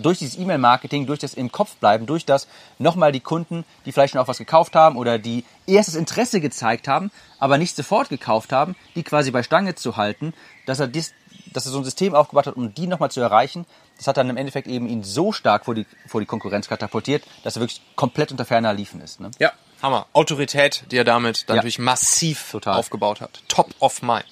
Durch 0.00 0.18
dieses 0.18 0.38
E-Mail-Marketing, 0.38 1.06
durch 1.06 1.18
das 1.18 1.34
im 1.34 1.50
Kopf 1.50 1.74
bleiben, 1.76 2.06
durch 2.06 2.24
das 2.24 2.46
nochmal 2.78 3.10
die 3.10 3.18
Kunden, 3.18 3.64
die 3.84 3.90
vielleicht 3.90 4.12
schon 4.12 4.20
auch 4.20 4.28
was 4.28 4.38
gekauft 4.38 4.76
haben 4.76 4.96
oder 4.96 5.18
die 5.18 5.44
erstes 5.66 5.96
Interesse 5.96 6.40
gezeigt 6.40 6.86
haben, 6.86 7.10
aber 7.40 7.58
nicht 7.58 7.74
sofort 7.74 8.08
gekauft 8.08 8.52
haben, 8.52 8.76
die 8.94 9.02
quasi 9.02 9.32
bei 9.32 9.42
Stange 9.42 9.74
zu 9.74 9.96
halten, 9.96 10.34
dass 10.66 10.78
er, 10.78 10.86
dies, 10.86 11.14
dass 11.52 11.66
er 11.66 11.72
so 11.72 11.78
ein 11.78 11.84
System 11.84 12.14
aufgebaut 12.14 12.46
hat, 12.46 12.56
um 12.56 12.74
die 12.74 12.86
nochmal 12.86 13.10
zu 13.10 13.20
erreichen. 13.20 13.66
Das 13.96 14.06
hat 14.06 14.16
dann 14.16 14.30
im 14.30 14.36
Endeffekt 14.36 14.66
eben 14.68 14.86
ihn 14.88 15.02
so 15.04 15.32
stark 15.32 15.64
vor 15.64 15.74
die, 15.74 15.86
vor 16.06 16.20
die 16.20 16.26
Konkurrenz 16.26 16.68
katapultiert, 16.68 17.24
dass 17.44 17.56
er 17.56 17.60
wirklich 17.60 17.80
komplett 17.96 18.30
unter 18.30 18.44
ferner 18.44 18.72
Liefen 18.72 19.00
ist. 19.00 19.20
Ne? 19.20 19.30
Ja, 19.38 19.52
Hammer. 19.82 20.06
Autorität, 20.12 20.84
die 20.90 20.96
er 20.96 21.04
damit 21.04 21.48
dann 21.48 21.56
Ja. 21.56 21.58
natürlich 21.62 21.78
massiv 21.78 22.50
Total. 22.52 22.76
aufgebaut 22.76 23.20
hat. 23.20 23.42
Top 23.48 23.70
of 23.80 24.02
mind. 24.02 24.26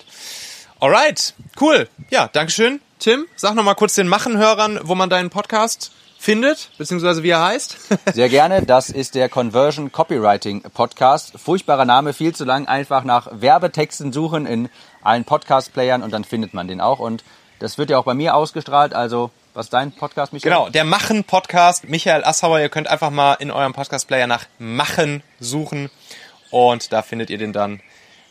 Alright, 0.81 1.35
cool. 1.61 1.89
Ja, 2.11 2.29
Dankeschön, 2.29 2.81
Tim. 2.99 3.27
Sag 3.37 3.55
noch 3.55 3.63
mal 3.65 3.75
kurz 3.75 3.95
den 3.95 4.09
Machenhörern, 4.09 4.79
wo 4.83 4.95
man 4.95 5.09
deinen 5.09 5.31
Podcast 5.31 5.91
findet, 6.27 6.71
beziehungsweise 6.77 7.23
wie 7.23 7.31
er 7.31 7.45
heißt. 7.45 7.77
Sehr 8.13 8.29
gerne. 8.29 8.67
Das 8.67 8.91
ist 8.91 9.15
der 9.15 9.29
Conversion 9.29 9.93
Copywriting 9.93 10.63
Podcast. 10.63 11.39
Furchtbarer 11.39 11.85
Name, 11.85 12.13
viel 12.15 12.35
zu 12.35 12.45
lang. 12.45 12.67
Einfach 12.67 13.05
nach 13.05 13.29
Werbetexten 13.31 14.13
suchen 14.13 14.45
in 14.45 14.69
allen 15.03 15.25
Podcast-Playern 15.25 16.03
und 16.03 16.13
dann 16.13 16.25
findet 16.25 16.53
man 16.53 16.67
den 16.67 16.81
auch. 16.81 16.99
Und 16.99 17.23
das 17.61 17.79
wird 17.79 17.91
ja 17.91 17.99
auch 17.99 18.03
bei 18.03 18.15
mir 18.15 18.35
ausgestrahlt. 18.35 18.93
Also, 18.93 19.31
was 19.55 19.67
ist 19.67 19.73
dein 19.73 19.93
Podcast, 19.93 20.33
Michael? 20.33 20.51
Genau, 20.51 20.69
der 20.69 20.83
Machen-Podcast. 20.83 21.89
Michael 21.89 22.25
Assauer, 22.25 22.59
ihr 22.59 22.71
könnt 22.71 22.89
einfach 22.89 23.11
mal 23.11 23.35
in 23.35 23.53
eurem 23.53 23.73
Podcast-Player 23.73 24.27
nach 24.27 24.47
Machen 24.59 25.23
suchen 25.39 25.91
und 26.51 26.93
da 26.93 27.03
findet 27.03 27.31
ihr 27.31 27.39
den 27.39 27.53
dann. 27.53 27.81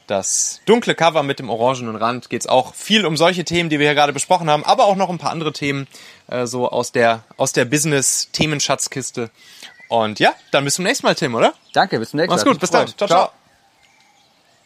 Das 0.07 0.61
dunkle 0.65 0.93
Cover 0.95 1.23
mit 1.23 1.39
dem 1.39 1.49
orangenen 1.49 1.95
Rand 1.95 2.29
geht's 2.29 2.47
auch 2.47 2.75
viel 2.75 3.05
um 3.05 3.17
solche 3.17 3.43
Themen, 3.43 3.69
die 3.69 3.79
wir 3.79 3.87
hier 3.87 3.95
gerade 3.95 4.13
besprochen 4.13 4.49
haben, 4.49 4.63
aber 4.63 4.85
auch 4.85 4.95
noch 4.95 5.09
ein 5.09 5.17
paar 5.17 5.31
andere 5.31 5.51
Themen, 5.51 5.87
äh, 6.27 6.45
so 6.45 6.69
aus 6.69 6.91
der, 6.91 7.23
aus 7.37 7.53
der 7.53 7.65
Business-Themenschatzkiste. 7.65 9.31
Und 9.87 10.19
ja, 10.19 10.33
dann 10.51 10.65
bis 10.65 10.75
zum 10.75 10.83
nächsten 10.85 11.05
Mal, 11.05 11.15
Tim, 11.15 11.35
oder? 11.35 11.53
Danke, 11.73 11.99
bis 11.99 12.11
zum 12.11 12.17
nächsten 12.17 12.29
Mal. 12.29 12.35
Mach's 12.35 12.45
gut, 12.45 12.59
bis 12.59 12.69
dann. 12.69 12.85
gefreut. 12.85 12.97
ciao. 12.97 13.07
ciao. 13.07 13.44